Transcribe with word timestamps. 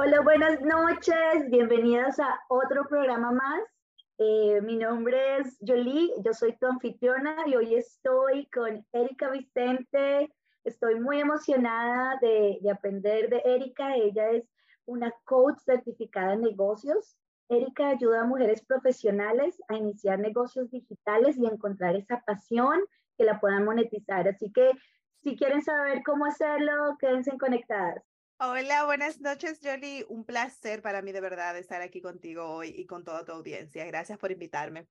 Hola, 0.00 0.20
buenas 0.20 0.60
noches, 0.60 1.50
bienvenidas 1.50 2.20
a 2.20 2.38
otro 2.46 2.84
programa 2.84 3.32
más. 3.32 3.62
Eh, 4.18 4.60
mi 4.62 4.76
nombre 4.76 5.38
es 5.38 5.58
Jolie, 5.66 6.12
yo 6.24 6.32
soy 6.32 6.56
tu 6.56 6.68
anfitriona 6.68 7.34
y 7.48 7.56
hoy 7.56 7.74
estoy 7.74 8.46
con 8.50 8.86
Erika 8.92 9.28
Vicente. 9.30 10.32
Estoy 10.62 11.00
muy 11.00 11.18
emocionada 11.18 12.16
de, 12.20 12.58
de 12.62 12.70
aprender 12.70 13.28
de 13.28 13.42
Erika. 13.44 13.96
Ella 13.96 14.30
es 14.30 14.44
una 14.86 15.12
coach 15.24 15.58
certificada 15.64 16.34
en 16.34 16.42
negocios. 16.42 17.16
Erika 17.48 17.88
ayuda 17.88 18.20
a 18.20 18.24
mujeres 18.24 18.64
profesionales 18.64 19.60
a 19.66 19.74
iniciar 19.74 20.20
negocios 20.20 20.70
digitales 20.70 21.36
y 21.36 21.44
encontrar 21.44 21.96
esa 21.96 22.20
pasión 22.20 22.78
que 23.16 23.24
la 23.24 23.40
puedan 23.40 23.64
monetizar. 23.64 24.28
Así 24.28 24.52
que 24.52 24.70
si 25.24 25.34
quieren 25.34 25.60
saber 25.60 26.04
cómo 26.04 26.24
hacerlo, 26.24 26.96
quédense 27.00 27.36
conectadas. 27.36 28.04
Hola, 28.40 28.84
buenas 28.84 29.20
noches, 29.20 29.58
Jolie. 29.60 30.06
Un 30.08 30.24
placer 30.24 30.80
para 30.80 31.02
mí 31.02 31.10
de 31.10 31.20
verdad 31.20 31.58
estar 31.58 31.82
aquí 31.82 32.00
contigo 32.00 32.44
hoy 32.48 32.72
y 32.76 32.86
con 32.86 33.02
toda 33.02 33.24
tu 33.24 33.32
audiencia. 33.32 33.84
Gracias 33.84 34.16
por 34.16 34.30
invitarme. 34.30 34.86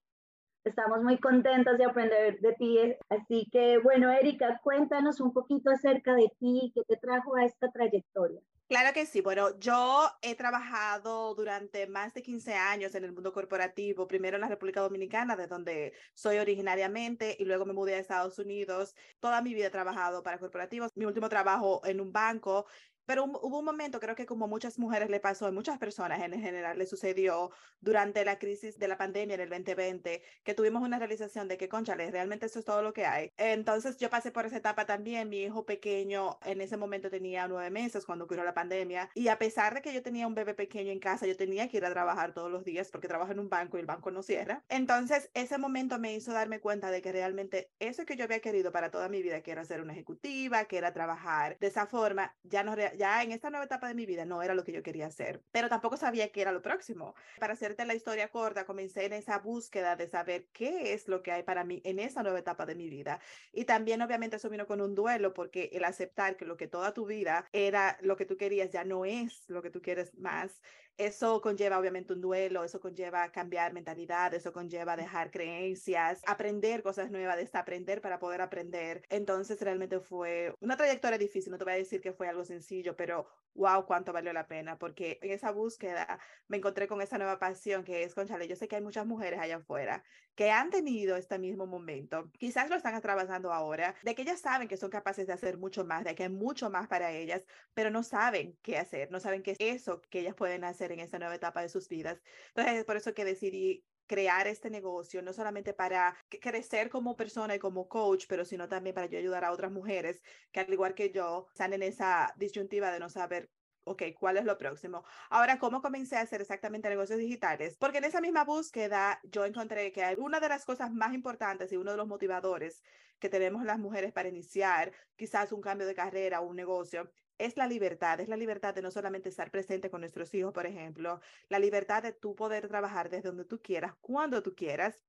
Estamos 0.66 1.02
muy 1.02 1.18
contentos 1.18 1.78
de 1.78 1.86
aprender 1.86 2.42
de 2.42 2.54
ti. 2.56 2.78
Así 3.08 3.48
que, 3.50 3.78
bueno, 3.78 4.12
Erika, 4.12 4.60
cuéntanos 4.62 5.22
un 5.22 5.32
poquito 5.32 5.70
acerca 5.70 6.14
de 6.14 6.30
ti, 6.38 6.74
qué 6.76 6.82
te 6.90 6.98
trajo 6.98 7.38
a 7.38 7.46
esta 7.46 7.72
trayectoria. 7.72 8.42
Claro 8.68 8.94
que 8.94 9.06
sí. 9.06 9.22
Bueno, 9.22 9.58
yo 9.60 10.10
he 10.22 10.36
trabajado 10.36 11.34
durante 11.34 11.88
más 11.88 12.14
de 12.14 12.22
15 12.22 12.54
años 12.54 12.96
en 12.96 13.06
el 13.06 13.14
mundo 13.14 13.32
corporativo, 13.32 14.10
primero 14.10 14.36
en 14.36 14.42
la 14.42 14.50
República 14.50 14.82
Dominicana, 14.82 15.38
de 15.38 15.48
donde 15.48 15.94
soy 16.14 16.38
originariamente, 16.38 17.38
y 17.40 17.46
luego 17.46 17.66
me 17.66 17.72
mudé 17.72 17.96
a 17.96 18.00
Estados 18.00 18.38
Unidos. 18.40 18.94
Toda 19.22 19.42
mi 19.42 19.54
vida 19.54 19.68
he 19.68 19.70
trabajado 19.70 20.22
para 20.22 20.38
corporativos. 20.38 20.92
Mi 20.96 21.06
último 21.06 21.30
trabajo 21.30 21.80
en 21.86 22.02
un 22.02 22.12
banco 22.12 22.66
pero 23.08 23.24
hubo 23.24 23.60
un 23.60 23.66
momento, 23.66 24.00
creo 24.00 24.16
que 24.16 24.26
como 24.26 24.48
muchas 24.48 24.78
mujeres 24.78 25.10
le 25.10 25.20
pasó, 25.20 25.48
y 25.48 25.52
muchas 25.54 25.80
personas 25.80 26.22
en 26.22 26.40
general 26.40 26.78
le 26.78 26.86
sucedió 26.86 27.52
durante 27.80 28.24
la 28.26 28.38
crisis 28.38 28.78
de 28.78 28.88
la 28.88 28.98
pandemia 28.98 29.36
en 29.36 29.42
el 29.42 29.50
2020, 29.50 30.22
que 30.44 30.54
tuvimos 30.54 30.84
una 30.84 31.00
realización 31.00 31.48
de 31.48 31.58
que, 31.58 31.70
conchale, 31.70 32.12
realmente 32.12 32.46
eso 32.46 32.60
es 32.60 32.66
todo 32.66 32.82
lo 32.82 32.94
que 32.94 33.06
hay. 33.06 33.32
Entonces 33.38 33.98
yo 33.98 34.10
pasé 34.10 34.32
por 34.32 34.46
esa 34.46 34.58
etapa 34.58 34.86
también. 34.86 35.30
Mi 35.30 35.42
hijo 35.44 35.66
pequeño 35.66 36.38
en 36.44 36.60
ese 36.60 36.76
momento 36.76 37.10
tenía 37.10 37.48
nueve 37.48 37.70
meses 37.70 38.06
cuando 38.06 38.26
ocurrió 38.26 38.44
la 38.44 38.54
pandemia. 38.54 39.10
Y 39.14 39.30
a 39.30 39.40
pesar 39.40 39.74
de 39.74 39.82
que 39.82 39.94
yo 39.94 40.04
tenía 40.04 40.28
un 40.28 40.36
bebé 40.36 40.54
pequeño 40.54 40.92
en 40.92 41.00
casa, 41.00 41.26
yo 41.26 41.38
tenía 41.38 41.70
que 41.70 41.78
ir 41.78 41.86
a 41.86 41.92
trabajar 41.92 42.34
todos 42.34 42.52
los 42.52 42.66
días 42.66 42.92
porque 42.92 43.08
trabajo 43.08 43.32
en 43.32 43.40
un 43.40 43.50
banco 43.50 43.78
y 43.78 43.80
el 43.80 43.86
banco 43.86 44.12
no 44.12 44.22
cierra. 44.22 44.66
Entonces 44.68 45.30
ese 45.34 45.58
momento 45.58 45.98
me 45.98 46.14
hizo 46.14 46.34
darme 46.34 46.60
cuenta 46.60 46.92
de 46.92 47.02
que 47.02 47.14
realmente 47.14 47.72
eso 47.80 48.06
que 48.06 48.18
yo 48.18 48.26
había 48.26 48.42
querido 48.42 48.74
para 48.74 48.92
toda 48.92 49.08
mi 49.08 49.22
vida, 49.22 49.42
que 49.42 49.52
era 49.52 49.64
ser 49.64 49.82
una 49.82 49.94
ejecutiva, 49.94 50.66
que 50.66 50.78
era 50.78 50.92
trabajar 50.92 51.58
de 51.60 51.68
esa 51.68 51.86
forma, 51.88 52.36
ya 52.44 52.64
no 52.64 52.76
ya 52.98 53.24
en 53.24 53.32
esta 53.32 53.50
nueva 53.50 53.66
etapa 53.66 53.88
de 53.88 53.94
mi 53.94 54.06
vida 54.06 54.26
no 54.26 54.42
era 54.42 54.56
lo 54.56 54.64
que 54.64 54.72
yo 54.72 54.84
quería 54.84 55.08
hacer, 55.08 55.44
pero 55.52 55.70
tampoco 55.70 55.98
sabía 55.98 56.32
qué 56.32 56.42
era 56.42 56.52
lo 56.52 56.62
próximo. 56.62 57.16
Para 57.40 57.54
hacerte 57.54 57.86
la 57.86 57.96
historia 57.96 58.30
corta, 58.30 58.66
comencé 58.66 59.06
en 59.06 59.14
esa 59.14 59.40
búsqueda 59.40 59.96
de 59.96 60.08
saber 60.08 60.48
qué 60.52 60.94
es 60.94 61.08
lo 61.08 61.22
que 61.24 61.32
hay 61.32 61.44
para 61.44 61.64
mí 61.64 61.82
en 61.86 62.00
esa 62.00 62.24
nueva 62.24 62.40
etapa 62.40 62.66
de 62.66 62.76
mi 62.76 62.90
vida. 62.90 63.20
Y 63.54 63.66
también 63.66 64.02
obviamente 64.02 64.38
eso 64.38 64.50
vino 64.50 64.68
con 64.68 64.82
un 64.82 64.96
duelo 64.96 65.34
porque 65.34 65.70
el 65.74 65.86
aceptar 65.86 66.36
que 66.36 66.46
lo 66.46 66.58
que 66.58 66.68
toda 66.68 66.94
tu 66.94 67.06
vida 67.06 67.48
era 67.54 67.98
lo 68.02 68.18
que 68.18 68.26
tú 68.26 68.38
querías 68.38 68.72
ya 68.72 68.84
no 68.84 69.06
es 69.06 69.44
lo 69.48 69.62
que 69.62 69.70
tú 69.70 69.82
quieres 69.82 70.14
más 70.16 70.62
eso 70.98 71.42
conlleva 71.42 71.80
obviamente 71.80 72.14
un 72.14 72.22
duelo, 72.22 72.64
eso 72.64 72.80
conlleva 72.80 73.32
cambiar 73.32 73.74
mentalidad, 73.74 74.34
eso 74.34 74.52
conlleva 74.52 74.96
dejar 74.96 75.32
creencias, 75.32 76.22
aprender 76.26 76.84
cosas 76.84 77.12
nuevas, 77.12 77.38
desaprender 77.38 78.02
para 78.02 78.20
poder 78.20 78.42
aprender. 78.42 79.04
Entonces 79.10 79.62
realmente 79.62 80.00
fue 80.00 80.54
una 80.60 80.78
trayectoria 80.78 81.18
difícil, 81.18 81.52
no 81.52 81.58
te 81.58 81.64
voy 81.64 81.74
a 81.74 81.78
decir 81.78 82.02
que 82.02 82.14
fue 82.14 82.28
algo 82.28 82.44
sencillo, 82.46 82.96
pero 82.96 83.28
wow, 83.54 83.86
cuánto 83.86 84.14
valió 84.14 84.34
la 84.34 84.48
pena, 84.48 84.78
porque 84.78 85.20
en 85.22 85.32
esa 85.32 85.52
búsqueda 85.52 86.20
me 86.48 86.58
encontré 86.58 86.88
con 86.88 87.02
esa 87.02 87.18
nueva 87.18 87.40
pasión 87.40 87.84
que 87.84 88.04
es, 88.04 88.14
conchale, 88.14 88.48
yo 88.48 88.56
sé 88.56 88.68
que 88.68 88.76
hay 88.76 88.84
muchas 88.84 89.06
mujeres 89.06 89.40
allá 89.40 89.58
afuera 89.58 90.04
que 90.36 90.52
han 90.52 90.70
tenido 90.70 91.16
este 91.18 91.40
mismo 91.40 91.66
momento, 91.66 92.30
quizás 92.38 92.70
lo 92.70 92.76
están 92.76 92.94
atravesando 92.94 93.52
ahora, 93.52 93.96
de 94.04 94.14
que 94.14 94.22
ellas 94.22 94.40
saben 94.40 94.68
que 94.68 94.78
son 94.78 94.92
capaces 94.92 95.26
de 95.26 95.34
hacer 95.34 95.58
mucho 95.58 95.84
más, 95.84 96.04
de 96.04 96.14
que 96.14 96.24
hay 96.24 96.30
mucho 96.30 96.70
más 96.70 96.88
para 96.88 97.12
ellas, 97.12 97.44
pero 97.74 97.90
no 97.90 98.04
saben 98.04 98.56
qué 98.62 98.78
hacer, 98.78 99.10
no 99.12 99.20
saben 99.20 99.42
qué 99.42 99.52
es 99.52 99.58
eso 99.60 100.00
que 100.12 100.20
ellas 100.20 100.36
pueden 100.36 100.64
hacer 100.64 100.87
en 100.92 101.00
esta 101.00 101.20
nueva 101.20 101.36
etapa 101.36 101.62
de 101.62 101.70
sus 101.70 101.88
vidas. 101.88 102.22
Entonces, 102.50 102.76
es 102.76 102.86
por 102.86 102.98
eso 102.98 103.14
que 103.14 103.26
decidí 103.26 103.86
crear 104.08 104.48
este 104.48 104.70
negocio, 104.70 105.22
no 105.22 105.34
solamente 105.34 105.74
para 105.74 106.18
crecer 106.30 106.90
como 106.90 107.18
persona 107.18 107.56
y 107.56 107.60
como 107.60 107.88
coach, 107.90 108.26
pero 108.28 108.46
sino 108.46 108.68
también 108.70 108.96
para 108.96 109.08
yo 109.08 109.20
ayudar 109.20 109.44
a 109.46 109.52
otras 109.52 109.72
mujeres 109.72 110.22
que 110.52 110.62
al 110.62 110.72
igual 110.72 110.96
que 110.96 111.12
yo 111.12 111.48
están 111.52 111.74
en 111.74 111.84
esa 111.84 112.34
disyuntiva 112.38 112.92
de 112.92 113.00
no 113.00 113.10
saber 113.10 113.50
ok, 113.88 114.04
¿cuál 114.20 114.38
es 114.38 114.46
lo 114.46 114.58
próximo? 114.58 115.04
Ahora, 115.30 115.60
¿cómo 115.60 115.82
comencé 115.82 116.18
a 116.18 116.22
hacer 116.22 116.42
exactamente 116.42 116.90
negocios 116.90 117.20
digitales? 117.20 117.78
Porque 117.78 118.00
en 118.00 118.04
esa 118.04 118.22
misma 118.22 118.44
búsqueda 118.44 119.20
yo 119.24 119.46
encontré 119.46 119.92
que 119.92 120.16
una 120.18 120.40
de 120.40 120.50
las 120.50 120.66
cosas 120.66 120.92
más 120.92 121.14
importantes 121.14 121.72
y 121.72 121.78
uno 121.78 121.92
de 121.92 121.98
los 121.98 122.08
motivadores 122.08 122.84
que 123.20 123.30
tenemos 123.30 123.64
las 123.64 123.80
mujeres 123.80 124.12
para 124.12 124.30
iniciar 124.30 124.92
quizás 125.16 125.52
un 125.52 125.62
cambio 125.62 125.88
de 125.88 125.96
carrera 125.96 126.42
o 126.42 126.48
un 126.48 126.58
negocio 126.58 127.10
es 127.38 127.58
la 127.58 127.68
libertad, 127.68 128.20
es 128.20 128.30
la 128.30 128.38
libertad 128.38 128.74
de 128.74 128.82
no 128.82 128.92
solamente 128.92 129.30
estar 129.30 129.52
presente 129.52 129.90
con 129.90 130.02
nuestros 130.02 130.34
hijos, 130.34 130.54
por 130.54 130.66
ejemplo, 130.66 131.22
la 131.50 131.60
libertad 131.60 132.04
de 132.04 132.14
tú 132.14 132.36
poder 132.36 132.68
trabajar 132.68 133.10
desde 133.10 133.30
donde 133.30 133.46
tú 133.46 133.62
quieras, 133.62 133.94
cuando 134.02 134.42
tú 134.42 134.56
quieras, 134.56 135.04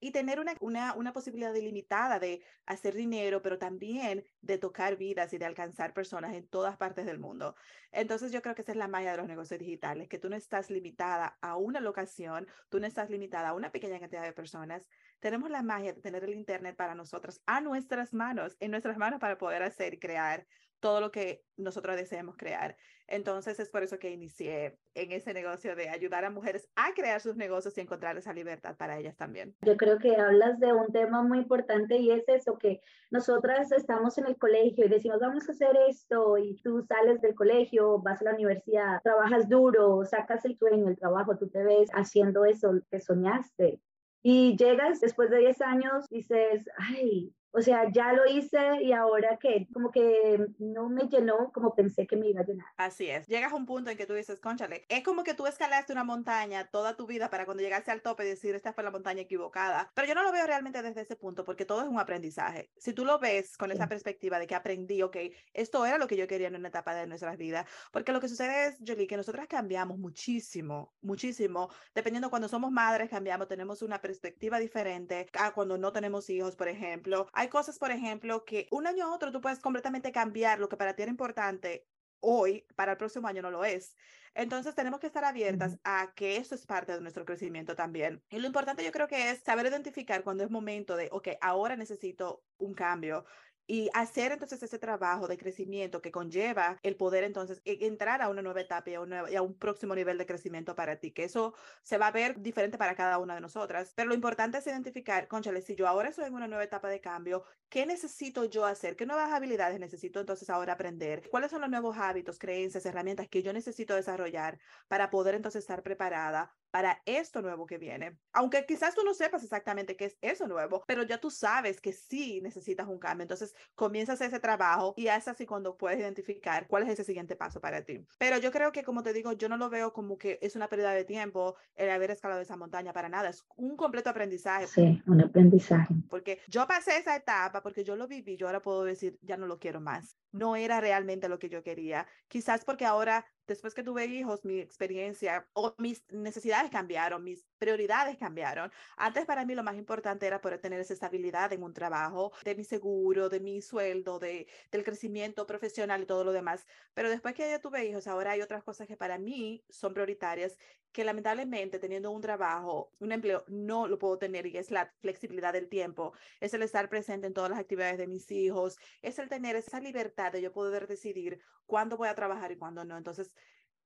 y 0.00 0.10
tener 0.10 0.40
una, 0.40 0.54
una, 0.60 0.94
una, 0.94 1.12
posibilidad 1.12 1.54
ilimitada 1.54 2.18
de 2.18 2.42
hacer 2.66 2.94
dinero, 2.94 3.42
pero 3.42 3.58
también 3.58 4.24
de 4.40 4.58
tocar 4.58 4.96
vidas 4.96 5.32
y 5.32 5.38
de 5.38 5.44
alcanzar 5.44 5.94
personas 5.94 6.34
en 6.34 6.48
todas 6.48 6.76
partes 6.76 7.06
del 7.06 7.18
mundo. 7.18 7.54
Entonces 7.92 8.32
yo 8.32 8.42
creo 8.42 8.54
que 8.54 8.62
esa 8.62 8.72
es 8.72 8.78
la 8.78 8.88
magia 8.88 9.12
de 9.12 9.18
los 9.18 9.28
negocios 9.28 9.60
digitales, 9.60 10.08
que 10.08 10.18
tú 10.18 10.28
no 10.28 10.36
estás 10.36 10.70
limitada 10.70 11.38
a 11.40 11.56
una 11.56 11.80
locación, 11.80 12.48
tú 12.68 12.80
no 12.80 12.86
estás 12.86 13.08
limitada 13.08 13.50
a 13.50 13.54
una 13.54 13.70
pequeña 13.70 14.00
cantidad 14.00 14.24
de 14.24 14.32
personas. 14.32 14.88
Tenemos 15.20 15.48
la 15.48 15.62
magia 15.62 15.92
de 15.92 16.00
tener 16.00 16.24
el 16.24 16.34
Internet 16.34 16.76
para 16.76 16.94
nosotras, 16.94 17.40
a 17.46 17.60
nuestras 17.60 18.12
manos, 18.12 18.56
en 18.58 18.72
nuestras 18.72 18.98
manos 18.98 19.20
para 19.20 19.38
poder 19.38 19.62
hacer 19.62 19.94
y 19.94 19.98
crear 19.98 20.46
todo 20.80 21.00
lo 21.00 21.10
que 21.10 21.44
nosotros 21.56 21.96
deseemos 21.96 22.36
crear. 22.36 22.76
Entonces 23.08 23.60
es 23.60 23.70
por 23.70 23.82
eso 23.84 23.98
que 23.98 24.10
inicié 24.10 24.78
en 24.94 25.12
ese 25.12 25.32
negocio 25.32 25.76
de 25.76 25.88
ayudar 25.88 26.24
a 26.24 26.30
mujeres 26.30 26.68
a 26.74 26.92
crear 26.92 27.20
sus 27.20 27.36
negocios 27.36 27.76
y 27.78 27.80
encontrar 27.80 28.16
esa 28.16 28.32
libertad 28.32 28.76
para 28.76 28.98
ellas 28.98 29.16
también. 29.16 29.54
Yo 29.62 29.76
creo 29.76 29.98
que 29.98 30.16
hablas 30.16 30.58
de 30.58 30.72
un 30.72 30.92
tema 30.92 31.22
muy 31.22 31.38
importante 31.38 31.96
y 31.98 32.10
es 32.10 32.24
eso, 32.28 32.58
que 32.58 32.80
nosotras 33.10 33.70
estamos 33.70 34.18
en 34.18 34.26
el 34.26 34.36
colegio 34.36 34.86
y 34.86 34.88
decimos, 34.88 35.20
vamos 35.20 35.48
a 35.48 35.52
hacer 35.52 35.76
esto 35.88 36.36
y 36.36 36.56
tú 36.62 36.82
sales 36.82 37.20
del 37.20 37.34
colegio, 37.34 38.00
vas 38.00 38.20
a 38.22 38.24
la 38.24 38.34
universidad, 38.34 39.00
trabajas 39.02 39.48
duro, 39.48 40.04
sacas 40.04 40.44
el 40.44 40.56
sueño, 40.56 40.88
el 40.88 40.98
trabajo, 40.98 41.36
tú 41.36 41.48
te 41.48 41.62
ves 41.62 41.88
haciendo 41.94 42.44
eso 42.44 42.72
que 42.90 43.00
soñaste. 43.00 43.80
Y 44.22 44.56
llegas 44.56 44.98
después 44.98 45.30
de 45.30 45.38
10 45.38 45.60
años, 45.60 46.06
dices, 46.10 46.68
ay, 46.78 47.32
o 47.56 47.62
sea, 47.62 47.90
ya 47.90 48.12
lo 48.12 48.26
hice 48.26 48.82
y 48.82 48.92
ahora 48.92 49.38
que 49.38 49.66
como 49.72 49.90
que 49.90 50.46
no 50.58 50.90
me 50.90 51.08
llenó 51.08 51.50
como 51.54 51.74
pensé 51.74 52.06
que 52.06 52.14
me 52.14 52.28
iba 52.28 52.42
a 52.42 52.44
llenar. 52.44 52.66
Así 52.76 53.08
es. 53.08 53.26
Llegas 53.28 53.50
a 53.50 53.56
un 53.56 53.64
punto 53.64 53.88
en 53.88 53.96
que 53.96 54.04
tú 54.04 54.12
dices, 54.12 54.40
conchale, 54.40 54.84
es 54.90 55.02
como 55.02 55.24
que 55.24 55.32
tú 55.32 55.46
escalaste 55.46 55.94
una 55.94 56.04
montaña 56.04 56.68
toda 56.70 56.96
tu 56.96 57.06
vida 57.06 57.30
para 57.30 57.46
cuando 57.46 57.62
llegaste 57.62 57.90
al 57.90 58.02
tope 58.02 58.24
decir, 58.24 58.54
esta 58.54 58.74
fue 58.74 58.84
la 58.84 58.90
montaña 58.90 59.22
equivocada. 59.22 59.90
Pero 59.94 60.06
yo 60.06 60.14
no 60.14 60.22
lo 60.22 60.32
veo 60.32 60.46
realmente 60.46 60.82
desde 60.82 61.00
ese 61.00 61.16
punto 61.16 61.46
porque 61.46 61.64
todo 61.64 61.80
es 61.80 61.88
un 61.88 61.98
aprendizaje. 61.98 62.70
Si 62.76 62.92
tú 62.92 63.06
lo 63.06 63.18
ves 63.18 63.56
con 63.56 63.72
esa 63.72 63.88
perspectiva 63.88 64.38
de 64.38 64.46
que 64.46 64.54
aprendí, 64.54 65.00
ok, 65.00 65.16
esto 65.54 65.86
era 65.86 65.96
lo 65.96 66.06
que 66.08 66.18
yo 66.18 66.26
quería 66.26 66.48
en 66.48 66.56
una 66.56 66.68
etapa 66.68 66.94
de 66.94 67.06
nuestras 67.06 67.38
vidas. 67.38 67.66
Porque 67.90 68.12
lo 68.12 68.20
que 68.20 68.28
sucede 68.28 68.66
es, 68.66 68.76
Jolie, 68.86 69.06
que 69.06 69.16
nosotras 69.16 69.46
cambiamos 69.48 69.96
muchísimo, 69.96 70.94
muchísimo. 71.00 71.70
Dependiendo 71.94 72.28
cuando 72.28 72.48
somos 72.48 72.70
madres, 72.70 73.08
cambiamos, 73.08 73.48
tenemos 73.48 73.80
una 73.80 74.02
perspectiva 74.02 74.58
diferente 74.58 75.26
a 75.38 75.54
cuando 75.54 75.78
no 75.78 75.90
tenemos 75.90 76.28
hijos, 76.28 76.54
por 76.54 76.68
ejemplo. 76.68 77.26
Hay 77.32 77.45
cosas, 77.48 77.78
por 77.78 77.90
ejemplo, 77.90 78.44
que 78.44 78.68
un 78.70 78.86
año 78.86 79.06
a 79.06 79.14
otro 79.14 79.32
tú 79.32 79.40
puedes 79.40 79.60
completamente 79.60 80.12
cambiar 80.12 80.58
lo 80.58 80.68
que 80.68 80.76
para 80.76 80.94
ti 80.94 81.02
era 81.02 81.10
importante 81.10 81.86
hoy, 82.20 82.66
para 82.76 82.92
el 82.92 82.98
próximo 82.98 83.28
año 83.28 83.42
no 83.42 83.50
lo 83.50 83.64
es. 83.64 83.94
Entonces 84.34 84.74
tenemos 84.74 85.00
que 85.00 85.06
estar 85.06 85.24
abiertas 85.24 85.78
a 85.82 86.12
que 86.14 86.36
eso 86.36 86.54
es 86.54 86.66
parte 86.66 86.92
de 86.92 87.00
nuestro 87.00 87.24
crecimiento 87.24 87.74
también. 87.74 88.22
Y 88.28 88.38
lo 88.38 88.46
importante 88.46 88.84
yo 88.84 88.92
creo 88.92 89.08
que 89.08 89.30
es 89.30 89.40
saber 89.40 89.66
identificar 89.66 90.22
cuando 90.22 90.44
es 90.44 90.50
momento 90.50 90.94
de, 90.96 91.08
ok, 91.10 91.28
ahora 91.40 91.74
necesito 91.74 92.44
un 92.58 92.74
cambio 92.74 93.24
y 93.66 93.90
hacer 93.94 94.32
entonces 94.32 94.62
ese 94.62 94.78
trabajo 94.78 95.26
de 95.28 95.36
crecimiento 95.36 96.00
que 96.00 96.12
conlleva 96.12 96.78
el 96.82 96.96
poder 96.96 97.24
entonces 97.24 97.60
e, 97.64 97.86
entrar 97.86 98.22
a 98.22 98.28
una 98.28 98.42
nueva 98.42 98.60
etapa 98.60 98.90
y 98.90 98.94
a, 98.94 99.42
un 99.42 99.58
próximo 99.58 99.94
nivel 99.94 100.18
de 100.18 100.26
crecimiento 100.26 100.74
para 100.74 100.96
ti, 100.96 101.12
que 101.12 101.24
eso 101.24 101.54
se 101.82 101.98
va 101.98 102.08
a 102.08 102.12
ver 102.12 102.40
diferente 102.40 102.78
para 102.78 102.94
cada 102.94 103.18
una 103.18 103.34
de 103.34 103.40
nosotras. 103.40 103.92
Pero 103.96 104.08
lo 104.08 104.14
importante 104.14 104.58
es 104.58 104.66
identificar, 104.66 105.28
conchale, 105.28 105.62
si 105.62 105.74
yo 105.74 105.88
ahora 105.88 106.10
estoy 106.10 106.26
en 106.26 106.34
una 106.34 106.48
nueva 106.48 106.64
etapa 106.64 106.88
de 106.88 107.00
cambio, 107.00 107.44
¿qué 107.68 107.86
necesito 107.86 108.44
yo 108.44 108.64
hacer? 108.64 108.96
¿Qué 108.96 109.06
nuevas 109.06 109.32
habilidades 109.32 109.80
necesito 109.80 110.20
entonces 110.20 110.50
ahora 110.50 110.74
aprender? 110.74 111.28
¿Cuáles 111.30 111.50
son 111.50 111.60
los 111.60 111.70
nuevos 111.70 111.96
hábitos, 111.98 112.38
creencias, 112.38 112.86
herramientas 112.86 113.28
que 113.28 113.42
yo 113.42 113.52
necesito 113.52 113.94
desarrollar 113.94 114.58
para 114.88 115.10
poder 115.10 115.34
entonces 115.34 115.60
estar 115.60 115.82
preparada 115.82 116.54
para 116.76 117.00
esto 117.06 117.40
nuevo 117.40 117.64
que 117.64 117.78
viene. 117.78 118.18
Aunque 118.34 118.66
quizás 118.66 118.94
tú 118.94 119.02
no 119.02 119.14
sepas 119.14 119.42
exactamente 119.42 119.96
qué 119.96 120.04
es 120.04 120.18
eso 120.20 120.46
nuevo, 120.46 120.84
pero 120.86 121.04
ya 121.04 121.16
tú 121.16 121.30
sabes 121.30 121.80
que 121.80 121.94
sí 121.94 122.42
necesitas 122.42 122.86
un 122.86 122.98
cambio. 122.98 123.22
Entonces 123.22 123.54
comienzas 123.74 124.20
ese 124.20 124.40
trabajo 124.40 124.92
y 124.94 125.06
es 125.06 125.26
así 125.26 125.46
cuando 125.46 125.78
puedes 125.78 125.98
identificar 125.98 126.66
cuál 126.66 126.82
es 126.82 126.90
ese 126.90 127.04
siguiente 127.04 127.34
paso 127.34 127.62
para 127.62 127.80
ti. 127.80 128.06
Pero 128.18 128.36
yo 128.36 128.52
creo 128.52 128.72
que, 128.72 128.82
como 128.82 129.02
te 129.02 129.14
digo, 129.14 129.32
yo 129.32 129.48
no 129.48 129.56
lo 129.56 129.70
veo 129.70 129.94
como 129.94 130.18
que 130.18 130.38
es 130.42 130.54
una 130.54 130.68
pérdida 130.68 130.92
de 130.92 131.04
tiempo 131.04 131.56
el 131.76 131.88
haber 131.88 132.10
escalado 132.10 132.42
esa 132.42 132.58
montaña 132.58 132.92
para 132.92 133.08
nada. 133.08 133.30
Es 133.30 133.46
un 133.56 133.74
completo 133.78 134.10
aprendizaje. 134.10 134.66
Sí, 134.66 135.02
un 135.06 135.22
aprendizaje. 135.22 135.94
Porque 136.10 136.40
yo 136.46 136.66
pasé 136.66 136.98
esa 136.98 137.16
etapa, 137.16 137.62
porque 137.62 137.84
yo 137.84 137.96
lo 137.96 138.06
viví, 138.06 138.36
yo 138.36 138.48
ahora 138.48 138.60
puedo 138.60 138.84
decir, 138.84 139.18
ya 139.22 139.38
no 139.38 139.46
lo 139.46 139.58
quiero 139.58 139.80
más. 139.80 140.18
No 140.30 140.56
era 140.56 140.78
realmente 140.78 141.30
lo 141.30 141.38
que 141.38 141.48
yo 141.48 141.62
quería. 141.62 142.06
Quizás 142.28 142.66
porque 142.66 142.84
ahora 142.84 143.24
después 143.46 143.74
que 143.74 143.82
tuve 143.82 144.06
hijos, 144.06 144.44
mi 144.44 144.58
experiencia 144.58 145.48
o 145.52 145.74
mis 145.78 146.02
necesidades 146.10 146.70
cambiaron, 146.70 147.24
mis 147.24 147.46
prioridades 147.58 148.16
cambiaron. 148.18 148.70
Antes 148.96 149.24
para 149.26 149.44
mí 149.44 149.54
lo 149.54 149.62
más 149.62 149.76
importante 149.76 150.26
era 150.26 150.40
poder 150.40 150.60
tener 150.60 150.80
esa 150.80 150.94
estabilidad 150.94 151.52
en 151.52 151.62
un 151.62 151.72
trabajo, 151.72 152.32
de 152.44 152.54
mi 152.54 152.64
seguro, 152.64 153.28
de 153.28 153.40
mi 153.40 153.60
sueldo, 153.60 154.18
de, 154.18 154.46
del 154.70 154.84
crecimiento 154.84 155.46
profesional 155.46 156.02
y 156.02 156.06
todo 156.06 156.24
lo 156.24 156.32
demás. 156.32 156.66
Pero 156.94 157.10
después 157.10 157.34
que 157.34 157.48
ya 157.50 157.60
tuve 157.60 157.86
hijos, 157.86 158.06
ahora 158.06 158.32
hay 158.32 158.42
otras 158.42 158.62
cosas 158.64 158.86
que 158.86 158.96
para 158.96 159.18
mí 159.18 159.64
son 159.70 159.94
prioritarias 159.94 160.58
que 160.92 161.04
lamentablemente 161.04 161.78
teniendo 161.78 162.10
un 162.10 162.22
trabajo, 162.22 162.90
un 163.00 163.12
empleo, 163.12 163.44
no 163.48 163.86
lo 163.86 163.98
puedo 163.98 164.16
tener 164.16 164.46
y 164.46 164.56
es 164.56 164.70
la 164.70 164.90
flexibilidad 165.00 165.52
del 165.52 165.68
tiempo, 165.68 166.14
es 166.40 166.54
el 166.54 166.62
estar 166.62 166.88
presente 166.88 167.26
en 167.26 167.34
todas 167.34 167.50
las 167.50 167.58
actividades 167.58 167.98
de 167.98 168.06
mis 168.06 168.30
hijos, 168.30 168.78
es 169.02 169.18
el 169.18 169.28
tener 169.28 169.56
esa 169.56 169.78
libertad 169.78 170.32
de 170.32 170.40
yo 170.40 170.52
poder 170.52 170.86
decidir 170.86 171.38
cuándo 171.66 171.98
voy 171.98 172.08
a 172.08 172.14
trabajar 172.14 172.50
y 172.50 172.56
cuándo 172.56 172.84
no. 172.86 172.96
Entonces, 172.96 173.30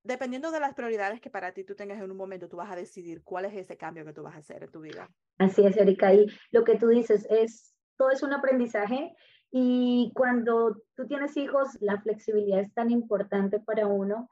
dependiendo 0.03 0.51
de 0.51 0.59
las 0.59 0.73
prioridades 0.73 1.21
que 1.21 1.29
para 1.29 1.53
ti 1.53 1.63
tú 1.63 1.75
tengas 1.75 2.01
en 2.01 2.09
un 2.09 2.17
momento, 2.17 2.49
tú 2.49 2.57
vas 2.57 2.71
a 2.71 2.75
decidir 2.75 3.23
cuál 3.23 3.45
es 3.45 3.53
ese 3.53 3.77
cambio 3.77 4.05
que 4.05 4.13
tú 4.13 4.23
vas 4.23 4.35
a 4.35 4.39
hacer 4.39 4.63
en 4.63 4.71
tu 4.71 4.81
vida. 4.81 5.09
Así 5.37 5.65
es, 5.65 5.77
Erika. 5.77 6.13
Y 6.13 6.27
lo 6.51 6.63
que 6.63 6.77
tú 6.77 6.87
dices 6.87 7.27
es, 7.29 7.73
todo 7.97 8.09
es 8.09 8.23
un 8.23 8.33
aprendizaje 8.33 9.13
y 9.51 10.11
cuando 10.15 10.77
tú 10.95 11.07
tienes 11.07 11.35
hijos, 11.37 11.77
la 11.81 12.01
flexibilidad 12.01 12.61
es 12.61 12.73
tan 12.73 12.89
importante 12.89 13.59
para 13.59 13.87
uno. 13.87 14.29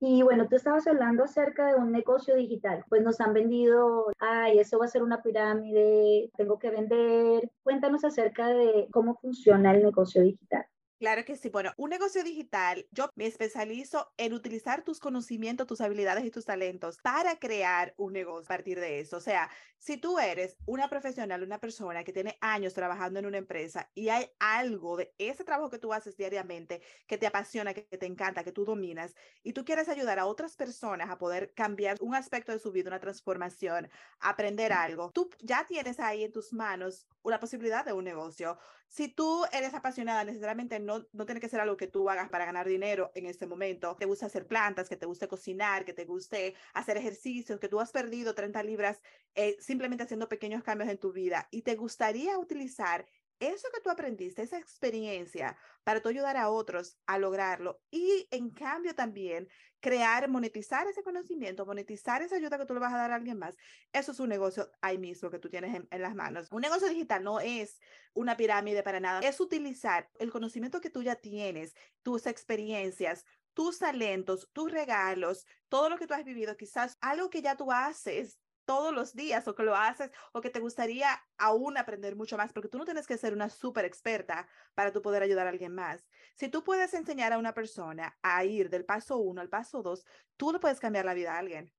Y 0.00 0.22
bueno, 0.22 0.48
tú 0.48 0.56
estabas 0.56 0.86
hablando 0.88 1.22
acerca 1.22 1.68
de 1.68 1.76
un 1.76 1.92
negocio 1.92 2.34
digital, 2.34 2.84
pues 2.88 3.02
nos 3.02 3.20
han 3.20 3.32
vendido, 3.34 4.10
ay, 4.18 4.58
eso 4.58 4.80
va 4.80 4.86
a 4.86 4.88
ser 4.88 5.04
una 5.04 5.22
pirámide, 5.22 6.28
tengo 6.36 6.58
que 6.58 6.70
vender. 6.70 7.48
Cuéntanos 7.62 8.04
acerca 8.04 8.48
de 8.48 8.88
cómo 8.90 9.14
funciona 9.20 9.72
el 9.72 9.84
negocio 9.84 10.22
digital. 10.22 10.66
Claro 11.02 11.24
que 11.24 11.36
sí. 11.36 11.48
Bueno, 11.48 11.72
un 11.78 11.90
negocio 11.90 12.22
digital, 12.22 12.86
yo 12.92 13.10
me 13.16 13.26
especializo 13.26 14.12
en 14.18 14.32
utilizar 14.34 14.84
tus 14.84 15.00
conocimientos, 15.00 15.66
tus 15.66 15.80
habilidades 15.80 16.24
y 16.24 16.30
tus 16.30 16.44
talentos 16.44 16.98
para 17.02 17.40
crear 17.40 17.92
un 17.96 18.12
negocio 18.12 18.44
a 18.44 18.56
partir 18.56 18.78
de 18.78 19.00
eso. 19.00 19.16
O 19.16 19.20
sea, 19.20 19.50
si 19.78 19.96
tú 19.96 20.20
eres 20.20 20.58
una 20.64 20.88
profesional, 20.88 21.42
una 21.42 21.58
persona 21.58 22.04
que 22.04 22.12
tiene 22.12 22.38
años 22.40 22.74
trabajando 22.74 23.18
en 23.18 23.26
una 23.26 23.38
empresa 23.38 23.90
y 23.96 24.10
hay 24.10 24.30
algo 24.38 24.96
de 24.96 25.12
ese 25.18 25.42
trabajo 25.42 25.70
que 25.70 25.80
tú 25.80 25.92
haces 25.92 26.16
diariamente 26.16 26.82
que 27.08 27.18
te 27.18 27.26
apasiona, 27.26 27.74
que 27.74 27.82
te 27.82 28.06
encanta, 28.06 28.44
que 28.44 28.52
tú 28.52 28.64
dominas 28.64 29.14
y 29.42 29.54
tú 29.54 29.64
quieres 29.64 29.88
ayudar 29.88 30.20
a 30.20 30.26
otras 30.26 30.54
personas 30.54 31.10
a 31.10 31.18
poder 31.18 31.52
cambiar 31.54 31.96
un 32.00 32.14
aspecto 32.14 32.52
de 32.52 32.60
su 32.60 32.70
vida, 32.70 32.90
una 32.90 33.00
transformación, 33.00 33.90
aprender 34.20 34.72
algo, 34.72 35.10
tú 35.12 35.30
ya 35.40 35.66
tienes 35.66 35.98
ahí 35.98 36.22
en 36.22 36.30
tus 36.30 36.52
manos 36.52 37.08
una 37.22 37.40
posibilidad 37.40 37.84
de 37.84 37.92
un 37.92 38.04
negocio. 38.04 38.56
Si 38.92 39.08
tú 39.08 39.46
eres 39.52 39.72
apasionada, 39.72 40.22
necesariamente 40.22 40.78
no, 40.78 41.06
no 41.12 41.24
tiene 41.24 41.40
que 41.40 41.48
ser 41.48 41.60
algo 41.60 41.78
que 41.78 41.86
tú 41.86 42.10
hagas 42.10 42.28
para 42.28 42.44
ganar 42.44 42.68
dinero 42.68 43.10
en 43.14 43.24
este 43.24 43.46
momento. 43.46 43.96
Te 43.98 44.04
gusta 44.04 44.26
hacer 44.26 44.46
plantas, 44.46 44.86
que 44.86 44.98
te 44.98 45.06
guste 45.06 45.28
cocinar, 45.28 45.86
que 45.86 45.94
te 45.94 46.04
guste 46.04 46.54
hacer 46.74 46.98
ejercicios, 46.98 47.58
que 47.58 47.70
tú 47.70 47.80
has 47.80 47.90
perdido 47.90 48.34
30 48.34 48.62
libras 48.62 49.00
eh, 49.34 49.56
simplemente 49.60 50.04
haciendo 50.04 50.28
pequeños 50.28 50.62
cambios 50.62 50.90
en 50.90 50.98
tu 50.98 51.10
vida 51.10 51.48
y 51.50 51.62
te 51.62 51.74
gustaría 51.74 52.38
utilizar 52.38 53.06
eso 53.40 53.66
que 53.74 53.80
tú 53.80 53.88
aprendiste, 53.88 54.42
esa 54.42 54.58
experiencia, 54.58 55.56
para 55.84 56.02
tú 56.02 56.10
ayudar 56.10 56.36
a 56.36 56.50
otros 56.50 56.98
a 57.06 57.18
lograrlo 57.18 57.80
y 57.90 58.28
en 58.30 58.50
cambio 58.50 58.94
también 58.94 59.48
crear, 59.82 60.28
monetizar 60.28 60.86
ese 60.86 61.02
conocimiento, 61.02 61.66
monetizar 61.66 62.22
esa 62.22 62.36
ayuda 62.36 62.56
que 62.56 62.64
tú 62.64 62.72
le 62.72 62.80
vas 62.80 62.94
a 62.94 62.98
dar 62.98 63.10
a 63.10 63.16
alguien 63.16 63.38
más, 63.38 63.56
eso 63.92 64.12
es 64.12 64.20
un 64.20 64.28
negocio 64.28 64.70
ahí 64.80 64.96
mismo 64.96 65.28
que 65.28 65.40
tú 65.40 65.50
tienes 65.50 65.74
en, 65.74 65.88
en 65.90 66.00
las 66.00 66.14
manos. 66.14 66.48
Un 66.52 66.62
negocio 66.62 66.88
digital 66.88 67.22
no 67.24 67.40
es 67.40 67.80
una 68.14 68.36
pirámide 68.36 68.82
para 68.82 69.00
nada, 69.00 69.20
es 69.20 69.40
utilizar 69.40 70.08
el 70.18 70.30
conocimiento 70.30 70.80
que 70.80 70.88
tú 70.88 71.02
ya 71.02 71.16
tienes, 71.16 71.74
tus 72.02 72.26
experiencias, 72.26 73.26
tus 73.54 73.80
talentos, 73.80 74.48
tus 74.52 74.70
regalos, 74.70 75.46
todo 75.68 75.90
lo 75.90 75.98
que 75.98 76.06
tú 76.06 76.14
has 76.14 76.24
vivido, 76.24 76.56
quizás 76.56 76.96
algo 77.00 77.28
que 77.28 77.42
ya 77.42 77.56
tú 77.56 77.72
haces 77.72 78.38
todos 78.64 78.92
los 78.94 79.14
días 79.14 79.46
o 79.48 79.54
que 79.54 79.62
lo 79.62 79.76
haces 79.76 80.10
o 80.32 80.40
que 80.40 80.50
te 80.50 80.60
gustaría 80.60 81.22
aún 81.38 81.76
aprender 81.76 82.16
mucho 82.16 82.36
más, 82.36 82.52
porque 82.52 82.68
tú 82.68 82.78
no 82.78 82.84
tienes 82.84 83.06
que 83.06 83.18
ser 83.18 83.32
una 83.32 83.48
súper 83.48 83.84
experta 83.84 84.48
para 84.74 84.92
tú 84.92 85.02
poder 85.02 85.22
ayudar 85.22 85.46
a 85.46 85.50
alguien 85.50 85.74
más. 85.74 86.06
Si 86.34 86.48
tú 86.48 86.64
puedes 86.64 86.94
enseñar 86.94 87.32
a 87.32 87.38
una 87.38 87.54
persona 87.54 88.18
a 88.22 88.44
ir 88.44 88.70
del 88.70 88.84
paso 88.84 89.18
uno 89.18 89.40
al 89.40 89.48
paso 89.48 89.82
dos, 89.82 90.04
tú 90.36 90.52
le 90.52 90.58
puedes 90.58 90.80
cambiar 90.80 91.04
la 91.04 91.14
vida 91.14 91.34
a 91.34 91.38
alguien. 91.38 91.72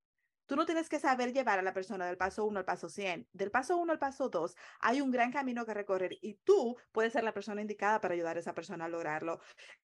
Tú 0.45 0.57
no 0.57 0.65
tienes 0.65 0.89
que 0.89 1.00
saber 1.00 1.31
llevar 1.31 1.59
a 1.59 1.62
la 1.62 1.74
persona 1.74 2.06
del 2.06 2.18
paso 2.18 2.45
1 2.45 2.59
al 2.59 2.65
paso 2.65 2.89
100. 2.89 3.29
Del 3.31 3.50
paso 3.50 3.77
1 3.77 3.91
al 3.94 4.00
paso 4.00 4.29
2 4.29 4.56
hay 4.81 5.00
un 5.00 5.09
gran 5.09 5.31
camino 5.31 5.65
que 5.65 5.74
recorrer 5.74 6.18
y 6.21 6.36
tú 6.44 6.77
puedes 6.91 7.13
ser 7.13 7.24
la 7.24 7.33
persona 7.33 7.62
indicada 7.62 8.01
para 8.01 8.13
ayudar 8.13 8.36
a 8.36 8.41
esa 8.41 8.53
persona 8.53 8.86
a 8.86 8.89
lograrlo. 8.89 9.39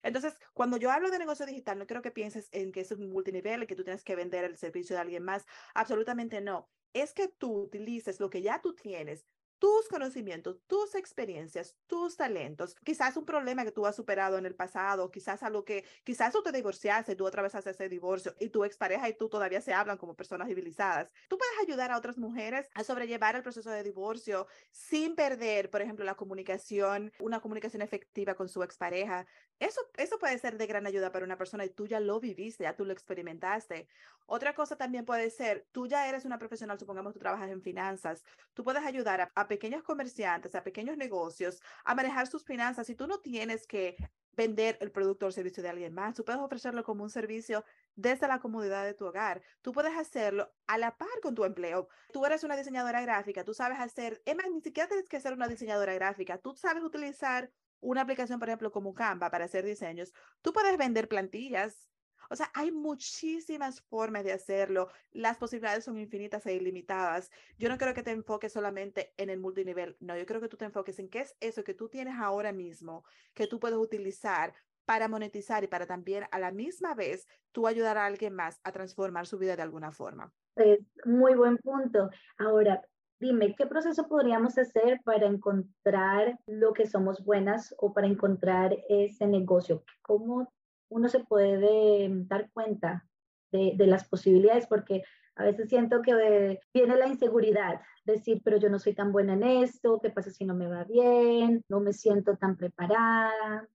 Entonces, 0.03 0.39
cuando 0.53 0.77
yo 0.77 0.93
hablo 0.93 1.11
de 1.11 1.19
negocio 1.19 1.45
digital, 1.45 1.79
no 1.79 1.87
quiero 1.87 2.03
que 2.03 2.13
pienses 2.13 2.49
en 2.53 2.71
que 2.71 2.81
es 2.81 2.93
un 2.93 3.11
multinivel 3.11 3.67
que 3.67 3.75
tú 3.75 3.83
tienes 3.83 4.05
que 4.05 4.15
vender 4.15 4.45
el 4.45 4.57
servicio 4.57 4.95
de 4.95 5.03
alguien 5.03 5.25
más. 5.25 5.45
Absolutamente 5.75 6.41
no 6.41 6.71
es 6.95 7.13
que 7.15 7.29
tú 7.29 7.53
utilices 7.65 8.21
lo 8.21 8.31
que 8.31 8.43
ya 8.43 8.63
tú 8.63 8.75
tienes, 8.75 9.27
tus 9.65 9.89
conocimientos, 9.89 10.61
tus 10.67 10.95
experiencias, 10.95 11.75
tus 11.87 12.19
talentos, 12.19 12.77
quizás 12.85 13.17
un 13.17 13.25
problema 13.25 13.65
que 13.65 13.73
tú 13.73 13.87
has 13.87 13.97
superado 13.97 14.37
en 14.37 14.45
el 14.45 14.55
pasado, 14.55 15.11
quizás 15.11 15.43
algo 15.43 15.65
que, 15.65 15.87
quizás 16.05 16.35
tú 16.35 16.43
te 16.43 16.53
divorciaste, 16.53 17.17
tú 17.17 17.27
haces 17.27 17.67
ese 17.67 17.89
divorcio 17.89 18.35
y 18.39 18.51
tu 18.51 18.63
expareja 18.65 19.09
y 19.09 19.15
tú 19.15 19.31
todavía 19.31 19.63
se 19.63 19.73
hablan 19.73 19.97
como 19.97 20.15
personas 20.15 20.49
civilizadas. 20.49 21.11
Tú 21.31 21.39
puedes 21.39 21.55
ayudar 21.63 21.93
a 21.93 21.97
otras 21.97 22.19
mujeres 22.19 22.69
a 22.75 22.85
sobrellevar 22.85 23.37
el 23.37 23.43
proceso 23.43 23.71
de 23.71 23.83
divorcio 23.83 24.47
sin 24.71 25.15
perder, 25.15 25.71
por 25.71 25.81
ejemplo, 25.81 26.05
la 26.05 26.15
comunicación, 26.15 27.11
una 27.19 27.41
comunicación 27.41 27.81
efectiva 27.81 28.35
con 28.35 28.51
su 28.51 28.63
expareja. 28.63 29.27
Eso, 29.61 29.81
eso 29.97 30.19
puede 30.19 30.37
ser 30.37 30.59
de 30.59 30.67
gran 30.67 30.87
ayuda 30.87 31.11
para 31.11 31.25
una 31.25 31.39
persona 31.39 31.65
y 31.65 31.71
tú 31.71 31.87
ya 31.87 32.01
lo 32.01 32.21
viviste, 32.21 32.65
ya 32.65 32.77
tú 32.77 32.85
lo 32.85 32.93
experimentaste. 32.93 33.89
Otra 34.27 34.55
cosa 34.55 34.77
también 34.77 35.07
puede 35.07 35.31
ser, 35.31 35.67
tú 35.73 35.87
ya 35.87 36.09
eres 36.09 36.25
una 36.25 36.39
profesional, 36.39 36.79
supongamos 36.79 37.15
tú 37.15 37.19
trabajas 37.19 37.51
en 37.51 37.63
finanzas, 37.63 38.25
tú 38.53 38.65
puedes 38.65 38.85
ayudar 38.85 39.21
a, 39.21 39.33
a 39.35 39.49
pequeños 39.55 39.85
comerciantes, 39.85 40.57
a 40.57 40.65
pequeños 40.65 40.97
negocios 40.97 41.63
a 41.85 41.95
manejar 41.95 42.27
sus 42.27 42.45
finanzas 42.45 42.91
y 42.91 42.97
tú 42.97 43.07
no 43.07 43.21
tienes 43.21 43.69
que 43.69 43.95
vender 44.33 44.77
el 44.81 44.91
producto 44.91 45.27
o 45.27 45.29
el 45.29 45.33
servicio 45.33 45.63
de 45.63 45.69
alguien 45.69 45.95
más. 45.95 46.17
Tú 46.17 46.25
puedes 46.25 46.41
ofrecerlo 46.41 46.83
como 46.83 47.05
un 47.05 47.11
servicio 47.11 47.65
desde 47.95 48.27
la 48.27 48.41
comodidad 48.41 48.85
de 48.85 48.95
tu 48.95 49.07
hogar. 49.07 49.43
Tú 49.63 49.71
puedes 49.71 49.97
hacerlo 49.97 50.53
a 50.67 50.77
la 50.77 50.97
par 50.97 51.21
con 51.23 51.37
tu 51.37 51.45
empleo. 51.45 51.87
Tú 52.13 52.27
eres 52.27 52.43
una 52.43 52.57
diseñadora 52.57 53.01
gráfica, 53.01 53.45
tú 53.45 53.55
sabes 53.55 53.79
hacer, 53.79 54.21
es 54.25 54.35
más, 54.35 54.51
ni 54.51 54.61
siquiera 54.61 54.89
tienes 54.89 55.09
que 55.09 55.21
ser 55.21 55.35
una 55.35 55.47
diseñadora 55.47 55.95
gráfica. 55.95 56.39
Tú 56.39 56.57
sabes 56.57 56.83
utilizar 56.83 57.53
una 57.79 58.01
aplicación, 58.01 58.41
por 58.41 58.49
ejemplo, 58.49 58.73
como 58.73 58.93
Canva 58.93 59.31
para 59.31 59.45
hacer 59.45 59.65
diseños. 59.65 60.13
Tú 60.43 60.53
puedes 60.53 60.77
vender 60.77 61.07
plantillas 61.07 61.89
o 62.31 62.37
sea, 62.37 62.51
hay 62.55 62.71
muchísimas 62.71 63.81
formas 63.83 64.25
de 64.25 64.33
hacerlo. 64.33 64.89
Las 65.13 65.39
posibilidades 65.39 65.85
son 65.85 65.99
infinitas 65.99 66.47
e 66.47 66.55
ilimitadas. 66.55 67.31
Yo 67.59 67.69
no 67.69 67.79
creo 67.79 67.95
que 67.95 68.03
te 68.03 68.11
enfoques 68.11 68.53
solamente 68.53 69.15
en 69.17 69.31
el 69.31 69.41
multinivel. 69.41 69.97
No, 70.01 70.17
yo 70.17 70.27
creo 70.27 70.41
que 70.41 70.49
tú 70.49 70.57
te 70.57 70.65
enfoques 70.65 70.99
en 70.99 71.09
qué 71.09 71.21
es 71.21 71.37
eso 71.41 71.65
que 71.65 71.75
tú 71.75 71.89
tienes 71.89 72.15
ahora 72.19 72.53
mismo, 72.53 73.05
que 73.35 73.47
tú 73.47 73.59
puedes 73.59 73.79
utilizar 73.79 74.55
para 74.85 75.09
monetizar 75.09 75.65
y 75.65 75.67
para 75.67 75.87
también 75.87 76.25
a 76.31 76.39
la 76.39 76.51
misma 76.51 76.95
vez 76.95 77.27
tú 77.53 77.67
ayudar 77.67 77.97
a 77.99 78.07
alguien 78.07 78.35
más 78.35 78.61
a 78.65 78.73
transformar 78.73 79.27
su 79.27 79.39
vida 79.39 79.57
de 79.57 79.63
alguna 79.63 79.93
forma. 79.93 80.33
Pues 80.55 80.81
muy 81.05 81.35
buen 81.35 81.57
punto. 81.59 82.11
Ahora, 82.39 82.83
dime, 83.19 83.55
¿qué 83.57 83.67
proceso 83.67 84.07
podríamos 84.09 84.59
hacer 84.59 85.01
para 85.05 85.27
encontrar 85.27 86.39
lo 86.47 86.73
que 86.73 86.87
somos 86.87 87.25
buenas 87.25 87.75
o 87.79 87.93
para 87.93 88.07
encontrar 88.07 88.77
ese 88.89 89.27
negocio? 89.27 89.85
¿Cómo 90.03 90.53
uno 90.95 91.09
se 91.09 91.21
puede 91.21 92.09
dar 92.27 92.51
cuenta 92.53 93.05
de, 93.51 93.75
las 93.87 94.09
posibilidades, 94.09 94.67
porque 94.67 95.03
A 95.37 95.45
veces 95.45 95.69
siento 95.69 96.01
que 96.01 96.61
viene 96.73 96.97
la 96.97 97.09
inseguridad, 97.09 97.81
decir, 98.05 98.41
pero 98.45 98.57
yo 98.57 98.69
no 98.69 98.79
soy 98.79 98.95
tan 98.95 99.11
buena 99.11 99.33
en 99.33 99.43
esto, 99.43 99.99
¿qué 100.01 100.11
pasa 100.11 100.31
si 100.31 100.45
no 100.45 100.55
me 100.55 100.69
va 100.69 100.85
bien? 100.85 101.65
No 101.69 101.81
me 101.81 101.93
siento 101.93 102.37
tan 102.37 102.57
preparada 102.57 103.69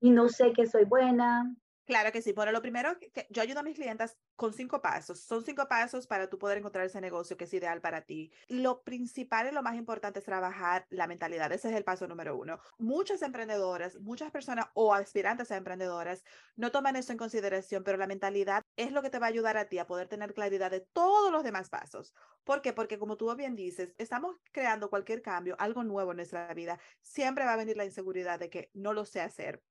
y 0.00 0.10
no 0.10 0.28
sé 0.28 0.52
que 0.52 0.66
soy 0.66 0.84
buena. 0.84 1.54
Claro 1.86 2.12
que 2.12 2.22
sí. 2.22 2.32
Bueno, 2.32 2.50
lo 2.50 2.62
primero 2.62 2.98
que 2.98 3.26
yo 3.28 3.42
ayudo 3.42 3.60
a 3.60 3.62
mis 3.62 3.76
clientas 3.76 4.16
con 4.36 4.54
cinco 4.54 4.80
pasos. 4.80 5.20
Son 5.20 5.44
cinco 5.44 5.68
pasos 5.68 6.06
para 6.06 6.30
tú 6.30 6.38
poder 6.38 6.56
encontrar 6.56 6.86
ese 6.86 7.00
negocio 7.00 7.36
que 7.36 7.44
es 7.44 7.52
ideal 7.52 7.82
para 7.82 8.02
ti. 8.06 8.32
Lo 8.48 8.82
principal 8.82 9.48
y 9.48 9.52
lo 9.52 9.62
más 9.62 9.76
importante 9.76 10.20
es 10.20 10.24
trabajar 10.24 10.86
la 10.88 11.06
mentalidad. 11.06 11.52
Ese 11.52 11.68
es 11.68 11.74
el 11.76 11.84
paso 11.84 12.06
número 12.08 12.38
uno. 12.38 12.58
Muchas 12.78 13.20
emprendedoras, 13.20 13.96
muchas 14.00 14.30
personas 14.30 14.66
o 14.72 14.94
aspirantes 14.94 15.50
a 15.50 15.56
emprendedoras 15.58 16.24
no 16.56 16.72
toman 16.72 16.96
eso 16.96 17.12
en 17.12 17.18
consideración, 17.18 17.84
pero 17.84 17.98
la 17.98 18.06
mentalidad 18.06 18.62
es 18.76 18.90
lo 18.90 19.02
que 19.02 19.10
te 19.10 19.18
va 19.18 19.26
a 19.26 19.28
ayudar 19.28 19.58
a 19.58 19.68
ti 19.68 19.78
a 19.78 19.86
poder 19.86 20.08
tener 20.08 20.32
claridad 20.32 20.70
de 20.70 20.80
todos 20.80 21.30
los 21.30 21.44
demás 21.44 21.68
pasos. 21.68 22.14
¿Por 22.44 22.62
qué? 22.62 22.72
Porque 22.72 22.98
como 22.98 23.16
tú 23.18 23.34
bien 23.36 23.56
dices, 23.56 23.94
estamos 23.98 24.36
creando 24.52 24.88
cualquier 24.88 25.20
cambio, 25.20 25.54
algo 25.58 25.84
nuevo 25.84 26.12
en 26.12 26.16
nuestra 26.16 26.52
vida. 26.54 26.78
Siempre 27.02 27.44
va 27.44 27.52
a 27.54 27.56
venir 27.56 27.76
la 27.76 27.84
inseguridad 27.84 28.38
de 28.38 28.48
que 28.48 28.70
no 28.72 28.94
lo 28.94 29.04
sé 29.04 29.20
hacer 29.20 29.62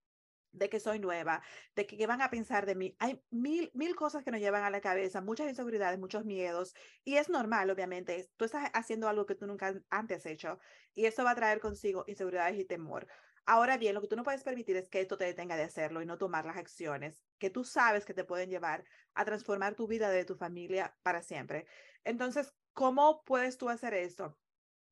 de 0.53 0.69
que 0.69 0.79
soy 0.79 0.99
nueva, 0.99 1.43
de 1.75 1.85
que 1.85 1.97
qué 1.97 2.07
van 2.07 2.21
a 2.21 2.29
pensar 2.29 2.65
de 2.65 2.75
mí. 2.75 2.95
Hay 2.99 3.21
mil, 3.31 3.71
mil 3.73 3.95
cosas 3.95 4.23
que 4.23 4.31
nos 4.31 4.39
llevan 4.39 4.63
a 4.63 4.69
la 4.69 4.81
cabeza, 4.81 5.21
muchas 5.21 5.49
inseguridades, 5.49 5.99
muchos 5.99 6.25
miedos, 6.25 6.73
y 7.03 7.17
es 7.17 7.29
normal, 7.29 7.69
obviamente. 7.69 8.29
Tú 8.37 8.45
estás 8.45 8.69
haciendo 8.73 9.09
algo 9.09 9.25
que 9.25 9.35
tú 9.35 9.47
nunca 9.47 9.73
antes 9.89 10.19
has 10.19 10.25
hecho, 10.27 10.59
y 10.93 11.05
eso 11.05 11.23
va 11.23 11.31
a 11.31 11.35
traer 11.35 11.59
consigo 11.59 12.05
inseguridades 12.07 12.57
y 12.59 12.65
temor. 12.65 13.07
Ahora 13.45 13.77
bien, 13.77 13.93
lo 13.93 14.01
que 14.01 14.07
tú 14.07 14.15
no 14.15 14.23
puedes 14.23 14.43
permitir 14.43 14.77
es 14.77 14.87
que 14.89 15.01
esto 15.01 15.17
te 15.17 15.25
detenga 15.25 15.57
de 15.57 15.63
hacerlo 15.63 16.01
y 16.01 16.05
no 16.05 16.17
tomar 16.17 16.45
las 16.45 16.57
acciones 16.57 17.25
que 17.39 17.49
tú 17.49 17.63
sabes 17.65 18.05
que 18.05 18.13
te 18.13 18.23
pueden 18.23 18.49
llevar 18.49 18.85
a 19.15 19.25
transformar 19.25 19.75
tu 19.75 19.87
vida 19.87 20.09
de 20.09 20.23
tu 20.25 20.35
familia 20.35 20.97
para 21.03 21.21
siempre. 21.21 21.65
Entonces, 22.05 22.53
¿cómo 22.73 23.23
puedes 23.25 23.57
tú 23.57 23.69
hacer 23.69 23.93
esto? 23.95 24.39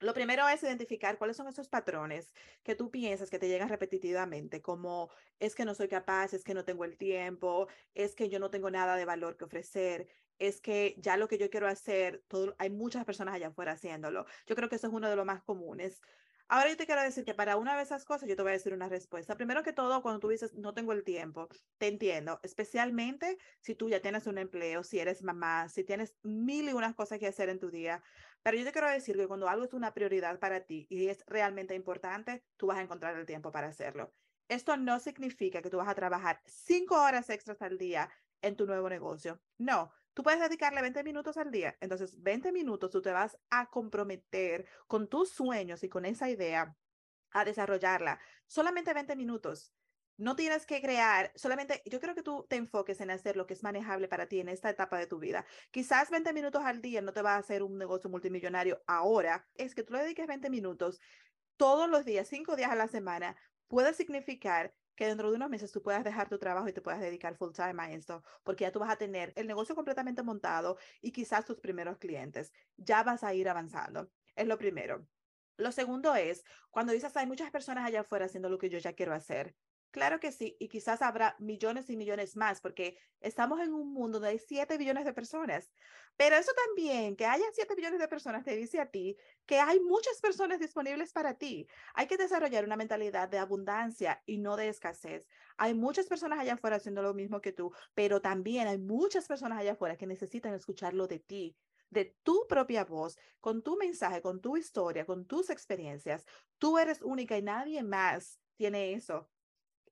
Lo 0.01 0.15
primero 0.15 0.47
es 0.49 0.63
identificar 0.63 1.19
cuáles 1.19 1.37
son 1.37 1.47
esos 1.47 1.69
patrones 1.69 2.33
que 2.63 2.73
tú 2.75 2.89
piensas 2.89 3.29
que 3.29 3.37
te 3.37 3.47
llegan 3.47 3.69
repetitivamente, 3.69 4.59
como 4.59 5.11
es 5.39 5.53
que 5.53 5.63
no 5.63 5.75
soy 5.75 5.87
capaz, 5.87 6.33
es 6.33 6.43
que 6.43 6.55
no 6.55 6.65
tengo 6.65 6.85
el 6.85 6.97
tiempo, 6.97 7.67
es 7.93 8.15
que 8.15 8.27
yo 8.27 8.39
no 8.39 8.49
tengo 8.49 8.71
nada 8.71 8.95
de 8.95 9.05
valor 9.05 9.37
que 9.37 9.45
ofrecer, 9.45 10.07
es 10.39 10.59
que 10.59 10.95
ya 10.97 11.17
lo 11.17 11.27
que 11.27 11.37
yo 11.37 11.51
quiero 11.51 11.67
hacer, 11.67 12.23
todo, 12.27 12.55
hay 12.57 12.71
muchas 12.71 13.05
personas 13.05 13.35
allá 13.35 13.49
afuera 13.49 13.73
haciéndolo. 13.73 14.25
Yo 14.47 14.55
creo 14.55 14.69
que 14.69 14.77
eso 14.77 14.87
es 14.87 14.93
uno 14.93 15.07
de 15.07 15.15
los 15.15 15.25
más 15.25 15.43
comunes. 15.43 16.01
Ahora 16.47 16.69
yo 16.69 16.75
te 16.77 16.85
quiero 16.85 17.01
decir 17.01 17.23
que 17.23 17.33
para 17.33 17.55
una 17.55 17.77
de 17.77 17.83
esas 17.83 18.03
cosas 18.03 18.27
yo 18.27 18.35
te 18.35 18.41
voy 18.41 18.49
a 18.49 18.53
decir 18.53 18.73
una 18.73 18.89
respuesta. 18.89 19.37
Primero 19.37 19.63
que 19.63 19.71
todo, 19.71 20.01
cuando 20.01 20.19
tú 20.19 20.27
dices 20.27 20.53
no 20.55 20.73
tengo 20.73 20.91
el 20.91 21.03
tiempo, 21.03 21.47
te 21.77 21.87
entiendo, 21.87 22.39
especialmente 22.43 23.37
si 23.61 23.73
tú 23.75 23.87
ya 23.87 24.01
tienes 24.01 24.27
un 24.27 24.37
empleo, 24.37 24.83
si 24.83 24.99
eres 24.99 25.23
mamá, 25.23 25.69
si 25.69 25.85
tienes 25.85 26.17
mil 26.23 26.67
y 26.67 26.73
unas 26.73 26.93
cosas 26.95 27.19
que 27.19 27.27
hacer 27.27 27.47
en 27.49 27.59
tu 27.59 27.71
día. 27.71 28.03
Pero 28.43 28.57
yo 28.57 28.63
te 28.63 28.71
quiero 28.71 28.89
decir 28.89 29.15
que 29.15 29.27
cuando 29.27 29.47
algo 29.47 29.65
es 29.65 29.73
una 29.73 29.93
prioridad 29.93 30.39
para 30.39 30.61
ti 30.61 30.87
y 30.89 31.07
es 31.07 31.23
realmente 31.27 31.75
importante, 31.75 32.43
tú 32.57 32.67
vas 32.67 32.77
a 32.77 32.81
encontrar 32.81 33.15
el 33.17 33.25
tiempo 33.25 33.51
para 33.51 33.67
hacerlo. 33.67 34.13
Esto 34.47 34.75
no 34.77 34.99
significa 34.99 35.61
que 35.61 35.69
tú 35.69 35.77
vas 35.77 35.87
a 35.87 35.95
trabajar 35.95 36.41
cinco 36.45 37.01
horas 37.01 37.29
extras 37.29 37.61
al 37.61 37.77
día 37.77 38.09
en 38.41 38.55
tu 38.55 38.65
nuevo 38.65 38.89
negocio. 38.89 39.41
No, 39.57 39.91
Tú 40.13 40.23
puedes 40.23 40.41
dedicarle 40.41 40.81
20 40.81 41.03
minutos 41.03 41.37
al 41.37 41.51
día. 41.51 41.77
Entonces, 41.79 42.21
20 42.21 42.51
minutos 42.51 42.89
tú 42.89 43.01
te 43.01 43.11
vas 43.11 43.37
a 43.49 43.69
comprometer 43.69 44.67
con 44.87 45.07
tus 45.07 45.29
sueños 45.29 45.83
y 45.83 45.89
con 45.89 46.05
esa 46.05 46.29
idea 46.29 46.77
a 47.31 47.45
desarrollarla. 47.45 48.19
Solamente 48.45 48.93
20 48.93 49.15
minutos. 49.15 49.73
No 50.17 50.35
tienes 50.35 50.65
que 50.65 50.81
crear, 50.81 51.31
solamente 51.35 51.81
yo 51.85 51.99
creo 51.99 52.13
que 52.13 52.21
tú 52.21 52.45
te 52.47 52.55
enfoques 52.55 53.01
en 53.01 53.09
hacer 53.09 53.35
lo 53.35 53.47
que 53.47 53.53
es 53.53 53.63
manejable 53.63 54.07
para 54.07 54.27
ti 54.27 54.39
en 54.39 54.49
esta 54.49 54.69
etapa 54.69 54.99
de 54.99 55.07
tu 55.07 55.19
vida. 55.19 55.45
Quizás 55.71 56.11
20 56.11 56.33
minutos 56.33 56.63
al 56.63 56.81
día 56.81 57.01
no 57.01 57.13
te 57.13 57.21
va 57.21 57.35
a 57.35 57.37
hacer 57.37 57.63
un 57.63 57.77
negocio 57.77 58.09
multimillonario 58.09 58.83
ahora, 58.87 59.49
es 59.55 59.73
que 59.73 59.83
tú 59.83 59.93
le 59.93 60.03
dediques 60.03 60.27
20 60.27 60.49
minutos 60.49 60.99
todos 61.57 61.89
los 61.89 62.05
días, 62.05 62.27
cinco 62.27 62.55
días 62.55 62.71
a 62.71 62.75
la 62.75 62.87
semana, 62.87 63.37
puede 63.67 63.93
significar 63.93 64.75
que 64.95 65.07
dentro 65.07 65.29
de 65.29 65.37
unos 65.37 65.49
meses 65.49 65.71
tú 65.71 65.81
puedas 65.81 66.03
dejar 66.03 66.29
tu 66.29 66.37
trabajo 66.37 66.67
y 66.67 66.73
te 66.73 66.81
puedas 66.81 66.99
dedicar 66.99 67.35
full 67.35 67.51
time 67.53 67.81
a 67.81 67.91
esto, 67.91 68.23
porque 68.43 68.63
ya 68.65 68.71
tú 68.71 68.79
vas 68.79 68.91
a 68.91 68.97
tener 68.97 69.33
el 69.35 69.47
negocio 69.47 69.75
completamente 69.75 70.23
montado 70.23 70.77
y 71.01 71.11
quizás 71.11 71.45
tus 71.45 71.59
primeros 71.59 71.97
clientes. 71.97 72.51
Ya 72.77 73.03
vas 73.03 73.23
a 73.23 73.33
ir 73.33 73.49
avanzando. 73.49 74.11
Es 74.35 74.47
lo 74.47 74.57
primero. 74.57 75.07
Lo 75.57 75.71
segundo 75.71 76.15
es, 76.15 76.43
cuando 76.69 76.93
dices, 76.93 77.15
hay 77.17 77.27
muchas 77.27 77.51
personas 77.51 77.85
allá 77.85 78.01
afuera 78.01 78.25
haciendo 78.25 78.49
lo 78.49 78.57
que 78.57 78.69
yo 78.69 78.79
ya 78.79 78.93
quiero 78.93 79.13
hacer. 79.13 79.55
Claro 79.91 80.21
que 80.21 80.31
sí, 80.31 80.55
y 80.57 80.69
quizás 80.69 81.01
habrá 81.01 81.35
millones 81.37 81.89
y 81.89 81.97
millones 81.97 82.37
más, 82.37 82.61
porque 82.61 82.97
estamos 83.19 83.59
en 83.59 83.73
un 83.73 83.91
mundo 83.91 84.19
donde 84.19 84.29
hay 84.29 84.39
7 84.39 84.77
billones 84.77 85.03
de 85.03 85.11
personas. 85.13 85.73
Pero 86.15 86.37
eso 86.37 86.53
también, 86.65 87.17
que 87.17 87.25
haya 87.25 87.43
7 87.51 87.75
billones 87.75 87.99
de 87.99 88.07
personas, 88.07 88.45
te 88.45 88.55
dice 88.55 88.79
a 88.79 88.89
ti 88.89 89.17
que 89.45 89.59
hay 89.59 89.81
muchas 89.81 90.21
personas 90.21 90.59
disponibles 90.59 91.11
para 91.11 91.33
ti. 91.37 91.67
Hay 91.93 92.07
que 92.07 92.15
desarrollar 92.15 92.63
una 92.63 92.77
mentalidad 92.77 93.27
de 93.27 93.37
abundancia 93.39 94.23
y 94.25 94.37
no 94.37 94.55
de 94.55 94.69
escasez. 94.69 95.27
Hay 95.57 95.73
muchas 95.73 96.07
personas 96.07 96.39
allá 96.39 96.53
afuera 96.53 96.77
haciendo 96.77 97.01
lo 97.01 97.13
mismo 97.13 97.41
que 97.41 97.51
tú, 97.51 97.73
pero 97.93 98.21
también 98.21 98.67
hay 98.69 98.77
muchas 98.77 99.27
personas 99.27 99.59
allá 99.59 99.73
afuera 99.73 99.97
que 99.97 100.07
necesitan 100.07 100.53
escucharlo 100.53 101.07
de 101.07 101.19
ti 101.19 101.57
de 101.89 102.15
tu 102.23 102.47
propia 102.47 102.85
voz, 102.85 103.17
con 103.41 103.61
tu 103.63 103.75
mensaje, 103.75 104.21
con 104.21 104.39
tu 104.39 104.55
historia, 104.55 105.05
con 105.05 105.25
tus 105.27 105.49
experiencias. 105.49 106.25
Tú 106.57 106.77
eres 106.77 107.01
única 107.01 107.37
y 107.37 107.41
nadie 107.41 107.83
más 107.83 108.39
tiene 108.55 108.93
eso. 108.93 109.29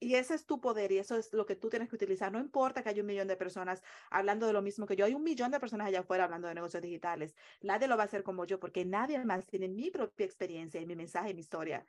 Y 0.01 0.15
ese 0.15 0.34
es 0.36 0.46
tu 0.46 0.62
poder 0.62 0.91
y 0.94 0.98
eso 0.98 1.18
es 1.18 1.34
lo 1.34 1.46
que 1.46 1.56
tú 1.56 1.70
tienes 1.70 1.89
que 1.89 1.96
utilizar. 1.96 2.32
No 2.32 2.39
importa 2.39 2.84
que 2.84 2.89
haya 2.89 3.01
un 3.01 3.08
millón 3.08 3.27
de 3.27 3.36
personas 3.36 3.84
hablando 4.10 4.48
de 4.48 4.53
lo 4.53 4.62
mismo 4.62 4.86
que 4.86 4.96
yo. 4.96 5.06
Hay 5.06 5.13
un 5.13 5.24
millón 5.24 5.51
de 5.51 5.60
personas 5.60 5.88
allá 5.88 6.01
afuera 6.01 6.24
hablando 6.24 6.48
de 6.48 6.56
negocios 6.56 6.82
digitales. 6.82 7.36
Nadie 7.62 7.88
lo 7.88 7.98
va 7.98 8.03
a 8.03 8.06
hacer 8.06 8.24
como 8.24 8.46
yo 8.46 8.60
porque 8.60 8.86
nadie 8.86 9.24
más 9.25 9.46
tiene 9.46 9.68
mi 9.68 9.91
propia 9.91 10.25
experiencia 10.25 10.79
y 10.79 10.86
mi 10.86 10.96
mensaje 10.96 11.32
y 11.32 11.34
mi 11.34 11.41
historia. 11.41 11.86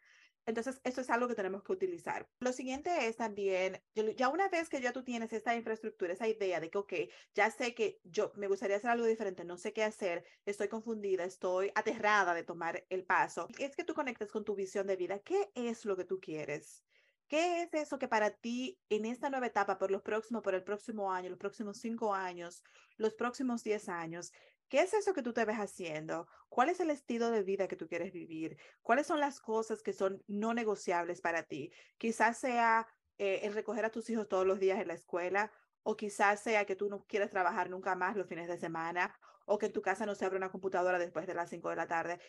Entonces, 0.47 0.81
eso 0.85 1.01
es 1.01 1.11
algo 1.11 1.29
que 1.29 1.35
tenemos 1.35 1.63
que 1.63 1.73
utilizar. 1.73 2.29
Lo 2.41 2.53
siguiente 2.53 3.07
es 3.07 3.17
también, 3.17 3.83
ya 4.17 4.29
una 4.29 4.49
vez 4.49 4.69
que 4.69 4.81
ya 4.81 4.93
tú 4.93 5.05
tienes 5.05 5.33
esta 5.33 5.55
infraestructura, 5.55 6.13
esa 6.13 6.29
idea 6.29 6.61
de 6.61 6.71
que, 6.71 6.79
ok, 6.79 6.93
ya 7.35 7.51
sé 7.51 7.75
que 7.75 8.01
yo 8.05 8.33
me 8.37 8.49
gustaría 8.49 8.77
hacer 8.77 8.91
algo 8.91 9.07
diferente, 9.07 9.45
no 9.45 9.57
sé 9.59 9.73
qué 9.73 9.85
hacer, 9.85 10.25
estoy 10.47 10.69
confundida, 10.69 11.25
estoy 11.25 11.71
aterrada 11.75 12.35
de 12.35 12.43
tomar 12.43 12.87
el 12.89 13.05
paso, 13.05 13.49
es 13.59 13.77
que 13.77 13.85
tú 13.85 13.95
conectes 13.95 14.33
con 14.33 14.45
tu 14.45 14.55
visión 14.57 14.87
de 14.87 14.97
vida. 14.97 15.21
¿Qué 15.21 15.51
es 15.55 15.85
lo 15.85 15.97
que 15.97 16.05
tú 16.05 16.21
quieres? 16.21 16.85
¿Qué 17.31 17.63
es 17.63 17.73
eso 17.75 18.01
que 18.01 18.09
para 18.09 18.33
ti 18.33 18.81
en 18.89 19.05
esta 19.05 19.31
nueva 19.31 19.47
etapa, 19.47 19.79
por 19.79 19.93
los 19.93 20.03
próximos, 20.03 20.43
por 20.43 20.57
el 20.57 20.65
próximo 20.65 21.13
año, 21.13 21.31
los 21.31 21.39
próximos 21.39 21.79
cinco 21.79 22.13
años, 22.13 22.65
los 22.97 23.15
próximos 23.15 23.63
diez 23.63 23.89
años, 23.89 24.33
qué 24.69 24.81
es 24.81 24.95
eso 24.95 25.15
que 25.15 25.23
tú 25.23 25.33
te 25.33 25.45
ves 25.45 25.59
haciendo? 25.59 26.27
¿Cuál 26.49 26.71
es 26.71 26.81
el 26.81 26.91
estilo 26.91 27.31
de 27.31 27.45
vida 27.45 27.69
que 27.69 27.77
tú 27.77 27.87
quieres 27.87 28.11
vivir? 28.13 28.59
¿Cuáles 28.83 29.07
son 29.07 29.21
las 29.21 29.39
cosas 29.41 29.81
que 29.81 29.93
son 29.93 30.25
no 30.27 30.55
negociables 30.55 31.21
para 31.21 31.45
ti? 31.45 31.71
Quizás 31.99 32.37
sea 32.37 32.89
eh, 33.17 33.43
el 33.45 33.55
recoger 33.55 33.85
a 33.85 33.91
tus 33.91 34.11
hijos 34.11 34.27
todos 34.27 34.45
los 34.45 34.59
días 34.59 34.81
en 34.81 34.89
la 34.89 34.95
escuela, 34.95 35.53
o 35.85 35.97
quizás 35.97 36.41
sea 36.41 36.65
que 36.67 36.75
tú 36.75 36.89
no 36.89 37.05
quieres 37.07 37.31
trabajar 37.31 37.71
nunca 37.71 37.95
más 37.95 38.17
los 38.17 38.27
fines 38.27 38.49
de 38.49 38.59
semana, 38.59 39.17
o 39.47 39.57
que 39.57 39.67
en 39.67 39.73
tu 39.73 39.83
casa 39.83 40.05
no 40.05 40.17
se 40.17 40.25
abra 40.25 40.37
una 40.37 40.51
computadora 40.51 40.99
después 40.99 41.29
de 41.29 41.35
las 41.35 41.49
cinco 41.49 41.71
de 41.71 41.77
la 41.77 41.87
tarde 41.87 42.21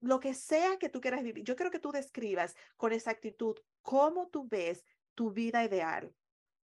lo 0.00 0.20
que 0.20 0.34
sea 0.34 0.78
que 0.78 0.88
tú 0.88 1.00
quieras 1.00 1.22
vivir, 1.22 1.44
yo 1.44 1.56
quiero 1.56 1.70
que 1.70 1.78
tú 1.80 1.92
describas 1.92 2.54
con 2.76 2.92
exactitud 2.92 3.56
cómo 3.82 4.28
tú 4.28 4.46
ves 4.48 4.84
tu 5.14 5.32
vida 5.32 5.64
ideal 5.64 6.14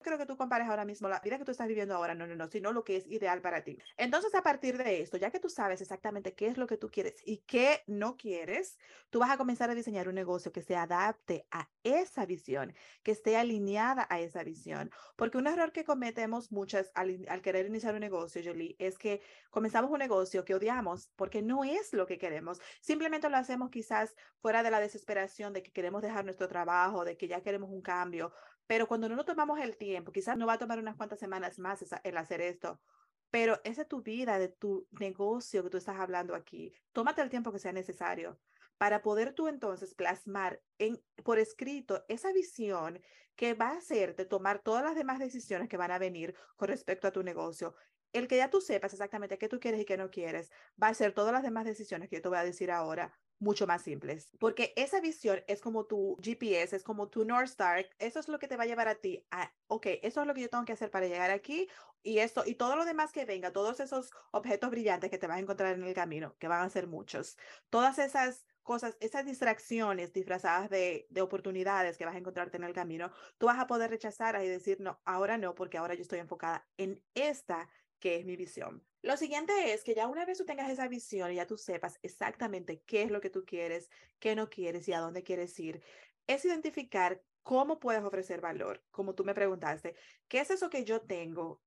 creo 0.06 0.18
que 0.18 0.26
tú 0.26 0.38
compares 0.38 0.70
ahora 0.70 0.86
mismo 0.86 1.10
la 1.10 1.20
vida 1.20 1.38
que 1.38 1.44
tú 1.44 1.52
estás 1.52 1.68
viviendo 1.68 1.96
ahora, 1.96 2.16
no, 2.16 2.28
no, 2.28 2.36
no, 2.36 2.48
sino 2.48 2.72
lo 2.72 2.84
que 2.84 2.98
es 2.98 3.08
ideal 3.08 3.42
para 3.42 3.64
ti. 3.64 3.78
Entonces, 3.98 4.34
a 4.36 4.44
partir 4.44 4.78
de 4.78 5.02
esto, 5.02 5.18
ya 5.18 5.32
que 5.32 5.40
tú 5.40 5.50
sabes 5.50 5.82
exactamente 5.82 6.34
qué 6.34 6.48
es 6.48 6.58
lo 6.58 6.68
que 6.68 6.78
tú 6.78 6.90
quieres 6.90 7.16
y 7.26 7.40
qué 7.40 7.84
no 7.88 8.16
quieres, 8.16 8.78
tú 9.10 9.20
vas 9.20 9.32
a 9.32 9.38
comenzar 9.38 9.70
a 9.70 9.76
diseñar 9.76 10.08
un 10.08 10.16
negocio 10.16 10.52
que 10.52 10.62
se 10.62 10.76
adapte 10.76 11.48
a 11.52 11.70
esa 11.84 12.26
visión, 12.26 12.74
que 13.04 13.12
esté 13.12 13.36
alineada 13.36 14.08
a 14.10 14.20
esa 14.20 14.44
visión. 14.44 14.92
Porque 15.16 15.38
un 15.38 15.48
error 15.48 15.72
que 15.72 15.84
cometemos 15.84 16.52
muchas 16.52 16.92
al, 16.94 17.42
querer 17.42 17.66
iniciar 17.66 17.96
un 17.96 18.02
negocio, 18.02 18.42
Jolie, 18.44 18.76
es 18.80 18.98
que 18.98 19.22
comenzamos 19.50 19.92
un 19.92 20.00
negocio 20.00 20.46
que 20.46 20.56
odiamos 20.56 21.10
porque 21.16 21.42
no 21.42 21.64
es 21.64 21.94
lo 21.94 22.06
que 22.06 22.18
queremos. 22.18 22.62
Simplemente 22.80 23.30
lo 23.30 23.38
hacemos 23.38 23.70
quizás 23.70 24.16
fuera 24.38 24.64
de 24.64 24.72
la 24.72 24.80
desesperación 24.80 25.54
de 25.54 25.64
que 25.64 25.72
queremos 25.72 26.02
dejar 26.02 26.24
nuestro 26.26 26.48
trabajo, 26.48 27.04
de 27.04 27.18
que 27.18 27.28
ya 27.28 27.42
queremos 27.42 27.70
un 27.70 27.82
cambio, 27.82 28.32
pero 28.68 28.88
cuando 28.88 29.10
no 29.10 29.16
nos 29.16 29.26
tomamos 29.26 29.60
el 29.60 29.78
tiempo, 29.78 30.12
quizás 30.12 30.38
no 30.38 30.48
va 30.48 30.54
a 30.54 30.58
tomar 30.60 30.80
unas 30.80 30.96
cuantas 30.96 31.20
semanas 31.20 31.60
más 31.60 31.84
el 32.04 32.18
hacer 32.18 32.42
esto, 32.42 32.82
pero 33.30 33.60
esa 33.64 33.84
es 33.84 33.88
tu 33.88 34.02
vida, 34.02 34.40
de 34.40 34.50
tu 34.50 34.88
negocio 34.92 35.64
que 35.64 35.70
tú 35.70 35.78
estás 35.78 36.00
hablando 36.00 36.36
aquí. 36.36 36.74
Tómate 36.94 37.22
el 37.22 37.30
tiempo 37.30 37.52
que 37.52 37.60
sea 37.60 37.74
necesario 37.74 38.40
para 38.78 39.02
poder 39.02 39.34
tú 39.34 39.48
entonces 39.48 39.94
plasmar 39.94 40.62
en, 40.78 41.02
por 41.24 41.40
escrito 41.40 42.04
esa 42.08 42.32
visión 42.34 43.02
que 43.36 43.54
va 43.54 43.70
a 43.70 43.78
hacerte 43.78 44.26
tomar 44.26 44.60
todas 44.60 44.84
las 44.84 44.96
demás 44.96 45.20
decisiones 45.20 45.70
que 45.70 45.78
van 45.78 45.92
a 45.92 46.00
venir 46.00 46.36
con 46.56 46.70
respecto 46.70 47.08
a 47.08 47.12
tu 47.12 47.24
negocio. 47.24 47.76
El 48.14 48.28
que 48.28 48.38
ya 48.38 48.50
tú 48.50 48.62
sepas 48.62 48.94
exactamente 48.94 49.38
qué 49.38 49.50
tú 49.50 49.60
quieres 49.60 49.82
y 49.82 49.86
qué 49.86 49.98
no 49.98 50.10
quieres, 50.10 50.50
va 50.82 50.88
a 50.88 50.94
ser 50.94 51.14
todas 51.14 51.34
las 51.34 51.44
demás 51.44 51.66
decisiones 51.66 52.10
que 52.10 52.18
yo 52.18 52.22
te 52.22 52.30
voy 52.30 52.38
a 52.38 52.44
decir 52.44 52.72
ahora 52.72 53.14
mucho 53.40 53.68
más 53.68 53.82
simples, 53.82 54.30
porque 54.40 54.74
esa 54.76 55.02
visión 55.02 55.44
es 55.48 55.62
como 55.62 55.86
tu 55.86 56.18
GPS, 56.22 56.76
es 56.76 56.84
como 56.84 57.10
tu 57.10 57.26
North 57.26 57.50
Star, 57.50 57.86
eso 58.00 58.20
es 58.20 58.28
lo 58.28 58.40
que 58.40 58.48
te 58.48 58.58
va 58.58 58.64
a 58.64 58.68
llevar 58.68 58.88
a 58.88 58.96
ti 58.96 59.26
a, 59.32 59.54
ok, 59.68 59.88
eso 60.04 60.22
es 60.22 60.28
lo 60.28 60.34
que 60.34 60.42
yo 60.42 60.50
tengo 60.50 60.66
que 60.66 60.74
hacer 60.74 60.92
para 60.92 61.08
llegar 61.08 61.32
aquí 61.32 61.68
y 62.02 62.20
esto 62.20 62.44
y 62.46 62.56
todo 62.56 62.76
lo 62.76 62.86
demás 62.86 63.12
que 63.12 63.26
venga, 63.26 63.52
todos 63.52 63.80
esos 63.80 64.12
objetos 64.32 64.70
brillantes 64.72 65.10
que 65.10 65.18
te 65.18 65.28
vas 65.28 65.38
a 65.38 65.42
encontrar 65.42 65.76
en 65.76 65.84
el 65.84 65.94
camino, 65.94 66.38
que 66.38 66.48
van 66.48 66.64
a 66.64 66.70
ser 66.70 66.88
muchos, 66.88 67.38
todas 67.70 68.00
esas 68.00 68.46
cosas, 68.64 68.98
esas 69.00 69.26
distracciones 69.26 70.14
disfrazadas 70.14 70.70
de, 70.70 71.08
de 71.10 71.22
oportunidades 71.22 71.98
que 71.98 72.06
vas 72.06 72.16
a 72.16 72.20
encontrarte 72.20 72.58
en 72.58 72.64
el 72.64 72.74
camino, 72.74 73.12
tú 73.38 73.48
vas 73.48 73.60
a 73.60 73.68
poder 73.68 73.92
rechazar 73.92 74.42
y 74.44 74.48
decir, 74.48 74.80
no, 74.82 75.02
ahora 75.06 75.38
no, 75.38 75.56
porque 75.56 75.78
ahora 75.78 75.94
yo 75.94 76.02
estoy 76.02 76.20
enfocada 76.20 76.68
en 76.78 77.04
esta 77.14 77.70
que 78.00 78.18
es 78.18 78.26
mi 78.26 78.36
visión. 78.36 78.86
Lo 79.06 79.18
siguiente 79.18 79.72
es 79.72 79.84
que 79.84 79.94
ya 79.94 80.08
una 80.08 80.26
vez 80.26 80.40
tú 80.40 80.46
tengas 80.46 80.68
esa 80.68 80.88
visión 80.88 81.32
y 81.32 81.36
ya 81.36 81.46
tú 81.46 81.60
sepas 81.60 82.00
exactamente 82.02 82.82
qué 82.88 83.04
es 83.04 83.12
lo 83.12 83.22
que 83.22 83.30
tú 83.30 83.46
quieres, 83.46 83.92
qué 84.18 84.36
no 84.36 84.50
quieres 84.50 84.88
y 84.88 84.94
a 84.94 85.00
dónde 85.00 85.22
quieres 85.22 85.60
ir, 85.60 85.84
es 86.26 86.44
identificar 86.44 87.24
cómo 87.44 87.78
puedes 87.78 88.04
ofrecer 88.04 88.42
valor, 88.42 88.84
como 88.90 89.14
tú 89.14 89.24
me 89.24 89.36
preguntaste, 89.36 89.96
¿qué 90.28 90.40
es 90.40 90.50
eso 90.50 90.72
que 90.72 90.86
yo 90.86 91.02
tengo 91.02 91.62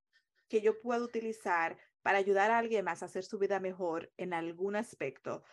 que 0.48 0.62
yo 0.62 0.80
puedo 0.80 1.04
utilizar 1.04 1.78
para 2.02 2.18
ayudar 2.18 2.50
a 2.50 2.58
alguien 2.58 2.84
más 2.84 3.04
a 3.04 3.06
hacer 3.06 3.22
su 3.22 3.38
vida 3.38 3.60
mejor 3.60 4.12
en 4.16 4.34
algún 4.34 4.74
aspecto? 4.74 5.44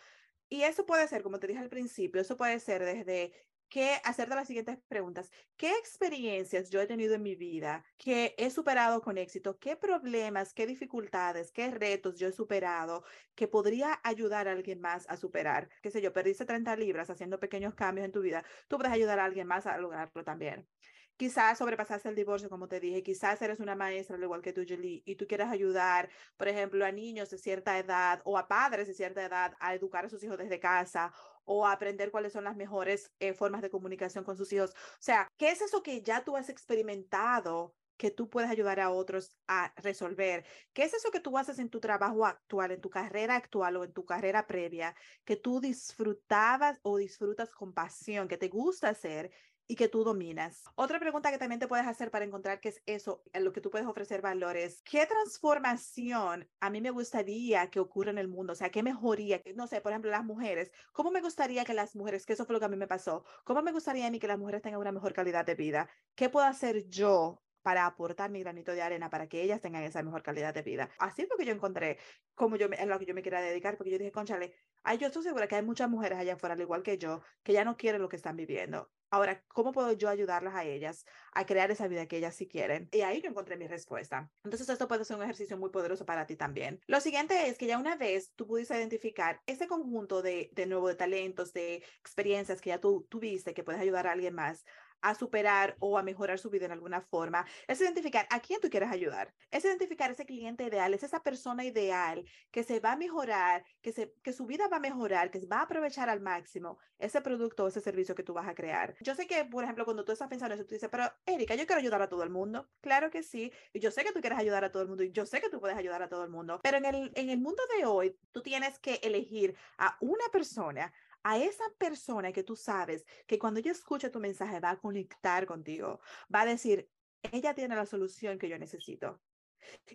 Y 0.48 0.62
eso 0.62 0.86
puede 0.86 1.06
ser, 1.06 1.22
como 1.22 1.38
te 1.38 1.46
dije 1.46 1.60
al 1.60 1.68
principio, 1.68 2.20
eso 2.20 2.36
puede 2.36 2.58
ser 2.58 2.84
desde 2.84 3.32
que 3.68 4.00
hacerte 4.04 4.34
las 4.34 4.46
siguientes 4.46 4.78
preguntas. 4.88 5.30
¿Qué 5.56 5.70
experiencias 5.78 6.70
yo 6.70 6.80
he 6.80 6.86
tenido 6.86 7.14
en 7.14 7.22
mi 7.22 7.34
vida 7.34 7.84
que 7.98 8.34
he 8.38 8.50
superado 8.50 9.02
con 9.02 9.18
éxito? 9.18 9.58
¿Qué 9.58 9.76
problemas, 9.76 10.54
qué 10.54 10.66
dificultades, 10.66 11.52
qué 11.52 11.70
retos 11.70 12.18
yo 12.18 12.28
he 12.28 12.32
superado 12.32 13.04
que 13.34 13.48
podría 13.48 14.00
ayudar 14.04 14.48
a 14.48 14.52
alguien 14.52 14.80
más 14.80 15.06
a 15.08 15.16
superar? 15.16 15.68
Qué 15.82 15.90
sé 15.90 16.00
yo, 16.00 16.12
perdiste 16.12 16.44
30 16.44 16.76
libras 16.76 17.10
haciendo 17.10 17.40
pequeños 17.40 17.74
cambios 17.74 18.04
en 18.04 18.12
tu 18.12 18.20
vida. 18.20 18.44
Tú 18.68 18.76
puedes 18.76 18.92
ayudar 18.92 19.18
a 19.18 19.24
alguien 19.24 19.46
más 19.46 19.66
a 19.66 19.78
lograrlo 19.78 20.24
también. 20.24 20.68
Quizás 21.16 21.56
sobrepasaste 21.56 22.10
el 22.10 22.14
divorcio, 22.14 22.50
como 22.50 22.68
te 22.68 22.78
dije, 22.78 23.02
quizás 23.02 23.40
eres 23.40 23.58
una 23.60 23.74
maestra, 23.74 24.16
al 24.16 24.22
igual 24.22 24.42
que 24.42 24.52
tú, 24.52 24.64
Julie, 24.68 25.02
y 25.06 25.16
tú 25.16 25.26
quieres 25.26 25.48
ayudar, 25.48 26.10
por 26.36 26.46
ejemplo, 26.46 26.84
a 26.84 26.92
niños 26.92 27.30
de 27.30 27.38
cierta 27.38 27.78
edad 27.78 28.20
o 28.24 28.36
a 28.36 28.48
padres 28.48 28.86
de 28.86 28.92
cierta 28.92 29.24
edad 29.24 29.54
a 29.58 29.74
educar 29.74 30.04
a 30.04 30.10
sus 30.10 30.22
hijos 30.22 30.36
desde 30.36 30.60
casa 30.60 31.14
o 31.46 31.66
aprender 31.66 32.10
cuáles 32.10 32.34
son 32.34 32.44
las 32.44 32.56
mejores 32.56 33.10
eh, 33.20 33.32
formas 33.32 33.62
de 33.62 33.70
comunicación 33.70 34.24
con 34.24 34.36
sus 34.36 34.52
hijos. 34.52 34.70
O 34.70 35.00
sea, 35.00 35.28
¿qué 35.38 35.50
es 35.50 35.62
eso 35.62 35.82
que 35.82 36.02
ya 36.02 36.22
tú 36.24 36.36
has 36.36 36.50
experimentado 36.50 37.74
que 37.96 38.10
tú 38.10 38.28
puedes 38.28 38.50
ayudar 38.50 38.78
a 38.80 38.90
otros 38.90 39.34
a 39.48 39.72
resolver? 39.76 40.44
¿Qué 40.74 40.82
es 40.82 40.92
eso 40.92 41.10
que 41.10 41.20
tú 41.20 41.38
haces 41.38 41.58
en 41.58 41.70
tu 41.70 41.80
trabajo 41.80 42.26
actual, 42.26 42.72
en 42.72 42.80
tu 42.82 42.90
carrera 42.90 43.36
actual 43.36 43.76
o 43.76 43.84
en 43.84 43.92
tu 43.92 44.04
carrera 44.04 44.46
previa, 44.46 44.94
que 45.24 45.36
tú 45.36 45.60
disfrutabas 45.60 46.78
o 46.82 46.98
disfrutas 46.98 47.54
con 47.54 47.72
pasión, 47.72 48.28
que 48.28 48.36
te 48.36 48.48
gusta 48.48 48.90
hacer 48.90 49.30
y 49.68 49.76
que 49.76 49.88
tú 49.88 50.04
dominas. 50.04 50.64
Otra 50.74 50.98
pregunta 50.98 51.30
que 51.30 51.38
también 51.38 51.58
te 51.58 51.68
puedes 51.68 51.86
hacer 51.86 52.10
para 52.10 52.24
encontrar 52.24 52.60
qué 52.60 52.68
es 52.68 52.82
eso, 52.86 53.22
en 53.32 53.44
lo 53.44 53.52
que 53.52 53.60
tú 53.60 53.70
puedes 53.70 53.86
ofrecer 53.86 54.22
valores. 54.22 54.82
¿Qué 54.82 55.06
transformación 55.06 56.48
a 56.60 56.70
mí 56.70 56.80
me 56.80 56.90
gustaría 56.90 57.70
que 57.70 57.80
ocurra 57.80 58.10
en 58.10 58.18
el 58.18 58.28
mundo? 58.28 58.52
O 58.52 58.56
sea, 58.56 58.70
¿qué 58.70 58.82
mejoría? 58.82 59.42
No 59.54 59.66
sé, 59.66 59.80
por 59.80 59.92
ejemplo, 59.92 60.10
las 60.10 60.24
mujeres. 60.24 60.70
¿Cómo 60.92 61.10
me 61.10 61.20
gustaría 61.20 61.64
que 61.64 61.74
las 61.74 61.96
mujeres, 61.96 62.26
que 62.26 62.34
eso 62.34 62.46
fue 62.46 62.54
lo 62.54 62.60
que 62.60 62.66
a 62.66 62.68
mí 62.68 62.76
me 62.76 62.86
pasó, 62.86 63.24
cómo 63.44 63.62
me 63.62 63.72
gustaría 63.72 64.06
a 64.06 64.10
mí 64.10 64.18
que 64.18 64.28
las 64.28 64.38
mujeres 64.38 64.62
tengan 64.62 64.80
una 64.80 64.92
mejor 64.92 65.12
calidad 65.12 65.44
de 65.44 65.54
vida? 65.54 65.88
¿Qué 66.14 66.28
puedo 66.28 66.46
hacer 66.46 66.88
yo 66.88 67.42
para 67.66 67.84
aportar 67.84 68.30
mi 68.30 68.38
granito 68.38 68.70
de 68.70 68.80
arena 68.80 69.10
para 69.10 69.28
que 69.28 69.42
ellas 69.42 69.60
tengan 69.60 69.82
esa 69.82 70.00
mejor 70.00 70.22
calidad 70.22 70.54
de 70.54 70.62
vida. 70.62 70.88
Así 71.00 71.22
es 71.22 71.28
lo 71.28 71.36
que 71.36 71.44
yo 71.44 71.52
encontré 71.52 71.98
como 72.36 72.54
yo 72.54 72.68
en 72.70 72.88
lo 72.88 72.96
que 72.96 73.06
yo 73.06 73.12
me 73.12 73.24
quería 73.24 73.40
dedicar, 73.40 73.76
porque 73.76 73.90
yo 73.90 73.98
dije, 73.98 74.12
conchale, 74.12 74.54
ay, 74.84 74.98
yo 74.98 75.08
estoy 75.08 75.24
segura 75.24 75.48
que 75.48 75.56
hay 75.56 75.64
muchas 75.64 75.90
mujeres 75.90 76.16
allá 76.16 76.34
afuera, 76.34 76.54
al 76.54 76.60
igual 76.60 76.84
que 76.84 76.96
yo, 76.96 77.22
que 77.42 77.52
ya 77.52 77.64
no 77.64 77.76
quieren 77.76 78.02
lo 78.02 78.08
que 78.08 78.14
están 78.14 78.36
viviendo. 78.36 78.88
Ahora, 79.10 79.44
¿cómo 79.48 79.72
puedo 79.72 79.92
yo 79.92 80.08
ayudarlas 80.08 80.54
a 80.54 80.64
ellas 80.64 81.04
a 81.32 81.46
crear 81.46 81.70
esa 81.70 81.88
vida 81.88 82.06
que 82.06 82.18
ellas 82.18 82.34
sí 82.34 82.48
quieren? 82.48 82.88
Y 82.92 83.02
ahí 83.02 83.22
yo 83.22 83.30
encontré 83.30 83.56
mi 83.56 83.66
respuesta. 83.66 84.30
Entonces, 84.44 84.68
esto 84.68 84.88
puede 84.88 85.04
ser 85.04 85.16
un 85.16 85.22
ejercicio 85.22 85.56
muy 85.56 85.70
poderoso 85.70 86.04
para 86.06 86.26
ti 86.26 86.36
también. 86.36 86.80
Lo 86.86 87.00
siguiente 87.00 87.48
es 87.48 87.58
que 87.58 87.66
ya 87.66 87.78
una 87.78 87.96
vez 87.96 88.32
tú 88.34 88.46
pudiste 88.46 88.76
identificar 88.76 89.42
ese 89.46 89.66
conjunto 89.68 90.22
de, 90.22 90.50
de 90.52 90.66
nuevo 90.66 90.88
de 90.88 90.96
talentos, 90.96 91.52
de 91.52 91.84
experiencias 92.00 92.60
que 92.60 92.70
ya 92.70 92.80
tú 92.80 93.06
tuviste, 93.08 93.54
que 93.54 93.64
puedes 93.64 93.80
ayudar 93.80 94.06
a 94.06 94.12
alguien 94.12 94.34
más, 94.34 94.64
a 95.00 95.14
superar 95.14 95.76
o 95.80 95.98
a 95.98 96.02
mejorar 96.02 96.38
su 96.38 96.50
vida 96.50 96.66
en 96.66 96.72
alguna 96.72 97.00
forma, 97.00 97.46
es 97.66 97.80
identificar 97.80 98.26
a 98.30 98.40
quién 98.40 98.60
tú 98.60 98.70
quieres 98.70 98.90
ayudar, 98.90 99.34
es 99.50 99.64
identificar 99.64 100.10
ese 100.10 100.26
cliente 100.26 100.64
ideal, 100.64 100.94
es 100.94 101.02
esa 101.02 101.22
persona 101.22 101.64
ideal 101.64 102.24
que 102.50 102.64
se 102.64 102.80
va 102.80 102.92
a 102.92 102.96
mejorar, 102.96 103.64
que, 103.82 103.92
se, 103.92 104.14
que 104.22 104.32
su 104.32 104.46
vida 104.46 104.68
va 104.68 104.78
a 104.78 104.80
mejorar, 104.80 105.30
que 105.30 105.44
va 105.46 105.58
a 105.58 105.62
aprovechar 105.62 106.08
al 106.08 106.20
máximo 106.20 106.78
ese 106.98 107.20
producto 107.20 107.64
o 107.64 107.68
ese 107.68 107.80
servicio 107.80 108.14
que 108.14 108.22
tú 108.22 108.32
vas 108.32 108.48
a 108.48 108.54
crear. 108.54 108.94
Yo 109.00 109.14
sé 109.14 109.26
que, 109.26 109.44
por 109.44 109.64
ejemplo, 109.64 109.84
cuando 109.84 110.04
tú 110.04 110.12
estás 110.12 110.28
pensando 110.28 110.54
en 110.54 110.60
eso, 110.60 110.66
tú 110.66 110.74
dices, 110.74 110.88
pero 110.90 111.10
Erika, 111.26 111.54
yo 111.54 111.66
quiero 111.66 111.80
ayudar 111.80 112.02
a 112.02 112.08
todo 112.08 112.22
el 112.22 112.30
mundo. 112.30 112.68
Claro 112.80 113.10
que 113.10 113.22
sí, 113.22 113.52
yo 113.74 113.90
sé 113.90 114.04
que 114.04 114.12
tú 114.12 114.20
quieres 114.20 114.38
ayudar 114.38 114.64
a 114.64 114.72
todo 114.72 114.82
el 114.82 114.88
mundo 114.88 115.02
y 115.02 115.12
yo 115.12 115.26
sé 115.26 115.40
que 115.40 115.50
tú 115.50 115.60
puedes 115.60 115.76
ayudar 115.76 116.02
a 116.02 116.08
todo 116.08 116.24
el 116.24 116.30
mundo, 116.30 116.60
pero 116.62 116.78
en 116.78 116.86
el, 116.86 117.12
en 117.14 117.30
el 117.30 117.38
mundo 117.38 117.62
de 117.76 117.84
hoy, 117.84 118.16
tú 118.32 118.42
tienes 118.42 118.78
que 118.78 119.00
elegir 119.02 119.56
a 119.78 119.96
una 120.00 120.24
persona 120.32 120.92
a 121.26 121.38
esa 121.38 121.64
persona 121.76 122.30
que 122.30 122.44
tú 122.44 122.54
sabes 122.54 123.04
que 123.26 123.36
cuando 123.36 123.58
ella 123.58 123.72
escucha 123.72 124.12
tu 124.12 124.20
mensaje 124.20 124.60
va 124.60 124.70
a 124.70 124.78
conectar 124.78 125.44
contigo, 125.44 125.98
va 126.32 126.42
a 126.42 126.46
decir, 126.46 126.88
ella 127.32 127.52
tiene 127.52 127.74
la 127.74 127.84
solución 127.84 128.38
que 128.38 128.48
yo 128.48 128.56
necesito. 128.58 129.20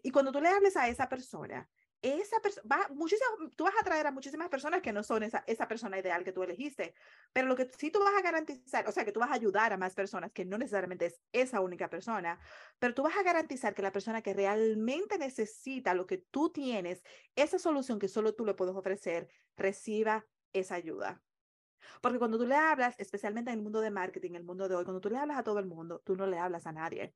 Y 0.04 0.12
cuando 0.12 0.34
tú 0.34 0.41
le 0.41 0.50
hables 0.50 0.76
a 0.76 0.89
esa 0.89 1.08
persona, 1.08 1.70
esa 2.02 2.38
persona 2.41 2.89
tú 3.56 3.63
vas 3.63 3.76
a 3.80 3.84
traer 3.86 4.08
a 4.08 4.12
muchísimas 4.12 4.50
personas 4.50 4.82
que 4.82 4.91
no 4.91 5.04
son 5.04 5.24
esa, 5.24 5.46
esa 5.48 5.70
persona 5.70 6.00
ideal 6.00 6.26
que 6.26 6.34
tú 6.34 6.44
elegiste, 6.44 6.96
pero 7.32 7.48
lo 7.48 7.56
que 7.56 7.70
sí 7.78 7.91
tú 7.91 8.00
vas 8.00 8.13
a 8.17 8.22
garantizar, 8.22 8.86
o 8.89 8.91
sea, 8.91 9.06
que 9.06 9.13
tú 9.13 9.22
vas 9.22 9.32
a 9.32 9.36
ayudar 9.36 9.72
a 9.72 9.78
más 9.78 9.94
personas 9.94 10.34
que 10.34 10.44
no 10.44 10.58
necesariamente 10.58 11.06
es 11.06 11.22
esa 11.32 11.62
única 11.62 11.89
persona, 11.89 12.41
pero 12.78 12.94
tú 12.94 13.04
vas 13.04 13.15
a 13.15 13.24
garantizar 13.24 13.74
que 13.74 13.84
la 13.84 13.94
persona 13.94 14.22
que 14.22 14.34
realmente 14.34 15.17
necesita 15.17 15.94
lo 15.94 16.08
que 16.08 16.17
tú 16.17 16.50
tienes, 16.50 17.04
esa 17.38 17.58
solución 17.58 18.00
que 18.00 18.10
solo 18.10 18.36
tú 18.36 18.46
le 18.46 18.54
puedes 18.54 18.76
ofrecer, 18.76 19.30
reciba 19.56 20.26
esa 20.54 20.76
ayuda. 20.76 21.22
Porque 22.02 22.20
cuando 22.20 22.38
tú 22.38 22.46
le 22.46 22.56
hablas, 22.56 22.96
especialmente 23.00 23.52
en 23.52 23.58
el 23.58 23.64
mundo 23.64 23.82
de 23.82 23.92
marketing, 23.92 24.32
en 24.32 24.36
el 24.38 24.44
mundo 24.44 24.68
de 24.68 24.76
hoy, 24.76 24.84
cuando 24.84 25.02
tú 25.02 25.10
le 25.10 25.18
hablas 25.18 25.38
a 25.38 25.44
todo 25.44 25.60
el 25.60 25.66
mundo, 25.66 26.02
tú 26.06 26.16
no 26.16 26.28
le 26.28 26.38
hablas 26.38 26.68
a 26.68 26.72
nadie. 26.72 27.14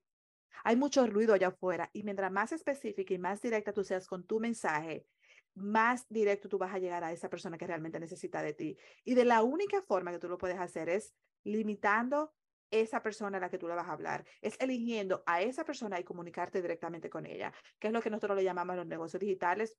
Hay 0.63 0.75
mucho 0.75 1.05
ruido 1.07 1.33
allá 1.33 1.49
afuera 1.49 1.89
y 1.93 2.03
mientras 2.03 2.31
más 2.31 2.51
específica 2.51 3.13
y 3.13 3.17
más 3.17 3.41
directa 3.41 3.73
tú 3.73 3.83
seas 3.83 4.07
con 4.07 4.25
tu 4.25 4.39
mensaje, 4.39 5.05
más 5.53 6.05
directo 6.09 6.49
tú 6.49 6.57
vas 6.57 6.73
a 6.73 6.79
llegar 6.79 7.03
a 7.03 7.11
esa 7.11 7.29
persona 7.29 7.57
que 7.57 7.67
realmente 7.67 7.99
necesita 7.99 8.41
de 8.41 8.53
ti. 8.53 8.77
Y 9.03 9.15
de 9.15 9.25
la 9.25 9.43
única 9.43 9.81
forma 9.81 10.11
que 10.11 10.19
tú 10.19 10.27
lo 10.27 10.37
puedes 10.37 10.59
hacer 10.59 10.89
es 10.89 11.13
limitando 11.43 12.33
esa 12.71 13.01
persona 13.01 13.37
a 13.37 13.41
la 13.41 13.49
que 13.49 13.57
tú 13.57 13.67
le 13.67 13.75
vas 13.75 13.87
a 13.87 13.93
hablar, 13.93 14.25
es 14.41 14.57
eligiendo 14.59 15.23
a 15.25 15.41
esa 15.41 15.63
persona 15.63 15.99
y 15.99 16.03
comunicarte 16.03 16.61
directamente 16.61 17.09
con 17.09 17.25
ella, 17.25 17.53
que 17.79 17.87
es 17.87 17.93
lo 17.93 18.01
que 18.01 18.09
nosotros 18.09 18.35
le 18.35 18.43
llamamos 18.43 18.75
los 18.75 18.87
negocios 18.87 19.19
digitales 19.19 19.77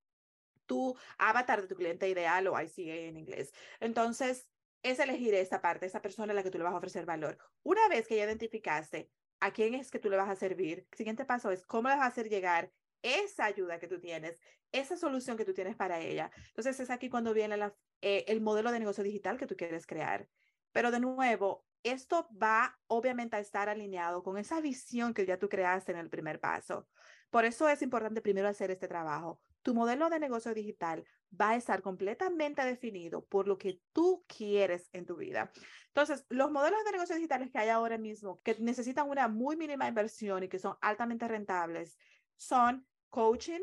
tu 0.66 0.96
avatar 1.18 1.62
de 1.62 1.68
tu 1.68 1.76
cliente 1.76 2.08
ideal 2.08 2.46
o 2.48 2.60
ICA 2.60 2.94
en 2.94 3.16
inglés. 3.16 3.52
Entonces, 3.80 4.48
es 4.82 4.98
elegir 5.00 5.34
esa 5.34 5.60
parte, 5.60 5.86
esa 5.86 6.02
persona 6.02 6.32
a 6.32 6.34
la 6.36 6.42
que 6.42 6.50
tú 6.50 6.58
le 6.58 6.64
vas 6.64 6.74
a 6.74 6.78
ofrecer 6.78 7.06
valor. 7.06 7.38
Una 7.62 7.88
vez 7.88 8.06
que 8.06 8.16
ya 8.16 8.24
identificaste 8.24 9.10
a 9.40 9.52
quién 9.52 9.74
es 9.74 9.90
que 9.90 9.98
tú 9.98 10.08
le 10.08 10.16
vas 10.16 10.28
a 10.28 10.36
servir, 10.36 10.86
el 10.90 10.96
siguiente 10.96 11.24
paso 11.24 11.50
es 11.50 11.66
cómo 11.66 11.88
le 11.88 11.96
vas 11.96 12.04
a 12.04 12.08
hacer 12.08 12.28
llegar 12.28 12.70
esa 13.02 13.44
ayuda 13.44 13.78
que 13.78 13.88
tú 13.88 14.00
tienes, 14.00 14.40
esa 14.72 14.96
solución 14.96 15.36
que 15.36 15.44
tú 15.44 15.54
tienes 15.54 15.76
para 15.76 16.00
ella. 16.00 16.30
Entonces, 16.48 16.78
es 16.80 16.90
aquí 16.90 17.08
cuando 17.08 17.34
viene 17.34 17.56
eh, 18.00 18.24
el 18.28 18.40
modelo 18.40 18.72
de 18.72 18.78
negocio 18.78 19.04
digital 19.04 19.38
que 19.38 19.46
tú 19.46 19.56
quieres 19.56 19.86
crear. 19.86 20.28
Pero 20.72 20.90
de 20.90 21.00
nuevo, 21.00 21.64
esto 21.82 22.28
va 22.40 22.78
obviamente 22.88 23.36
a 23.36 23.40
estar 23.40 23.68
alineado 23.68 24.22
con 24.22 24.38
esa 24.38 24.60
visión 24.60 25.14
que 25.14 25.26
ya 25.26 25.38
tú 25.38 25.48
creaste 25.48 25.92
en 25.92 25.98
el 25.98 26.10
primer 26.10 26.40
paso. 26.40 26.88
Por 27.30 27.44
eso 27.44 27.68
es 27.68 27.82
importante 27.82 28.20
primero 28.20 28.48
hacer 28.48 28.70
este 28.70 28.88
trabajo 28.88 29.40
tu 29.66 29.74
modelo 29.74 30.08
de 30.08 30.20
negocio 30.20 30.54
digital 30.54 31.04
va 31.38 31.50
a 31.50 31.56
estar 31.56 31.82
completamente 31.82 32.64
definido 32.64 33.24
por 33.24 33.48
lo 33.48 33.58
que 33.58 33.80
tú 33.92 34.24
quieres 34.28 34.88
en 34.92 35.06
tu 35.06 35.16
vida. 35.16 35.50
Entonces, 35.88 36.24
los 36.28 36.52
modelos 36.52 36.84
de 36.84 36.92
negocio 36.92 37.16
digitales 37.16 37.50
que 37.50 37.58
hay 37.58 37.70
ahora 37.70 37.98
mismo, 37.98 38.40
que 38.42 38.54
necesitan 38.60 39.10
una 39.10 39.26
muy 39.26 39.56
mínima 39.56 39.88
inversión 39.88 40.44
y 40.44 40.48
que 40.48 40.60
son 40.60 40.76
altamente 40.80 41.26
rentables, 41.26 41.98
son 42.36 42.86
coaching 43.10 43.58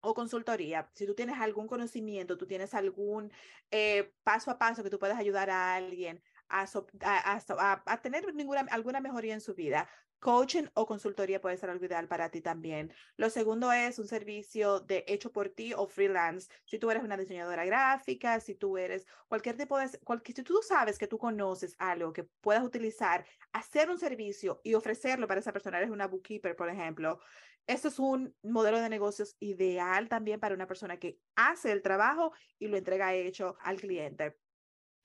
o 0.00 0.12
consultoría. 0.12 0.90
Si 0.92 1.06
tú 1.06 1.14
tienes 1.14 1.40
algún 1.40 1.68
conocimiento, 1.68 2.36
tú 2.36 2.46
tienes 2.46 2.74
algún 2.74 3.32
eh, 3.70 4.12
paso 4.24 4.50
a 4.50 4.58
paso 4.58 4.82
que 4.82 4.90
tú 4.90 4.98
puedes 4.98 5.16
ayudar 5.16 5.48
a 5.48 5.74
alguien 5.74 6.22
a, 6.50 7.98
tener 8.02 8.26
alguna 8.70 9.00
mejoría 9.00 9.32
en 9.32 9.40
su 9.40 9.54
vida, 9.54 9.88
Coaching 10.24 10.68
o 10.72 10.86
consultoría 10.86 11.38
puede 11.38 11.58
ser 11.58 11.68
algo 11.68 11.84
ideal 11.84 12.08
para 12.08 12.30
ti 12.30 12.40
también. 12.40 12.90
Lo 13.18 13.28
segundo 13.28 13.70
es 13.72 13.98
un 13.98 14.08
servicio 14.08 14.80
de 14.80 15.04
hecho 15.06 15.30
por 15.30 15.50
ti 15.50 15.74
o 15.74 15.86
freelance. 15.86 16.50
Si 16.64 16.78
tú 16.78 16.90
eres 16.90 17.04
una 17.04 17.18
diseñadora 17.18 17.66
gráfica, 17.66 18.40
si 18.40 18.54
tú 18.54 18.78
eres 18.78 19.06
cualquier 19.28 19.58
tipo 19.58 19.76
de, 19.76 19.86
cualquier, 20.02 20.36
si 20.36 20.42
tú 20.42 20.62
sabes 20.66 20.96
que 20.96 21.06
tú 21.06 21.18
conoces 21.18 21.76
algo 21.78 22.14
que 22.14 22.24
puedas 22.40 22.64
utilizar, 22.64 23.26
hacer 23.52 23.90
un 23.90 23.98
servicio 23.98 24.62
y 24.64 24.72
ofrecerlo 24.72 25.28
para 25.28 25.40
esa 25.40 25.52
persona, 25.52 25.76
eres 25.76 25.90
una 25.90 26.06
bookkeeper, 26.06 26.56
por 26.56 26.70
ejemplo. 26.70 27.20
Esto 27.66 27.88
es 27.88 27.98
un 27.98 28.34
modelo 28.42 28.80
de 28.80 28.88
negocios 28.88 29.36
ideal 29.40 30.08
también 30.08 30.40
para 30.40 30.54
una 30.54 30.66
persona 30.66 30.98
que 30.98 31.18
hace 31.36 31.70
el 31.70 31.82
trabajo 31.82 32.32
y 32.58 32.68
lo 32.68 32.78
entrega 32.78 33.12
hecho 33.12 33.58
al 33.60 33.78
cliente. 33.78 34.38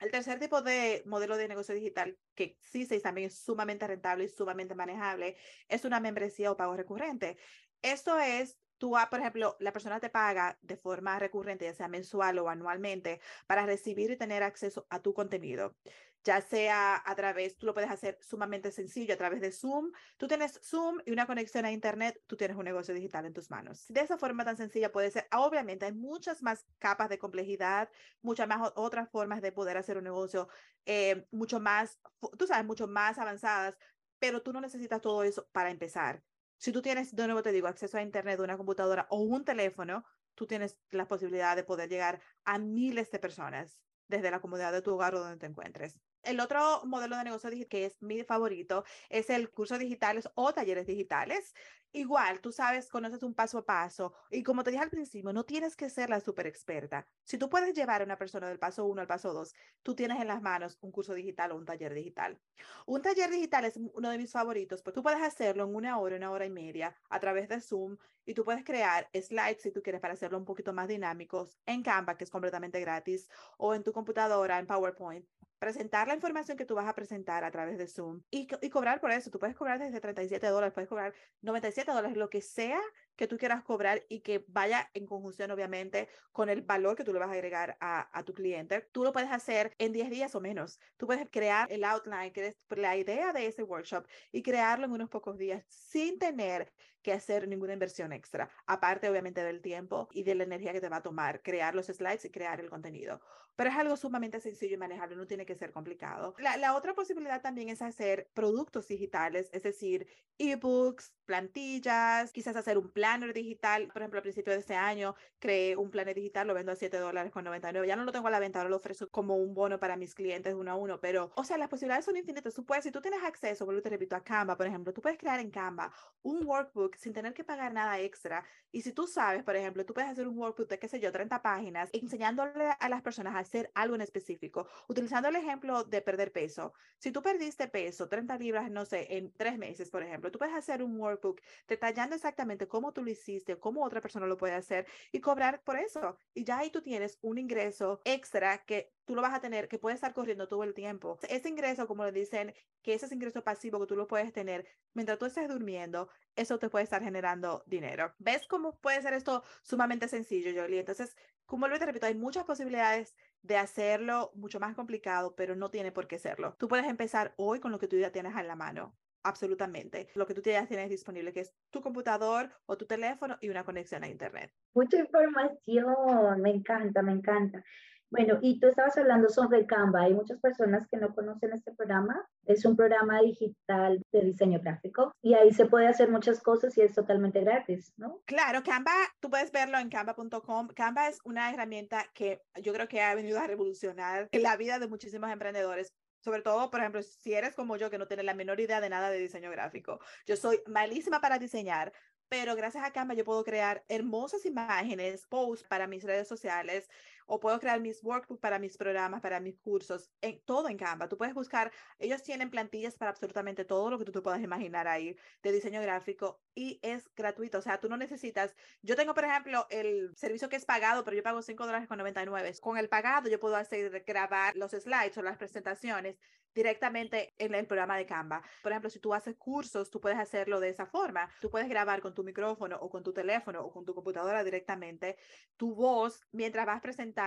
El 0.00 0.10
tercer 0.10 0.38
tipo 0.38 0.62
de 0.62 1.02
modelo 1.04 1.36
de 1.36 1.46
negocio 1.46 1.74
digital 1.74 2.18
que 2.34 2.44
existe 2.44 2.96
y 2.96 3.00
también 3.00 3.26
es 3.26 3.38
sumamente 3.38 3.86
rentable 3.86 4.24
y 4.24 4.28
sumamente 4.28 4.74
manejable 4.74 5.36
es 5.68 5.84
una 5.84 6.00
membresía 6.00 6.50
o 6.50 6.56
pago 6.56 6.74
recurrente. 6.74 7.36
Esto 7.82 8.18
es 8.18 8.58
tú, 8.78 8.96
por 9.10 9.20
ejemplo, 9.20 9.58
la 9.60 9.72
persona 9.72 10.00
te 10.00 10.08
paga 10.08 10.58
de 10.62 10.78
forma 10.78 11.18
recurrente, 11.18 11.66
ya 11.66 11.74
sea 11.74 11.88
mensual 11.88 12.38
o 12.38 12.48
anualmente, 12.48 13.20
para 13.46 13.66
recibir 13.66 14.10
y 14.10 14.16
tener 14.16 14.42
acceso 14.42 14.86
a 14.88 15.02
tu 15.02 15.12
contenido 15.12 15.76
ya 16.24 16.40
sea 16.40 17.02
a 17.04 17.14
través, 17.14 17.56
tú 17.56 17.66
lo 17.66 17.74
puedes 17.74 17.90
hacer 17.90 18.18
sumamente 18.20 18.70
sencillo 18.72 19.14
a 19.14 19.16
través 19.16 19.40
de 19.40 19.52
Zoom. 19.52 19.92
Tú 20.18 20.28
tienes 20.28 20.60
Zoom 20.62 20.98
y 21.06 21.12
una 21.12 21.26
conexión 21.26 21.64
a 21.64 21.72
Internet, 21.72 22.22
tú 22.26 22.36
tienes 22.36 22.56
un 22.56 22.64
negocio 22.64 22.94
digital 22.94 23.24
en 23.24 23.32
tus 23.32 23.50
manos. 23.50 23.86
De 23.88 24.00
esa 24.00 24.18
forma 24.18 24.44
tan 24.44 24.56
sencilla 24.56 24.92
puede 24.92 25.10
ser, 25.10 25.28
obviamente 25.32 25.86
hay 25.86 25.92
muchas 25.92 26.42
más 26.42 26.66
capas 26.78 27.08
de 27.08 27.18
complejidad, 27.18 27.88
muchas 28.20 28.46
más 28.48 28.72
otras 28.76 29.08
formas 29.10 29.40
de 29.40 29.52
poder 29.52 29.76
hacer 29.76 29.96
un 29.96 30.04
negocio, 30.04 30.48
eh, 30.84 31.26
mucho 31.30 31.60
más, 31.60 32.00
tú 32.38 32.46
sabes, 32.46 32.66
mucho 32.66 32.86
más 32.86 33.18
avanzadas, 33.18 33.76
pero 34.18 34.42
tú 34.42 34.52
no 34.52 34.60
necesitas 34.60 35.00
todo 35.00 35.22
eso 35.24 35.48
para 35.52 35.70
empezar. 35.70 36.22
Si 36.58 36.72
tú 36.72 36.82
tienes, 36.82 37.16
de 37.16 37.26
nuevo 37.26 37.42
te 37.42 37.52
digo, 37.52 37.68
acceso 37.68 37.96
a 37.96 38.02
Internet, 38.02 38.38
una 38.40 38.58
computadora 38.58 39.06
o 39.08 39.20
un 39.20 39.44
teléfono, 39.44 40.04
tú 40.34 40.46
tienes 40.46 40.78
la 40.90 41.08
posibilidad 41.08 41.56
de 41.56 41.64
poder 41.64 41.88
llegar 41.88 42.20
a 42.44 42.58
miles 42.58 43.10
de 43.10 43.18
personas 43.18 43.80
desde 44.08 44.30
la 44.30 44.40
comodidad 44.40 44.72
de 44.72 44.82
tu 44.82 44.92
hogar 44.92 45.14
o 45.14 45.20
donde 45.20 45.38
te 45.38 45.46
encuentres. 45.46 45.98
El 46.22 46.38
otro 46.40 46.82
modelo 46.84 47.16
de 47.16 47.24
negocio 47.24 47.50
que 47.68 47.86
es 47.86 48.02
mi 48.02 48.22
favorito 48.24 48.84
es 49.08 49.30
el 49.30 49.50
curso 49.50 49.78
digitales 49.78 50.28
o 50.34 50.52
talleres 50.52 50.86
digitales. 50.86 51.54
Igual, 51.92 52.40
tú 52.40 52.52
sabes, 52.52 52.88
conoces 52.88 53.22
un 53.24 53.34
paso 53.34 53.58
a 53.58 53.64
paso 53.64 54.14
y 54.30 54.44
como 54.44 54.62
te 54.62 54.70
dije 54.70 54.82
al 54.82 54.90
principio, 54.90 55.32
no 55.32 55.44
tienes 55.44 55.74
que 55.76 55.90
ser 55.90 56.08
la 56.08 56.20
super 56.20 56.46
experta. 56.46 57.08
Si 57.24 57.36
tú 57.36 57.48
puedes 57.48 57.74
llevar 57.74 58.02
a 58.02 58.04
una 58.04 58.16
persona 58.16 58.48
del 58.48 58.60
paso 58.60 58.84
1 58.84 59.00
al 59.00 59.08
paso 59.08 59.32
2, 59.32 59.52
tú 59.82 59.96
tienes 59.96 60.20
en 60.20 60.28
las 60.28 60.40
manos 60.40 60.78
un 60.82 60.92
curso 60.92 61.14
digital 61.14 61.50
o 61.50 61.56
un 61.56 61.64
taller 61.64 61.92
digital. 61.94 62.38
Un 62.86 63.02
taller 63.02 63.30
digital 63.30 63.64
es 63.64 63.76
uno 63.76 64.10
de 64.10 64.18
mis 64.18 64.30
favoritos, 64.30 64.82
porque 64.82 64.96
tú 64.96 65.02
puedes 65.02 65.22
hacerlo 65.22 65.64
en 65.64 65.74
una 65.74 65.98
hora, 65.98 66.16
una 66.16 66.30
hora 66.30 66.46
y 66.46 66.50
media 66.50 66.94
a 67.08 67.18
través 67.18 67.48
de 67.48 67.60
Zoom 67.60 67.96
y 68.24 68.34
tú 68.34 68.44
puedes 68.44 68.62
crear 68.62 69.08
slides 69.12 69.62
si 69.62 69.72
tú 69.72 69.82
quieres 69.82 70.00
para 70.00 70.14
hacerlo 70.14 70.38
un 70.38 70.44
poquito 70.44 70.72
más 70.72 70.86
dinámicos 70.86 71.58
en 71.66 71.82
Canva, 71.82 72.16
que 72.16 72.24
es 72.24 72.30
completamente 72.30 72.78
gratis, 72.78 73.28
o 73.56 73.74
en 73.74 73.82
tu 73.82 73.92
computadora, 73.92 74.58
en 74.58 74.66
PowerPoint 74.66 75.26
presentar 75.60 76.08
la 76.08 76.14
información 76.14 76.56
que 76.56 76.64
tú 76.64 76.74
vas 76.74 76.88
a 76.88 76.94
presentar 76.94 77.44
a 77.44 77.50
través 77.50 77.76
de 77.76 77.86
Zoom 77.86 78.22
y, 78.30 78.48
cobrar 78.70 78.98
por 78.98 79.12
eso. 79.12 79.30
Tú 79.30 79.38
puedes 79.38 79.54
cobrar 79.54 79.78
desde 79.78 80.00
37 80.00 80.46
dólares, 80.48 80.72
puedes 80.72 80.88
cobrar 80.88 81.14
97 81.42 81.92
dólares, 81.92 82.16
lo 82.16 82.30
que 82.30 82.40
sea 82.40 82.80
que 83.14 83.26
tú 83.26 83.36
quieras 83.36 83.62
cobrar 83.62 84.02
y 84.08 84.20
que 84.20 84.42
vaya 84.48 84.90
en 84.94 85.04
conjunción, 85.04 85.50
obviamente, 85.50 86.08
con 86.32 86.48
el 86.48 86.62
valor 86.62 86.96
que 86.96 87.04
tú 87.04 87.12
le 87.12 87.18
vas 87.18 87.28
a 87.28 87.34
agregar 87.34 87.76
a, 87.78 88.08
a 88.18 88.24
tu 88.24 88.32
cliente. 88.32 88.88
Tú 88.90 89.04
lo 89.04 89.12
puedes 89.12 89.30
hacer 89.30 89.74
en 89.78 89.92
10 89.92 90.08
días 90.08 90.34
o 90.34 90.40
menos. 90.40 90.80
Tú 90.96 91.06
puedes 91.06 91.28
crear 91.30 91.70
el 91.70 91.84
outline, 91.84 92.32
que 92.32 92.46
es 92.46 92.56
la 92.70 92.96
idea 92.96 93.34
de 93.34 93.46
ese 93.46 93.62
workshop 93.62 94.06
y 94.32 94.42
crearlo 94.42 94.86
en 94.86 94.92
unos 94.92 95.10
pocos 95.10 95.36
días 95.36 95.62
sin 95.68 96.18
tener 96.18 96.72
que 97.02 97.12
hacer 97.12 97.48
ninguna 97.48 97.72
inversión 97.72 98.12
extra, 98.12 98.50
aparte 98.66 99.08
obviamente 99.08 99.42
del 99.42 99.60
tiempo 99.62 100.08
y 100.12 100.22
de 100.22 100.34
la 100.34 100.44
energía 100.44 100.72
que 100.72 100.80
te 100.80 100.88
va 100.88 100.98
a 100.98 101.02
tomar 101.02 101.42
crear 101.42 101.74
los 101.74 101.86
slides 101.86 102.24
y 102.24 102.30
crear 102.30 102.60
el 102.60 102.70
contenido. 102.70 103.20
Pero 103.56 103.70
es 103.70 103.76
algo 103.76 103.96
sumamente 103.96 104.40
sencillo 104.40 104.74
y 104.74 104.78
manejable, 104.78 105.16
no 105.16 105.26
tiene 105.26 105.44
que 105.44 105.54
ser 105.54 105.72
complicado. 105.72 106.34
La, 106.38 106.56
la 106.56 106.74
otra 106.74 106.94
posibilidad 106.94 107.42
también 107.42 107.68
es 107.68 107.82
hacer 107.82 108.30
productos 108.32 108.88
digitales, 108.88 109.50
es 109.52 109.62
decir, 109.62 110.06
ebooks, 110.38 111.14
plantillas, 111.26 112.32
quizás 112.32 112.56
hacer 112.56 112.78
un 112.78 112.90
planner 112.90 113.34
digital. 113.34 113.88
Por 113.92 114.02
ejemplo, 114.02 114.18
al 114.18 114.22
principio 114.22 114.52
de 114.52 114.60
este 114.60 114.74
año 114.74 115.14
creé 115.38 115.76
un 115.76 115.90
planner 115.90 116.14
digital, 116.16 116.46
lo 116.46 116.54
vendo 116.54 116.72
a 116.72 116.76
7 116.76 116.96
dólares 116.98 117.30
con 117.32 117.44
99. 117.44 117.86
Ya 117.86 117.96
no 117.96 118.04
lo 118.04 118.12
tengo 118.12 118.28
a 118.28 118.30
la 118.30 118.38
venta, 118.40 118.60
ahora 118.60 118.70
lo 118.70 118.76
ofrezco 118.76 119.10
como 119.10 119.36
un 119.36 119.52
bono 119.54 119.78
para 119.78 119.96
mis 119.96 120.14
clientes 120.14 120.54
uno 120.54 120.70
a 120.72 120.76
uno, 120.76 121.00
pero, 121.00 121.30
o 121.36 121.44
sea, 121.44 121.58
las 121.58 121.68
posibilidades 121.68 122.06
son 122.06 122.16
infinitas. 122.16 122.54
Tú 122.54 122.64
puedes, 122.64 122.84
si 122.84 122.90
tú 122.90 123.00
tienes 123.02 123.22
acceso, 123.22 123.64
vuelvo 123.66 123.82
te 123.82 123.90
repito, 123.90 124.16
a 124.16 124.24
Canva, 124.24 124.56
por 124.56 124.66
ejemplo, 124.66 124.92
tú 124.94 125.02
puedes 125.02 125.18
crear 125.18 125.38
en 125.40 125.50
Canva 125.50 125.92
un 126.22 126.44
workbook 126.46 126.89
sin 126.96 127.12
tener 127.12 127.34
que 127.34 127.44
pagar 127.44 127.72
nada 127.72 127.98
extra. 128.00 128.44
Y 128.72 128.82
si 128.82 128.92
tú 128.92 129.06
sabes, 129.06 129.42
por 129.42 129.56
ejemplo, 129.56 129.84
tú 129.84 129.94
puedes 129.94 130.10
hacer 130.10 130.28
un 130.28 130.38
workbook 130.38 130.68
de, 130.68 130.78
qué 130.78 130.88
sé 130.88 131.00
yo, 131.00 131.12
30 131.12 131.42
páginas, 131.42 131.90
enseñándole 131.92 132.70
a 132.78 132.88
las 132.88 133.02
personas 133.02 133.34
a 133.34 133.40
hacer 133.40 133.70
algo 133.74 133.94
en 133.94 134.00
específico, 134.00 134.66
utilizando 134.88 135.28
el 135.28 135.36
ejemplo 135.36 135.84
de 135.84 136.02
perder 136.02 136.32
peso. 136.32 136.72
Si 136.98 137.12
tú 137.12 137.22
perdiste 137.22 137.68
peso, 137.68 138.08
30 138.08 138.38
libras, 138.38 138.70
no 138.70 138.84
sé, 138.84 139.06
en 139.16 139.32
tres 139.32 139.58
meses, 139.58 139.90
por 139.90 140.02
ejemplo, 140.02 140.30
tú 140.30 140.38
puedes 140.38 140.54
hacer 140.54 140.82
un 140.82 140.98
workbook 140.98 141.40
detallando 141.66 142.14
exactamente 142.16 142.68
cómo 142.68 142.92
tú 142.92 143.02
lo 143.02 143.10
hiciste, 143.10 143.58
cómo 143.58 143.84
otra 143.84 144.00
persona 144.00 144.26
lo 144.26 144.36
puede 144.36 144.54
hacer 144.54 144.86
y 145.12 145.20
cobrar 145.20 145.62
por 145.62 145.76
eso. 145.76 146.16
Y 146.34 146.44
ya 146.44 146.58
ahí 146.58 146.70
tú 146.70 146.82
tienes 146.82 147.18
un 147.22 147.38
ingreso 147.38 148.00
extra 148.04 148.58
que 148.64 148.92
tú 149.10 149.16
lo 149.16 149.22
vas 149.22 149.34
a 149.34 149.40
tener, 149.40 149.66
que 149.66 149.76
puede 149.76 149.96
estar 149.96 150.14
corriendo 150.14 150.46
todo 150.46 150.62
el 150.62 150.72
tiempo. 150.72 151.18
Ese 151.28 151.48
ingreso, 151.48 151.88
como 151.88 152.04
le 152.04 152.12
dicen, 152.12 152.54
que 152.80 152.94
ese 152.94 153.06
es 153.06 153.12
ingreso 153.12 153.42
pasivo 153.42 153.80
que 153.80 153.86
tú 153.88 153.96
lo 153.96 154.06
puedes 154.06 154.32
tener 154.32 154.64
mientras 154.94 155.18
tú 155.18 155.26
estés 155.26 155.48
durmiendo, 155.48 156.08
eso 156.36 156.60
te 156.60 156.70
puede 156.70 156.84
estar 156.84 157.02
generando 157.02 157.64
dinero. 157.66 158.14
¿Ves 158.20 158.46
cómo 158.46 158.78
puede 158.78 159.02
ser 159.02 159.14
esto 159.14 159.42
sumamente 159.64 160.06
sencillo, 160.06 160.52
Jolie? 160.54 160.78
Entonces, 160.78 161.16
como 161.44 161.66
lo 161.66 161.76
te 161.76 161.86
repito, 161.86 162.06
hay 162.06 162.14
muchas 162.14 162.44
posibilidades 162.44 163.16
de 163.42 163.56
hacerlo 163.56 164.30
mucho 164.36 164.60
más 164.60 164.76
complicado, 164.76 165.34
pero 165.34 165.56
no 165.56 165.70
tiene 165.70 165.90
por 165.90 166.06
qué 166.06 166.20
serlo. 166.20 166.54
Tú 166.60 166.68
puedes 166.68 166.86
empezar 166.86 167.34
hoy 167.36 167.58
con 167.58 167.72
lo 167.72 167.80
que 167.80 167.88
tú 167.88 167.96
ya 167.96 168.12
tienes 168.12 168.36
en 168.36 168.46
la 168.46 168.54
mano 168.54 168.94
absolutamente 169.22 170.08
lo 170.14 170.26
que 170.26 170.34
tú 170.34 170.42
ya 170.42 170.66
tienes 170.66 170.88
disponible, 170.88 171.32
que 171.32 171.40
es 171.40 171.54
tu 171.70 171.80
computador 171.80 172.50
o 172.66 172.76
tu 172.76 172.86
teléfono 172.86 173.36
y 173.40 173.48
una 173.48 173.64
conexión 173.64 174.04
a 174.04 174.08
Internet. 174.08 174.52
Mucha 174.74 174.98
información, 174.98 176.40
me 176.40 176.50
encanta, 176.50 177.02
me 177.02 177.12
encanta. 177.12 177.62
Bueno, 178.10 178.38
y 178.42 178.58
tú 178.58 178.66
estabas 178.66 178.96
hablando 178.98 179.28
sobre 179.28 179.66
Canva. 179.66 180.02
Hay 180.02 180.14
muchas 180.14 180.40
personas 180.40 180.86
que 180.88 180.96
no 180.96 181.14
conocen 181.14 181.52
este 181.52 181.72
programa. 181.72 182.26
Es 182.44 182.64
un 182.64 182.76
programa 182.76 183.20
digital 183.20 184.02
de 184.12 184.20
diseño 184.22 184.58
gráfico 184.60 185.12
y 185.22 185.34
ahí 185.34 185.52
se 185.52 185.66
puede 185.66 185.86
hacer 185.86 186.10
muchas 186.10 186.42
cosas 186.42 186.76
y 186.76 186.80
es 186.80 186.94
totalmente 186.94 187.40
gratis, 187.40 187.92
¿no? 187.96 188.20
Claro, 188.26 188.62
Canva, 188.64 188.92
tú 189.20 189.30
puedes 189.30 189.52
verlo 189.52 189.78
en 189.78 189.90
canva.com. 189.90 190.68
Canva 190.74 191.08
es 191.08 191.20
una 191.24 191.52
herramienta 191.52 192.06
que 192.12 192.42
yo 192.60 192.72
creo 192.72 192.88
que 192.88 193.00
ha 193.00 193.14
venido 193.14 193.38
a 193.38 193.46
revolucionar 193.46 194.28
la 194.32 194.56
vida 194.56 194.78
de 194.78 194.88
muchísimos 194.88 195.30
emprendedores 195.30 195.94
sobre 196.22 196.42
todo, 196.42 196.70
por 196.70 196.80
ejemplo, 196.80 197.02
si 197.02 197.32
eres 197.32 197.54
como 197.54 197.78
yo 197.78 197.88
que 197.88 197.96
no 197.96 198.06
tienes 198.06 198.26
la 198.26 198.34
menor 198.34 198.60
idea 198.60 198.82
de 198.82 198.90
nada 198.90 199.08
de 199.08 199.18
diseño 199.18 199.50
gráfico. 199.50 200.00
Yo 200.26 200.36
soy 200.36 200.60
malísima 200.66 201.22
para 201.22 201.38
diseñar, 201.38 201.94
pero 202.28 202.54
gracias 202.54 202.84
a 202.84 202.92
Canva 202.92 203.14
yo 203.14 203.24
puedo 203.24 203.42
crear 203.42 203.84
hermosas 203.88 204.44
imágenes, 204.46 205.26
posts 205.26 205.66
para 205.66 205.86
mis 205.86 206.04
redes 206.04 206.28
sociales, 206.28 206.88
o 207.30 207.38
puedo 207.38 207.60
crear 207.60 207.80
mis 207.80 208.02
workbooks 208.02 208.40
para 208.40 208.58
mis 208.58 208.76
programas, 208.76 209.20
para 209.20 209.38
mis 209.38 209.56
cursos, 209.60 210.10
en, 210.20 210.42
todo 210.44 210.68
en 210.68 210.76
Canva. 210.76 211.08
Tú 211.08 211.16
puedes 211.16 211.32
buscar, 211.32 211.70
ellos 212.00 212.22
tienen 212.24 212.50
plantillas 212.50 212.96
para 212.96 213.12
absolutamente 213.12 213.64
todo 213.64 213.88
lo 213.88 213.98
que 213.98 214.04
tú, 214.04 214.10
tú 214.10 214.20
puedas 214.20 214.42
imaginar 214.42 214.88
ahí 214.88 215.16
de 215.40 215.52
diseño 215.52 215.80
gráfico 215.80 216.40
y 216.56 216.80
es 216.82 217.08
gratuito. 217.14 217.58
O 217.58 217.62
sea, 217.62 217.78
tú 217.78 217.88
no 217.88 217.96
necesitas, 217.96 218.56
yo 218.82 218.96
tengo, 218.96 219.14
por 219.14 219.24
ejemplo, 219.24 219.66
el 219.70 220.14
servicio 220.16 220.48
que 220.48 220.56
es 220.56 220.64
pagado, 220.64 221.04
pero 221.04 221.16
yo 221.16 221.22
pago 221.22 221.40
5 221.40 221.64
dólares 221.64 221.86
con 221.86 221.98
99. 221.98 222.52
Con 222.60 222.76
el 222.78 222.88
pagado 222.88 223.30
yo 223.30 223.38
puedo 223.38 223.54
hacer, 223.54 224.02
grabar 224.04 224.56
los 224.56 224.72
slides 224.72 225.16
o 225.16 225.22
las 225.22 225.38
presentaciones 225.38 226.16
directamente 226.52 227.32
en 227.38 227.54
el 227.54 227.64
programa 227.64 227.96
de 227.96 228.06
Canva. 228.06 228.42
Por 228.60 228.72
ejemplo, 228.72 228.90
si 228.90 228.98
tú 228.98 229.14
haces 229.14 229.36
cursos, 229.36 229.88
tú 229.88 230.00
puedes 230.00 230.18
hacerlo 230.18 230.58
de 230.58 230.70
esa 230.70 230.84
forma. 230.84 231.30
Tú 231.40 231.48
puedes 231.48 231.68
grabar 231.68 232.00
con 232.00 232.12
tu 232.12 232.24
micrófono 232.24 232.76
o 232.80 232.90
con 232.90 233.04
tu 233.04 233.12
teléfono 233.12 233.62
o 233.62 233.70
con 233.70 233.84
tu 233.84 233.94
computadora 233.94 234.42
directamente 234.42 235.16
tu 235.56 235.76
voz 235.76 236.26
mientras 236.32 236.66
vas 236.66 236.80
presentando 236.80 237.19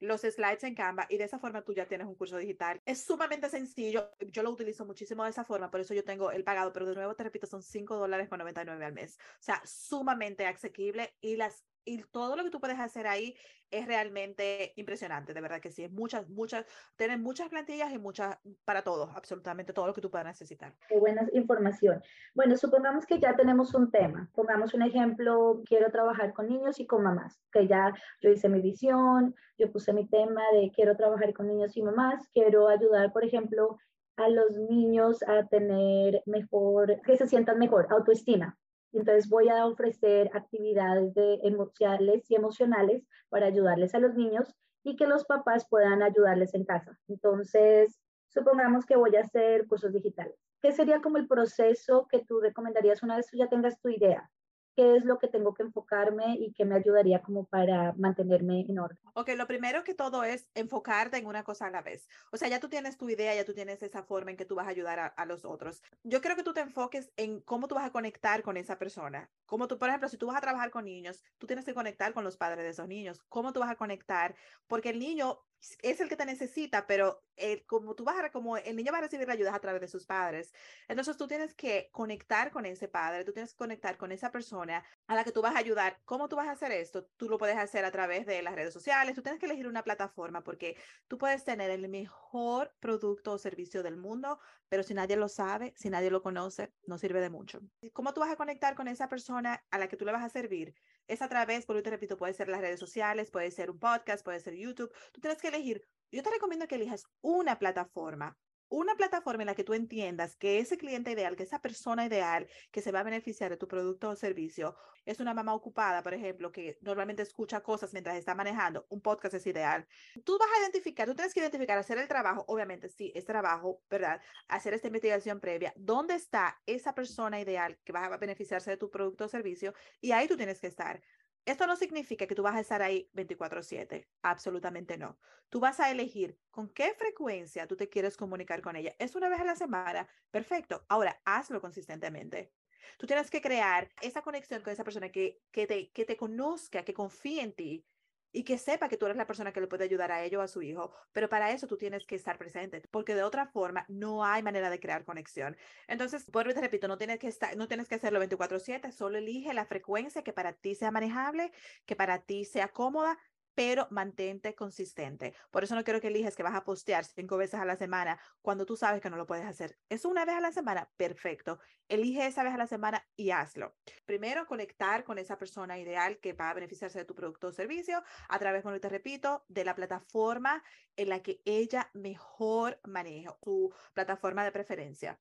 los 0.00 0.20
slides 0.20 0.64
en 0.64 0.74
Canva 0.74 1.06
y 1.08 1.18
de 1.18 1.24
esa 1.24 1.38
forma 1.38 1.62
tú 1.62 1.72
ya 1.72 1.86
tienes 1.86 2.06
un 2.06 2.14
curso 2.14 2.36
digital. 2.36 2.80
Es 2.84 3.04
sumamente 3.04 3.48
sencillo, 3.48 4.10
yo 4.20 4.42
lo 4.42 4.50
utilizo 4.50 4.84
muchísimo 4.84 5.24
de 5.24 5.30
esa 5.30 5.44
forma, 5.44 5.70
por 5.70 5.80
eso 5.80 5.94
yo 5.94 6.04
tengo 6.04 6.30
el 6.30 6.44
pagado, 6.44 6.72
pero 6.72 6.86
de 6.86 6.94
nuevo 6.94 7.14
te 7.14 7.24
repito, 7.24 7.46
son 7.46 7.62
5 7.62 7.96
dólares 7.96 8.28
con 8.28 8.38
99 8.38 8.84
al 8.84 8.92
mes. 8.92 9.18
O 9.18 9.42
sea, 9.42 9.60
sumamente 9.64 10.46
asequible 10.46 11.16
y 11.20 11.36
las 11.36 11.64
y 11.88 12.04
todo 12.10 12.36
lo 12.36 12.44
que 12.44 12.50
tú 12.50 12.60
puedes 12.60 12.78
hacer 12.78 13.06
ahí 13.06 13.34
es 13.70 13.86
realmente 13.86 14.72
impresionante, 14.76 15.34
de 15.34 15.40
verdad 15.40 15.60
que 15.60 15.70
sí, 15.70 15.88
muchas, 15.88 16.28
muchas, 16.28 16.66
tienen 16.96 17.22
muchas 17.22 17.48
plantillas 17.48 17.92
y 17.92 17.98
muchas 17.98 18.38
para 18.64 18.82
todo, 18.82 19.10
absolutamente 19.14 19.72
todo 19.72 19.86
lo 19.86 19.94
que 19.94 20.00
tú 20.00 20.10
puedas 20.10 20.26
necesitar. 20.26 20.74
Qué 20.88 20.98
buena 20.98 21.26
información. 21.32 22.02
Bueno, 22.34 22.56
supongamos 22.56 23.06
que 23.06 23.18
ya 23.18 23.36
tenemos 23.36 23.74
un 23.74 23.90
tema, 23.90 24.30
pongamos 24.34 24.74
un 24.74 24.82
ejemplo, 24.82 25.62
quiero 25.64 25.90
trabajar 25.90 26.32
con 26.32 26.48
niños 26.48 26.78
y 26.80 26.86
con 26.86 27.02
mamás, 27.02 27.40
que 27.52 27.66
ya 27.66 27.92
yo 28.20 28.30
hice 28.30 28.48
mi 28.48 28.60
visión, 28.60 29.34
yo 29.58 29.70
puse 29.72 29.92
mi 29.92 30.06
tema 30.08 30.42
de 30.52 30.70
quiero 30.74 30.96
trabajar 30.96 31.32
con 31.32 31.48
niños 31.48 31.76
y 31.76 31.82
mamás, 31.82 32.28
quiero 32.32 32.68
ayudar, 32.68 33.12
por 33.12 33.24
ejemplo, 33.24 33.78
a 34.16 34.28
los 34.28 34.50
niños 34.68 35.22
a 35.22 35.46
tener 35.46 36.22
mejor, 36.26 37.00
que 37.02 37.16
se 37.16 37.28
sientan 37.28 37.58
mejor, 37.58 37.86
autoestima, 37.90 38.58
entonces 38.92 39.28
voy 39.28 39.48
a 39.48 39.66
ofrecer 39.66 40.30
actividades 40.34 41.14
de 41.14 41.40
emocionales 41.42 42.30
y 42.30 42.34
emocionales 42.34 43.06
para 43.28 43.46
ayudarles 43.46 43.94
a 43.94 43.98
los 43.98 44.14
niños 44.14 44.54
y 44.82 44.96
que 44.96 45.06
los 45.06 45.24
papás 45.24 45.66
puedan 45.68 46.02
ayudarles 46.02 46.54
en 46.54 46.64
casa. 46.64 46.98
Entonces, 47.08 48.00
supongamos 48.28 48.86
que 48.86 48.96
voy 48.96 49.14
a 49.16 49.20
hacer 49.20 49.66
cursos 49.66 49.92
digitales. 49.92 50.34
¿Qué 50.62 50.72
sería 50.72 51.00
como 51.00 51.18
el 51.18 51.28
proceso 51.28 52.06
que 52.10 52.24
tú 52.24 52.40
recomendarías 52.40 53.02
una 53.02 53.16
vez 53.16 53.26
tú 53.28 53.36
ya 53.36 53.48
tengas 53.48 53.80
tu 53.80 53.88
idea? 53.88 54.30
Qué 54.78 54.94
es 54.94 55.04
lo 55.04 55.18
que 55.18 55.26
tengo 55.26 55.54
que 55.54 55.64
enfocarme 55.64 56.36
y 56.38 56.52
qué 56.52 56.64
me 56.64 56.76
ayudaría 56.76 57.20
como 57.20 57.42
para 57.46 57.94
mantenerme 57.94 58.60
en 58.60 58.78
orden. 58.78 58.96
Ok, 59.14 59.30
lo 59.36 59.48
primero 59.48 59.82
que 59.82 59.92
todo 59.92 60.22
es 60.22 60.48
enfocarte 60.54 61.16
en 61.16 61.26
una 61.26 61.42
cosa 61.42 61.66
a 61.66 61.70
la 61.70 61.82
vez. 61.82 62.08
O 62.30 62.36
sea, 62.36 62.46
ya 62.46 62.60
tú 62.60 62.68
tienes 62.68 62.96
tu 62.96 63.10
idea, 63.10 63.34
ya 63.34 63.44
tú 63.44 63.54
tienes 63.54 63.82
esa 63.82 64.04
forma 64.04 64.30
en 64.30 64.36
que 64.36 64.44
tú 64.44 64.54
vas 64.54 64.68
a 64.68 64.70
ayudar 64.70 65.00
a, 65.00 65.06
a 65.06 65.26
los 65.26 65.44
otros. 65.44 65.82
Yo 66.04 66.20
quiero 66.20 66.36
que 66.36 66.44
tú 66.44 66.54
te 66.54 66.60
enfoques 66.60 67.10
en 67.16 67.40
cómo 67.40 67.66
tú 67.66 67.74
vas 67.74 67.86
a 67.86 67.90
conectar 67.90 68.42
con 68.42 68.56
esa 68.56 68.78
persona. 68.78 69.28
Como 69.46 69.66
tú, 69.66 69.78
por 69.78 69.88
ejemplo, 69.88 70.08
si 70.08 70.16
tú 70.16 70.28
vas 70.28 70.36
a 70.36 70.40
trabajar 70.40 70.70
con 70.70 70.84
niños, 70.84 71.24
tú 71.38 71.48
tienes 71.48 71.64
que 71.64 71.74
conectar 71.74 72.14
con 72.14 72.22
los 72.22 72.36
padres 72.36 72.62
de 72.62 72.70
esos 72.70 72.86
niños. 72.86 73.20
¿Cómo 73.28 73.52
tú 73.52 73.58
vas 73.58 73.70
a 73.70 73.74
conectar? 73.74 74.36
Porque 74.68 74.90
el 74.90 75.00
niño 75.00 75.40
es 75.82 76.00
el 76.00 76.08
que 76.08 76.16
te 76.16 76.24
necesita, 76.24 76.86
pero 76.86 77.24
como 77.66 77.94
tú 77.94 78.04
vas 78.04 78.18
a, 78.18 78.30
como 78.30 78.56
el 78.56 78.76
niño 78.76 78.92
va 78.92 78.98
a 78.98 79.02
recibir 79.02 79.26
la 79.26 79.34
ayuda 79.34 79.54
a 79.54 79.60
través 79.60 79.80
de 79.80 79.88
sus 79.88 80.06
padres. 80.06 80.52
Entonces 80.88 81.16
tú 81.16 81.26
tienes 81.26 81.54
que 81.54 81.88
conectar 81.92 82.50
con 82.50 82.66
ese 82.66 82.88
padre, 82.88 83.24
tú 83.24 83.32
tienes 83.32 83.52
que 83.52 83.58
conectar 83.58 83.96
con 83.96 84.12
esa 84.12 84.30
persona 84.30 84.84
a 85.06 85.14
la 85.14 85.24
que 85.24 85.32
tú 85.32 85.42
vas 85.42 85.54
a 85.54 85.58
ayudar. 85.58 86.00
¿Cómo 86.04 86.28
tú 86.28 86.36
vas 86.36 86.48
a 86.48 86.52
hacer 86.52 86.72
esto? 86.72 87.04
Tú 87.16 87.28
lo 87.28 87.38
puedes 87.38 87.56
hacer 87.56 87.84
a 87.84 87.90
través 87.90 88.26
de 88.26 88.42
las 88.42 88.54
redes 88.54 88.74
sociales, 88.74 89.14
tú 89.14 89.22
tienes 89.22 89.40
que 89.40 89.46
elegir 89.46 89.66
una 89.66 89.84
plataforma 89.84 90.42
porque 90.42 90.76
tú 91.06 91.18
puedes 91.18 91.44
tener 91.44 91.70
el 91.70 91.88
mejor 91.88 92.74
producto 92.80 93.32
o 93.32 93.38
servicio 93.38 93.82
del 93.82 93.96
mundo, 93.96 94.38
pero 94.68 94.82
si 94.82 94.94
nadie 94.94 95.16
lo 95.16 95.28
sabe, 95.28 95.74
si 95.76 95.90
nadie 95.90 96.10
lo 96.10 96.22
conoce, 96.22 96.72
no 96.86 96.98
sirve 96.98 97.20
de 97.20 97.30
mucho. 97.30 97.60
¿Cómo 97.92 98.12
tú 98.12 98.20
vas 98.20 98.30
a 98.30 98.36
conectar 98.36 98.74
con 98.74 98.88
esa 98.88 99.08
persona 99.08 99.64
a 99.70 99.78
la 99.78 99.88
que 99.88 99.96
tú 99.96 100.04
le 100.04 100.12
vas 100.12 100.24
a 100.24 100.28
servir? 100.28 100.74
Es 101.08 101.22
a 101.22 101.28
través, 101.28 101.64
por 101.64 101.80
te 101.82 101.90
repito, 101.90 102.16
puede 102.18 102.34
ser 102.34 102.48
las 102.48 102.60
redes 102.60 102.78
sociales, 102.78 103.30
puede 103.30 103.50
ser 103.50 103.70
un 103.70 103.78
podcast, 103.78 104.24
puede 104.24 104.40
ser 104.40 104.54
YouTube. 104.54 104.92
Tú 105.12 105.20
tienes 105.20 105.40
que 105.40 105.48
elegir. 105.48 105.82
Yo 106.12 106.22
te 106.22 106.30
recomiendo 106.30 106.68
que 106.68 106.76
elijas 106.76 107.04
una 107.22 107.58
plataforma 107.58 108.36
una 108.68 108.94
plataforma 108.96 109.42
en 109.42 109.46
la 109.46 109.54
que 109.54 109.64
tú 109.64 109.74
entiendas 109.74 110.36
que 110.36 110.58
ese 110.58 110.78
cliente 110.78 111.10
ideal, 111.10 111.36
que 111.36 111.42
esa 111.42 111.60
persona 111.60 112.06
ideal 112.06 112.48
que 112.70 112.80
se 112.80 112.92
va 112.92 113.00
a 113.00 113.04
beneficiar 113.04 113.50
de 113.50 113.56
tu 113.56 113.68
producto 113.68 114.10
o 114.10 114.16
servicio, 114.16 114.76
es 115.04 115.20
una 115.20 115.32
mamá 115.32 115.54
ocupada, 115.54 116.02
por 116.02 116.12
ejemplo, 116.12 116.52
que 116.52 116.78
normalmente 116.82 117.22
escucha 117.22 117.62
cosas 117.62 117.92
mientras 117.92 118.16
está 118.16 118.34
manejando, 118.34 118.86
un 118.90 119.00
podcast 119.00 119.34
es 119.34 119.46
ideal. 119.46 119.86
Tú 120.24 120.36
vas 120.38 120.48
a 120.54 120.60
identificar, 120.60 121.08
tú 121.08 121.14
tienes 121.14 121.32
que 121.32 121.40
identificar, 121.40 121.78
hacer 121.78 121.98
el 121.98 122.08
trabajo, 122.08 122.44
obviamente 122.46 122.88
sí, 122.88 123.10
es 123.14 123.24
trabajo, 123.24 123.82
¿verdad? 123.88 124.20
Hacer 124.48 124.74
esta 124.74 124.88
investigación 124.88 125.40
previa, 125.40 125.72
¿dónde 125.76 126.14
está 126.14 126.60
esa 126.66 126.94
persona 126.94 127.40
ideal 127.40 127.78
que 127.84 127.92
va 127.92 128.04
a 128.04 128.16
beneficiarse 128.18 128.70
de 128.70 128.76
tu 128.76 128.90
producto 128.90 129.24
o 129.24 129.28
servicio? 129.28 129.72
Y 130.00 130.12
ahí 130.12 130.28
tú 130.28 130.36
tienes 130.36 130.60
que 130.60 130.66
estar. 130.66 131.00
Esto 131.48 131.66
no 131.66 131.76
significa 131.76 132.26
que 132.26 132.34
tú 132.34 132.42
vas 132.42 132.56
a 132.56 132.60
estar 132.60 132.82
ahí 132.82 133.10
24/7, 133.14 134.10
absolutamente 134.22 134.98
no. 134.98 135.18
Tú 135.48 135.60
vas 135.60 135.80
a 135.80 135.90
elegir 135.90 136.38
con 136.50 136.68
qué 136.68 136.92
frecuencia 136.94 137.66
tú 137.66 137.74
te 137.74 137.88
quieres 137.88 138.18
comunicar 138.18 138.60
con 138.60 138.76
ella. 138.76 138.94
¿Es 138.98 139.14
una 139.16 139.30
vez 139.30 139.40
a 139.40 139.44
la 139.44 139.56
semana? 139.56 140.08
Perfecto. 140.30 140.84
Ahora, 140.90 141.22
hazlo 141.24 141.62
consistentemente. 141.62 142.52
Tú 142.98 143.06
tienes 143.06 143.30
que 143.30 143.40
crear 143.40 143.88
esa 144.02 144.20
conexión 144.20 144.60
con 144.62 144.74
esa 144.74 144.84
persona 144.84 145.10
que, 145.10 145.42
que, 145.50 145.66
te, 145.66 145.90
que 145.90 146.04
te 146.04 146.18
conozca, 146.18 146.84
que 146.84 146.92
confíe 146.92 147.40
en 147.42 147.54
ti, 147.54 147.86
y 148.32 148.44
que 148.44 148.58
sepa 148.58 148.88
que 148.88 148.96
tú 148.96 149.06
eres 149.06 149.16
la 149.16 149.26
persona 149.26 149.52
que 149.52 149.60
le 149.60 149.66
puede 149.66 149.84
ayudar 149.84 150.12
a 150.12 150.24
ello 150.24 150.40
o 150.40 150.42
a 150.42 150.48
su 150.48 150.62
hijo, 150.62 150.92
pero 151.12 151.28
para 151.28 151.52
eso 151.52 151.66
tú 151.66 151.76
tienes 151.76 152.06
que 152.06 152.14
estar 152.14 152.38
presente, 152.38 152.82
porque 152.90 153.14
de 153.14 153.22
otra 153.22 153.46
forma 153.46 153.84
no 153.88 154.24
hay 154.24 154.42
manera 154.42 154.70
de 154.70 154.80
crear 154.80 155.04
conexión. 155.04 155.56
Entonces, 155.86 156.30
vuelvo 156.30 156.50
y 156.50 156.54
te 156.54 156.60
repito, 156.60 156.88
no 156.88 156.98
tienes 156.98 157.18
que 157.18 157.28
estar, 157.28 157.56
no 157.56 157.68
tienes 157.68 157.88
que 157.88 157.96
hacerlo 157.96 158.18
24/7, 158.20 158.92
solo 158.92 159.18
elige 159.18 159.54
la 159.54 159.66
frecuencia 159.66 160.22
que 160.22 160.32
para 160.32 160.52
ti 160.52 160.74
sea 160.74 160.90
manejable, 160.90 161.52
que 161.86 161.96
para 161.96 162.20
ti 162.20 162.44
sea 162.44 162.68
cómoda 162.68 163.18
pero 163.58 163.88
mantente 163.90 164.54
consistente. 164.54 165.34
Por 165.50 165.64
eso 165.64 165.74
no 165.74 165.82
quiero 165.82 166.00
que 166.00 166.06
eliges 166.06 166.36
que 166.36 166.44
vas 166.44 166.54
a 166.54 166.62
postear 166.62 167.04
cinco 167.04 167.36
veces 167.36 167.58
a 167.58 167.64
la 167.64 167.74
semana 167.74 168.20
cuando 168.40 168.64
tú 168.64 168.76
sabes 168.76 169.00
que 169.00 169.10
no 169.10 169.16
lo 169.16 169.26
puedes 169.26 169.44
hacer. 169.44 169.76
Es 169.88 170.04
una 170.04 170.24
vez 170.24 170.36
a 170.36 170.40
la 170.40 170.52
semana, 170.52 170.88
perfecto. 170.96 171.58
Elige 171.88 172.24
esa 172.24 172.44
vez 172.44 172.54
a 172.54 172.56
la 172.56 172.68
semana 172.68 173.04
y 173.16 173.32
hazlo. 173.32 173.74
Primero, 174.06 174.46
conectar 174.46 175.02
con 175.02 175.18
esa 175.18 175.38
persona 175.38 175.76
ideal 175.76 176.20
que 176.20 176.34
va 176.34 176.50
a 176.50 176.54
beneficiarse 176.54 177.00
de 177.00 177.04
tu 177.04 177.16
producto 177.16 177.48
o 177.48 177.52
servicio 177.52 178.00
a 178.28 178.38
través, 178.38 178.62
como 178.62 178.78
te 178.78 178.88
repito, 178.88 179.44
de 179.48 179.64
la 179.64 179.74
plataforma 179.74 180.62
en 180.94 181.08
la 181.08 181.20
que 181.20 181.42
ella 181.44 181.90
mejor 181.94 182.78
maneja, 182.84 183.36
su 183.42 183.74
plataforma 183.92 184.44
de 184.44 184.52
preferencia. 184.52 185.18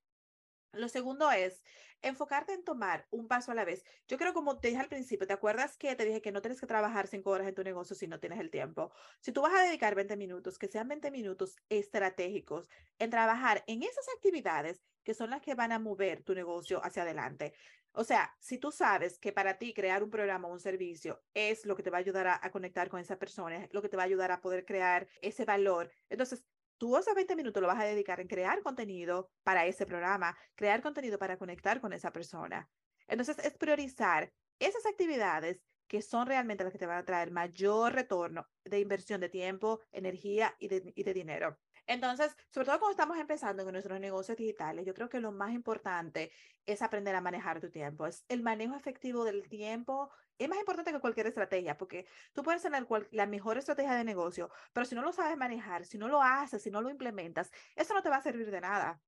Lo 0.72 0.90
segundo 0.90 1.32
es 1.32 1.64
enfocarte 2.02 2.54
en 2.54 2.64
tomar 2.64 3.08
un 3.10 3.28
paso 3.28 3.52
a 3.52 3.56
la 3.56 3.66
vez. 3.66 3.84
Yo 4.08 4.18
creo, 4.18 4.34
como 4.34 4.60
te 4.60 4.70
dije 4.70 4.80
al 4.80 4.90
principio, 4.90 5.28
¿te 5.28 5.34
acuerdas 5.34 5.78
que 5.78 5.96
te 5.96 6.06
dije 6.06 6.22
que 6.22 6.32
no 6.32 6.42
tienes 6.42 6.60
que 6.60 6.68
trabajar 6.68 7.08
cinco 7.08 7.32
horas 7.32 7.48
en 7.48 7.56
tu 7.56 7.64
negocio 7.64 7.96
si 7.96 8.08
no 8.08 8.20
tienes 8.20 8.40
el 8.40 8.52
tiempo? 8.52 8.92
Si 9.20 9.32
tú 9.32 9.42
vas 9.42 9.54
a 9.54 9.64
dedicar 9.64 9.96
20 9.96 10.16
minutos, 10.18 10.58
que 10.60 10.68
sean 10.68 10.88
20 10.88 11.12
minutos 11.12 11.56
estratégicos 11.70 12.68
en 13.00 13.10
trabajar 13.10 13.64
en 13.68 13.84
esas 13.84 14.08
actividades 14.16 14.82
que 15.04 15.14
son 15.14 15.30
las 15.30 15.42
que 15.42 15.56
van 15.56 15.72
a 15.72 15.80
mover 15.80 16.24
tu 16.24 16.36
negocio 16.36 16.84
hacia 16.84 17.04
adelante. 17.04 17.54
O 17.94 18.04
sea, 18.04 18.36
si 18.40 18.60
tú 18.60 18.72
sabes 18.72 19.18
que 19.18 19.32
para 19.32 19.58
ti 19.58 19.74
crear 19.74 20.04
un 20.04 20.12
programa 20.12 20.48
o 20.48 20.52
un 20.52 20.60
servicio 20.60 21.24
es 21.34 21.66
lo 21.66 21.76
que 21.76 21.82
te 21.82 21.90
va 21.90 21.98
a 21.98 22.02
ayudar 22.02 22.28
a, 22.28 22.40
a, 22.44 22.52
conectar 22.52 22.90
con 22.90 23.00
esa 23.00 23.18
persona, 23.18 23.68
lo 23.72 23.82
que 23.82 23.90
te 23.90 23.98
va 23.98 24.04
a 24.04 24.06
ayudar 24.06 24.32
a 24.32 24.42
poder 24.42 24.66
crear 24.66 25.08
ese 25.22 25.46
valor, 25.46 25.90
entonces 26.10 26.44
tú 26.78 26.98
esos 26.98 27.16
20 27.16 27.36
minutos 27.36 27.62
lo 27.62 27.68
vas 27.68 27.82
a 27.82 27.86
dedicar 27.86 28.20
en 28.20 28.28
crear 28.28 28.62
contenido 28.62 29.30
para 29.44 29.66
ese 29.66 29.86
programa, 29.86 30.38
crear 30.56 30.82
contenido 30.82 31.18
para 31.18 31.38
conectar 31.38 31.82
con 31.82 31.94
esa 31.94 32.12
persona. 32.12 32.70
Entonces, 33.08 33.40
es 33.40 33.58
priorizar 33.58 34.32
esas 34.60 34.86
actividades 34.86 35.62
que 35.88 36.02
son 36.02 36.28
realmente 36.28 36.64
las 36.64 36.74
que 36.74 36.80
te 36.80 36.86
van 36.86 36.98
a 36.98 37.06
traer 37.06 37.32
mayor 37.32 37.94
retorno 37.94 38.46
de 38.66 38.80
inversión 38.80 39.22
de 39.22 39.30
tiempo, 39.30 39.80
energía 39.92 40.56
y 40.60 40.68
de, 40.68 41.14
dinero. 41.14 41.58
Entonces, 41.86 42.36
sobre 42.52 42.66
todo 42.66 42.80
cuando 42.80 42.92
estamos 42.92 43.18
empezando 43.18 43.64
con 43.64 43.72
nuestros 43.72 44.00
negocios 44.00 44.38
digitales, 44.38 44.86
yo 44.86 44.94
creo 44.94 45.08
que 45.08 45.22
lo 45.22 45.32
más 45.32 45.54
importante 45.54 46.32
es 46.66 46.82
aprender 46.82 47.16
a 47.16 47.22
manejar 47.22 47.62
tu 47.62 47.70
tiempo. 47.70 48.06
Es 48.06 48.26
el 48.28 48.44
manejo 48.44 48.76
efectivo 48.76 49.24
del 49.24 49.48
tiempo 49.48 50.10
es 50.38 50.50
más 50.50 50.60
importante 50.60 50.92
que 50.92 51.00
cualquier 51.00 51.28
estrategia, 51.28 51.78
porque 51.78 52.06
tú 52.34 52.44
puedes 52.44 52.62
tener 52.62 52.88
la 53.12 53.26
mejor 53.26 53.58
estrategia 53.58 53.94
de 53.94 54.04
negocio, 54.04 54.50
pero 54.74 54.86
si 54.86 54.96
no 54.96 55.02
lo 55.02 55.12
sabes 55.12 55.38
manejar, 55.38 55.86
si 55.86 55.98
no 55.98 56.08
lo 56.08 56.22
haces, 56.22 56.62
si 56.62 56.72
no 56.72 56.82
lo 56.82 56.90
implementas, 56.90 57.52
eso 57.76 57.94
no 57.94 58.02
te 58.02 58.10
va 58.10 58.18
a 58.18 58.22
servir 58.22 58.52
de 58.52 58.62
nada. 58.62 59.02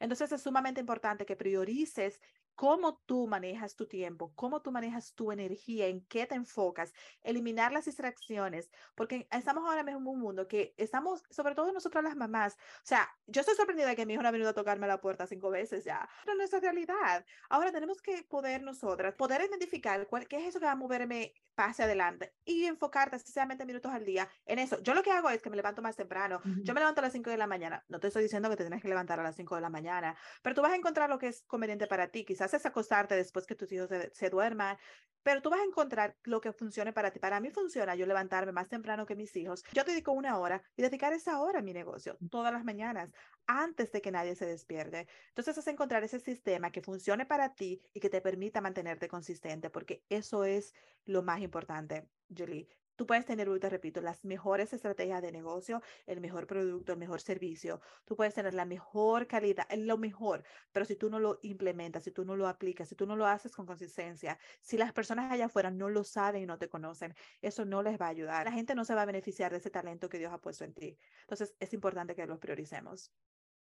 Entonces 0.00 0.32
es 0.32 0.42
sumamente 0.42 0.80
importante 0.80 1.26
que 1.26 1.36
priorices 1.36 2.20
cómo 2.54 2.98
tú 3.06 3.26
manejas 3.26 3.76
tu 3.76 3.86
tiempo, 3.86 4.32
cómo 4.34 4.62
tú 4.62 4.72
manejas 4.72 5.14
tu 5.14 5.32
energía, 5.32 5.86
en 5.86 6.04
qué 6.06 6.26
te 6.26 6.34
enfocas, 6.34 6.92
eliminar 7.22 7.72
las 7.72 7.86
distracciones, 7.86 8.70
porque 8.94 9.28
estamos 9.30 9.64
ahora 9.68 9.82
mismo 9.82 10.00
en 10.00 10.06
un 10.06 10.20
mundo 10.20 10.48
que 10.48 10.74
estamos, 10.76 11.22
sobre 11.30 11.54
todo 11.54 11.72
nosotras 11.72 12.04
las 12.04 12.16
mamás, 12.16 12.54
o 12.54 12.86
sea, 12.86 13.08
yo 13.26 13.40
estoy 13.40 13.56
sorprendida 13.56 13.88
de 13.88 13.96
que 13.96 14.06
mi 14.06 14.14
hijo 14.14 14.22
no 14.22 14.28
ha 14.28 14.32
venido 14.32 14.50
a 14.50 14.54
tocarme 14.54 14.86
la 14.86 15.00
puerta 15.00 15.26
cinco 15.26 15.50
veces 15.50 15.84
ya, 15.84 16.08
pero 16.24 16.36
nuestra 16.36 16.60
realidad. 16.60 17.24
Ahora 17.48 17.72
tenemos 17.72 18.00
que 18.00 18.22
poder 18.24 18.62
nosotras, 18.62 19.14
poder 19.14 19.42
identificar 19.42 20.06
cuál, 20.06 20.28
qué 20.28 20.36
es 20.36 20.48
eso 20.48 20.60
que 20.60 20.66
va 20.66 20.72
a 20.72 20.76
moverme 20.76 21.34
pase 21.54 21.82
adelante 21.84 22.34
y 22.44 22.64
enfocarte, 22.64 23.16
20 23.46 23.66
minutos 23.66 23.92
al 23.92 24.04
día 24.04 24.28
en 24.46 24.58
eso. 24.58 24.80
Yo 24.82 24.94
lo 24.94 25.02
que 25.02 25.10
hago 25.10 25.30
es 25.30 25.42
que 25.42 25.50
me 25.50 25.56
levanto 25.56 25.82
más 25.82 25.96
temprano, 25.96 26.40
yo 26.62 26.74
me 26.74 26.80
levanto 26.80 27.00
a 27.00 27.02
las 27.02 27.12
5 27.12 27.30
de 27.30 27.36
la 27.36 27.46
mañana, 27.46 27.84
no 27.88 28.00
te 28.00 28.08
estoy 28.08 28.22
diciendo 28.22 28.50
que 28.50 28.56
te 28.56 28.64
tienes 28.64 28.82
que 28.82 28.88
levantar 28.88 29.20
a 29.20 29.22
las 29.22 29.36
5 29.36 29.54
de 29.54 29.60
la 29.60 29.70
mañana, 29.70 30.16
pero 30.42 30.54
tú 30.54 30.62
vas 30.62 30.72
a 30.72 30.76
encontrar 30.76 31.08
lo 31.08 31.18
que 31.18 31.28
es 31.28 31.42
conveniente 31.42 31.86
para 31.86 32.08
ti, 32.08 32.24
quizás 32.24 32.43
es 32.52 32.66
acostarte 32.66 33.14
después 33.14 33.46
que 33.46 33.54
tus 33.54 33.70
hijos 33.72 33.88
se, 34.12 34.30
duerman, 34.30 34.76
pero 35.22 35.40
tú 35.40 35.48
vas 35.48 35.60
a 35.60 35.64
encontrar 35.64 36.16
lo 36.24 36.40
que 36.40 36.52
funcione 36.52 36.92
para 36.92 37.10
ti. 37.10 37.18
Para 37.18 37.40
mí 37.40 37.50
funciona 37.50 37.94
yo 37.94 38.04
levantarme 38.04 38.52
más 38.52 38.68
temprano 38.68 39.06
que 39.06 39.16
mis 39.16 39.34
hijos. 39.36 39.64
Yo 39.72 39.84
te 39.84 39.92
dedico 39.92 40.12
una 40.12 40.38
hora 40.38 40.62
y 40.76 40.82
dedicar 40.82 41.12
esa 41.12 41.40
hora 41.40 41.60
a 41.60 41.62
mi 41.62 41.72
negocio 41.72 42.18
todas 42.30 42.52
las 42.52 42.64
mañanas 42.64 43.10
antes 43.46 43.92
de 43.92 44.02
que 44.02 44.10
nadie 44.10 44.34
se 44.34 44.46
despierte. 44.46 45.06
Entonces 45.28 45.56
es 45.56 45.66
encontrar 45.66 46.04
ese 46.04 46.20
sistema 46.20 46.70
que 46.70 46.82
funcione 46.82 47.24
para 47.24 47.54
ti 47.54 47.80
y 47.94 48.00
que 48.00 48.10
te 48.10 48.20
permita 48.20 48.60
mantenerte 48.60 49.08
consistente, 49.08 49.70
porque 49.70 50.04
eso 50.08 50.44
es 50.44 50.74
lo 51.06 51.22
más 51.22 51.40
importante, 51.40 52.08
Julie. 52.28 52.68
Tú 52.96 53.06
puedes 53.06 53.24
tener, 53.24 53.48
te 53.58 53.68
repito, 53.68 54.00
las 54.00 54.24
mejores 54.24 54.72
estrategias 54.72 55.20
de 55.20 55.32
negocio, 55.32 55.82
el 56.06 56.20
mejor 56.20 56.46
producto, 56.46 56.92
el 56.92 56.98
mejor 56.98 57.20
servicio. 57.20 57.80
Tú 58.04 58.16
puedes 58.16 58.34
tener 58.34 58.54
la 58.54 58.64
mejor 58.64 59.26
calidad, 59.26 59.66
lo 59.76 59.98
mejor, 59.98 60.44
pero 60.72 60.84
si 60.84 60.96
tú 60.96 61.10
no 61.10 61.18
lo 61.18 61.38
implementas, 61.42 62.04
si 62.04 62.12
tú 62.12 62.24
no 62.24 62.36
lo 62.36 62.46
aplicas, 62.46 62.88
si 62.88 62.94
tú 62.94 63.06
no 63.06 63.16
lo 63.16 63.26
haces 63.26 63.54
con 63.54 63.66
consistencia, 63.66 64.38
si 64.60 64.76
las 64.76 64.92
personas 64.92 65.32
allá 65.32 65.46
afuera 65.46 65.70
no 65.70 65.88
lo 65.88 66.04
saben 66.04 66.42
y 66.42 66.46
no 66.46 66.58
te 66.58 66.68
conocen, 66.68 67.14
eso 67.42 67.64
no 67.64 67.82
les 67.82 68.00
va 68.00 68.06
a 68.06 68.10
ayudar. 68.10 68.46
La 68.46 68.52
gente 68.52 68.74
no 68.74 68.84
se 68.84 68.94
va 68.94 69.02
a 69.02 69.06
beneficiar 69.06 69.50
de 69.50 69.58
ese 69.58 69.70
talento 69.70 70.08
que 70.08 70.18
Dios 70.18 70.32
ha 70.32 70.38
puesto 70.38 70.64
en 70.64 70.74
ti. 70.74 70.98
Entonces, 71.22 71.54
es 71.58 71.72
importante 71.74 72.14
que 72.14 72.26
los 72.26 72.38
prioricemos. 72.38 73.12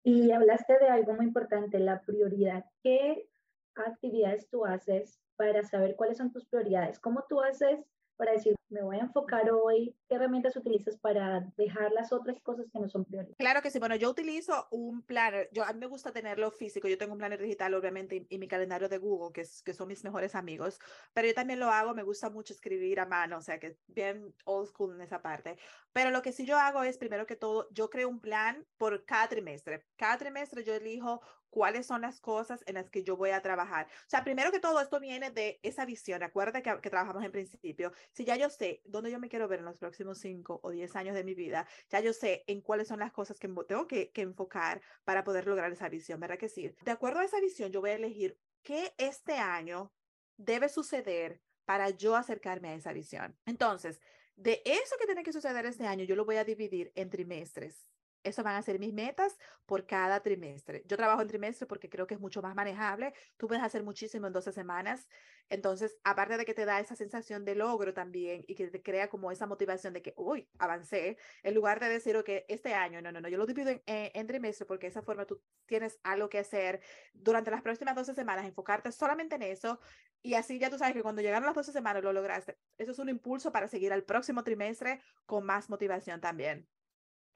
Y 0.05 0.31
hablaste 0.31 0.79
de 0.79 0.89
algo 0.89 1.15
muy 1.15 1.27
importante, 1.27 1.81
la 1.81 2.01
prioridad. 2.03 2.65
¿Qué 2.83 3.29
actividades 3.75 4.49
tú 4.49 4.65
haces 4.65 5.21
para 5.35 5.65
saber 5.65 5.97
cuáles 5.97 6.19
son 6.19 6.33
tus 6.33 6.47
prioridades? 6.47 7.01
¿Cómo 7.01 7.25
tú 7.29 7.41
haces 7.41 7.85
para 8.17 8.33
decir, 8.33 8.55
me 8.69 8.83
voy 8.83 8.97
a 8.97 9.03
enfocar 9.03 9.49
hoy, 9.51 9.95
¿qué 10.09 10.17
herramientas 10.17 10.57
utilizas 10.57 10.97
para 10.97 11.47
dejar 11.57 11.93
las 11.93 12.13
otras 12.13 12.41
cosas 12.41 12.67
que 12.73 12.79
no 12.79 12.89
son 12.89 13.05
prioridades? 13.05 13.37
Claro 13.39 13.63
que 13.63 13.71
sí, 13.71 13.79
bueno, 13.79 13.95
yo 13.97 14.11
utilizo 14.11 14.67
un 14.71 15.03
planner, 15.03 15.49
yo 15.53 15.65
a 15.65 15.73
mí 15.73 15.79
me 15.79 15.87
gusta 15.87 16.13
tenerlo 16.13 16.51
físico, 16.51 16.89
yo 16.89 16.99
tengo 16.99 17.13
un 17.13 17.19
planner 17.19 17.41
digital 17.41 17.75
obviamente 17.75 18.27
y, 18.29 18.39
mi 18.39 18.49
calendario 18.49 18.89
de 18.89 18.99
Google, 18.99 19.33
que, 19.33 19.43
es, 19.43 19.63
que 19.63 19.75
son 19.75 19.89
mis 19.89 20.03
mejores 20.05 20.35
amigos, 20.35 20.81
pero 21.13 21.29
yo 21.29 21.35
también 21.35 21.61
lo 21.61 21.71
hago, 21.71 21.95
me 21.95 22.03
gusta 22.03 22.31
mucho 22.31 22.53
escribir 22.53 23.01
a 23.01 23.07
mano, 23.07 23.39
o 23.39 23.43
sea 23.43 23.59
que 23.59 23.79
bien 23.87 24.35
old 24.45 24.69
school 24.69 24.95
en 24.95 25.03
esa 25.03 25.23
parte, 25.23 25.57
pero 25.93 26.11
lo 26.11 26.23
que 26.23 26.33
sí 26.33 26.45
yo 26.45 26.59
hago 26.59 26.83
es, 26.83 26.99
primero 26.99 27.27
que 27.27 27.37
todo, 27.37 27.69
yo 27.71 27.91
creo 27.91 28.09
un 28.09 28.21
plan 28.21 28.67
por 28.79 29.05
cada 29.05 29.29
trimestre, 29.29 29.85
cada 29.97 30.19
trimestre 30.19 30.65
yo 30.65 30.75
elijo 30.75 31.21
cuáles 31.51 31.87
son 31.87 32.01
las 32.01 32.21
cosas 32.21 32.63
en 32.67 32.75
las 32.75 32.91
que 32.91 33.03
yo 33.03 33.17
voy 33.17 33.31
a 33.31 33.43
trabajar. 33.43 33.87
O 33.87 34.09
sea, 34.09 34.25
primero 34.25 34.53
que 34.53 34.61
todo, 34.61 34.81
esto 34.81 35.01
viene 35.01 35.31
de 35.31 35.61
esa 35.63 35.85
visión. 35.85 36.23
Acuérdate 36.23 36.63
que, 36.63 36.91
trabajamos 36.91 37.25
en 37.25 37.33
principio. 37.33 37.93
Si 38.13 38.25
ya 38.25 38.37
yo 38.37 38.51
sé 38.51 38.83
dónde 38.85 39.11
yo 39.11 39.19
me 39.19 39.29
quiero 39.29 39.49
ver 39.49 39.61
en 39.61 39.65
los 39.65 39.79
próximos 39.79 40.19
5 40.19 40.61
o 40.63 40.71
10 40.71 40.97
años 40.97 41.15
de 41.15 41.25
mi 41.25 41.35
vida, 41.35 41.67
ya 41.89 42.01
yo 42.01 42.13
sé 42.13 42.45
en 42.47 42.61
cuáles 42.61 42.89
son 42.89 43.01
las 43.01 43.13
cosas 43.13 43.39
que 43.39 43.49
tengo 43.67 43.87
que, 43.87 44.11
que 44.11 44.23
enfocar 44.23 44.81
para 45.05 45.25
poder 45.25 45.47
lograr 45.47 45.73
esa 45.73 45.89
visión, 45.89 46.21
¿verdad 46.21 46.39
que 46.39 46.49
sí? 46.49 46.75
De 46.85 46.91
acuerdo 46.91 47.21
a 47.21 47.25
esa 47.25 47.41
visión, 47.41 47.71
yo 47.71 47.81
voy 47.81 47.91
a 47.91 47.95
elegir 47.95 48.39
qué 48.63 48.95
este 48.99 49.35
año 49.35 49.93
debe 50.37 50.69
suceder 50.69 51.41
para 51.65 51.91
yo 51.91 52.17
acercarme 52.17 52.69
a 52.69 52.75
esa 52.75 52.93
visión. 52.93 53.37
Entonces, 53.47 54.01
de 54.37 54.63
eso 54.65 54.97
que 54.99 55.07
tiene 55.07 55.23
que 55.23 55.33
suceder 55.33 55.67
este 55.67 55.87
año, 55.87 56.05
yo 56.05 56.15
lo 56.15 56.25
voy 56.25 56.37
a 56.37 56.45
dividir 56.45 56.93
en 56.95 57.11
trimestres. 57.11 57.89
Eso 58.27 58.43
van 58.43 58.57
a 58.57 58.63
ser 58.63 58.79
mis 58.79 58.93
metas 58.93 59.39
por 59.67 59.87
cada 59.87 60.21
trimestre. 60.21 60.83
Yo 60.87 60.97
trabajo 60.97 61.23
en 61.23 61.29
trimestre 61.29 61.67
porque 61.67 61.89
creo 61.89 62.07
que 62.07 62.15
es 62.15 62.21
mucho 62.21 62.43
más 62.43 62.55
manejable. 62.55 63.15
Tú 63.37 63.47
puedes 63.47 63.63
hacer 63.63 63.83
muchísimo 63.85 64.27
en 64.27 64.33
12 64.33 64.53
semanas. 64.53 65.09
Entonces, 65.49 65.97
aparte 66.03 66.37
de 66.37 66.45
que 66.45 66.55
te 66.55 66.65
da 66.65 66.81
esa 66.81 66.97
sensación 66.97 67.45
de 67.45 67.55
logro 67.55 67.95
también 67.95 68.45
y 68.49 68.57
que 68.57 68.67
te 68.67 68.83
crea 68.83 69.09
como 69.09 69.31
esa 69.31 69.47
motivación 69.47 69.93
de 69.93 70.03
que, 70.03 70.13
uy, 70.17 70.49
avancé, 70.59 71.19
en 71.45 71.55
lugar 71.55 71.79
de 71.79 71.89
decir, 71.89 72.17
ok, 72.17 72.29
este 72.49 72.75
año, 72.75 73.01
no, 73.01 73.13
no, 73.13 73.21
no, 73.21 73.29
yo 73.29 73.39
lo 73.39 73.47
divido 73.47 73.71
en, 73.71 73.83
en 73.87 74.27
trimestre 74.27 74.67
porque 74.67 74.87
de 74.87 74.91
esa 74.91 75.03
forma 75.03 75.25
tú 75.25 75.41
tienes 75.67 76.01
algo 76.03 76.29
que 76.29 76.41
hacer 76.41 76.81
durante 77.15 77.53
las 77.53 77.63
próximas 77.63 77.95
12 77.95 78.15
semanas, 78.15 78.45
enfocarte 78.45 78.91
solamente 78.91 79.37
en 79.37 79.43
eso 79.43 79.79
y 80.27 80.35
así 80.35 80.59
ya 80.59 80.71
tú 80.71 80.79
sabes 80.79 80.95
que 80.95 81.03
cuando 81.03 81.23
llegaron 81.23 81.47
las 81.47 81.55
12 81.55 81.71
semanas 81.71 82.03
lo 82.03 82.13
lograste. 82.13 82.59
Eso 82.79 82.91
es 82.91 82.99
un 82.99 83.09
impulso 83.09 83.53
para 83.53 83.69
seguir 83.69 83.93
al 83.93 84.03
próximo 84.03 84.43
trimestre 84.43 85.01
con 85.25 85.45
más 85.45 85.71
motivación 85.71 86.21
también. 86.21 86.69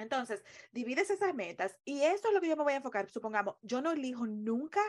Entonces, 0.00 0.42
divides 0.72 1.10
esas 1.10 1.34
metas 1.34 1.78
y 1.84 2.02
esto 2.02 2.28
es 2.28 2.34
lo 2.34 2.40
que 2.40 2.48
yo 2.48 2.56
me 2.56 2.64
voy 2.64 2.72
a 2.72 2.76
enfocar. 2.76 3.08
Supongamos, 3.10 3.56
yo 3.62 3.82
no 3.82 3.92
elijo 3.92 4.26
nunca 4.26 4.80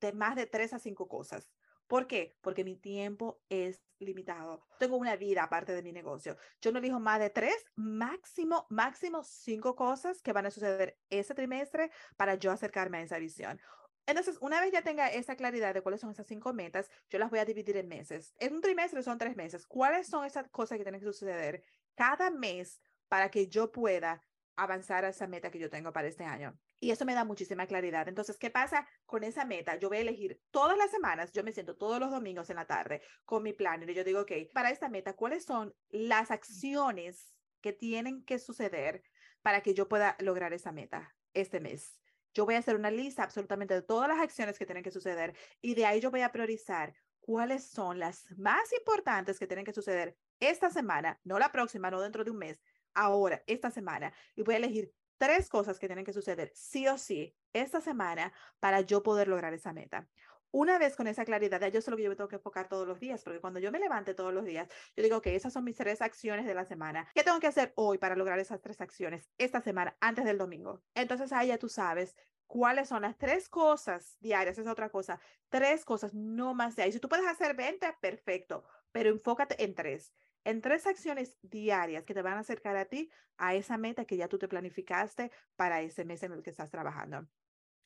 de 0.00 0.12
más 0.12 0.36
de 0.36 0.46
tres 0.46 0.72
a 0.72 0.78
cinco 0.78 1.06
cosas. 1.06 1.50
¿Por 1.86 2.06
qué? 2.06 2.34
Porque 2.40 2.64
mi 2.64 2.76
tiempo 2.76 3.42
es 3.50 3.84
limitado. 3.98 4.66
Tengo 4.78 4.96
una 4.96 5.16
vida 5.16 5.44
aparte 5.44 5.72
de 5.74 5.82
mi 5.82 5.92
negocio. 5.92 6.38
Yo 6.62 6.72
no 6.72 6.78
elijo 6.78 6.98
más 6.98 7.20
de 7.20 7.28
tres, 7.28 7.54
máximo, 7.74 8.66
máximo 8.70 9.22
cinco 9.22 9.76
cosas 9.76 10.22
que 10.22 10.32
van 10.32 10.46
a 10.46 10.50
suceder 10.50 10.98
ese 11.10 11.34
trimestre 11.34 11.90
para 12.16 12.36
yo 12.36 12.50
acercarme 12.50 12.98
a 12.98 13.02
esa 13.02 13.18
visión. 13.18 13.60
Entonces, 14.06 14.38
una 14.40 14.60
vez 14.60 14.72
ya 14.72 14.82
tenga 14.82 15.08
esa 15.08 15.36
claridad 15.36 15.74
de 15.74 15.82
cuáles 15.82 16.00
son 16.00 16.10
esas 16.10 16.26
cinco 16.26 16.52
metas, 16.52 16.90
yo 17.10 17.18
las 17.18 17.30
voy 17.30 17.38
a 17.38 17.44
dividir 17.44 17.76
en 17.76 17.88
meses. 17.88 18.34
En 18.38 18.54
un 18.54 18.60
trimestre 18.62 19.02
son 19.02 19.18
tres 19.18 19.36
meses. 19.36 19.66
¿Cuáles 19.66 20.06
son 20.06 20.24
esas 20.24 20.48
cosas 20.48 20.78
que 20.78 20.84
tienen 20.84 21.00
que 21.00 21.06
suceder 21.06 21.62
cada 21.94 22.30
mes 22.30 22.80
para 23.08 23.30
que 23.30 23.46
yo 23.46 23.70
pueda 23.70 24.22
avanzar 24.56 25.04
a 25.04 25.08
esa 25.08 25.26
meta 25.26 25.50
que 25.50 25.58
yo 25.58 25.70
tengo 25.70 25.92
para 25.92 26.08
este 26.08 26.24
año. 26.24 26.58
Y 26.80 26.90
eso 26.90 27.04
me 27.04 27.14
da 27.14 27.24
muchísima 27.24 27.66
claridad. 27.66 28.08
Entonces, 28.08 28.36
¿qué 28.38 28.50
pasa 28.50 28.86
con 29.06 29.24
esa 29.24 29.44
meta? 29.44 29.76
Yo 29.78 29.88
voy 29.88 29.98
a 29.98 30.02
elegir 30.02 30.40
todas 30.50 30.76
las 30.76 30.90
semanas, 30.90 31.32
yo 31.32 31.42
me 31.42 31.52
siento 31.52 31.76
todos 31.76 31.98
los 31.98 32.10
domingos 32.10 32.50
en 32.50 32.56
la 32.56 32.66
tarde 32.66 33.02
con 33.24 33.42
mi 33.42 33.52
planner 33.52 33.88
y 33.90 33.94
yo 33.94 34.04
digo, 34.04 34.20
ok, 34.20 34.32
para 34.52 34.70
esta 34.70 34.88
meta, 34.88 35.14
¿cuáles 35.14 35.44
son 35.44 35.74
las 35.88 36.30
acciones 36.30 37.34
que 37.60 37.72
tienen 37.72 38.24
que 38.24 38.38
suceder 38.38 39.02
para 39.42 39.60
que 39.60 39.74
yo 39.74 39.88
pueda 39.88 40.16
lograr 40.20 40.52
esa 40.52 40.72
meta 40.72 41.14
este 41.32 41.60
mes? 41.60 42.00
Yo 42.34 42.44
voy 42.44 42.56
a 42.56 42.58
hacer 42.58 42.74
una 42.74 42.90
lista 42.90 43.22
absolutamente 43.22 43.74
de 43.74 43.82
todas 43.82 44.08
las 44.08 44.18
acciones 44.18 44.58
que 44.58 44.66
tienen 44.66 44.82
que 44.82 44.90
suceder 44.90 45.36
y 45.62 45.74
de 45.74 45.86
ahí 45.86 46.00
yo 46.00 46.10
voy 46.10 46.22
a 46.22 46.32
priorizar 46.32 46.94
cuáles 47.20 47.70
son 47.70 47.98
las 47.98 48.30
más 48.36 48.72
importantes 48.72 49.38
que 49.38 49.46
tienen 49.46 49.64
que 49.64 49.72
suceder 49.72 50.16
esta 50.40 50.68
semana, 50.68 51.18
no 51.24 51.38
la 51.38 51.52
próxima, 51.52 51.90
no 51.90 52.00
dentro 52.00 52.24
de 52.24 52.30
un 52.30 52.38
mes, 52.38 52.62
ahora, 52.94 53.42
esta 53.46 53.70
semana, 53.70 54.12
y 54.34 54.42
voy 54.42 54.54
a 54.54 54.58
elegir 54.58 54.92
tres 55.18 55.48
cosas 55.48 55.78
que 55.78 55.86
tienen 55.86 56.04
que 56.04 56.12
suceder 56.12 56.52
sí 56.54 56.86
o 56.88 56.98
sí 56.98 57.34
esta 57.52 57.80
semana 57.80 58.32
para 58.60 58.80
yo 58.80 59.02
poder 59.02 59.28
lograr 59.28 59.54
esa 59.54 59.72
meta. 59.72 60.08
Una 60.50 60.78
vez 60.78 60.94
con 60.94 61.08
esa 61.08 61.24
claridad, 61.24 61.66
yo 61.72 61.80
sé 61.80 61.90
lo 61.90 61.96
que 61.96 62.04
yo 62.04 62.10
me 62.10 62.14
tengo 62.14 62.28
que 62.28 62.36
enfocar 62.36 62.68
todos 62.68 62.86
los 62.86 63.00
días, 63.00 63.24
porque 63.24 63.40
cuando 63.40 63.58
yo 63.58 63.72
me 63.72 63.80
levante 63.80 64.14
todos 64.14 64.32
los 64.32 64.44
días, 64.44 64.68
yo 64.96 65.02
digo, 65.02 65.20
que 65.20 65.34
esas 65.34 65.52
son 65.52 65.64
mis 65.64 65.76
tres 65.76 66.00
acciones 66.00 66.46
de 66.46 66.54
la 66.54 66.64
semana. 66.64 67.08
¿Qué 67.12 67.24
tengo 67.24 67.40
que 67.40 67.48
hacer 67.48 67.72
hoy 67.74 67.98
para 67.98 68.14
lograr 68.14 68.38
esas 68.38 68.60
tres 68.60 68.80
acciones 68.80 69.28
esta 69.36 69.60
semana 69.60 69.96
antes 70.00 70.24
del 70.24 70.38
domingo? 70.38 70.80
Entonces 70.94 71.32
ahí 71.32 71.48
ya 71.48 71.58
tú 71.58 71.68
sabes 71.68 72.14
cuáles 72.46 72.88
son 72.88 73.02
las 73.02 73.18
tres 73.18 73.48
cosas 73.48 74.16
diarias, 74.20 74.56
es 74.58 74.68
otra 74.68 74.90
cosa, 74.90 75.18
tres 75.48 75.84
cosas, 75.84 76.14
no 76.14 76.54
más 76.54 76.76
de 76.76 76.84
ahí. 76.84 76.92
Si 76.92 77.00
tú 77.00 77.08
puedes 77.08 77.26
hacer 77.26 77.56
20, 77.56 77.92
perfecto, 78.00 78.62
pero 78.92 79.10
enfócate 79.10 79.64
en 79.64 79.74
tres 79.74 80.12
en 80.44 80.60
tres 80.60 80.86
acciones 80.86 81.38
diarias 81.42 82.04
que 82.04 82.14
te 82.14 82.22
van 82.22 82.34
a 82.34 82.40
acercar 82.40 82.76
a 82.76 82.84
ti 82.84 83.10
a 83.36 83.54
esa 83.54 83.76
meta 83.76 84.04
que 84.04 84.16
ya 84.16 84.28
tú 84.28 84.38
te 84.38 84.48
planificaste 84.48 85.30
para 85.56 85.80
ese 85.80 86.04
mes 86.04 86.22
en 86.22 86.32
el 86.32 86.42
que 86.42 86.50
estás 86.50 86.70
trabajando. 86.70 87.26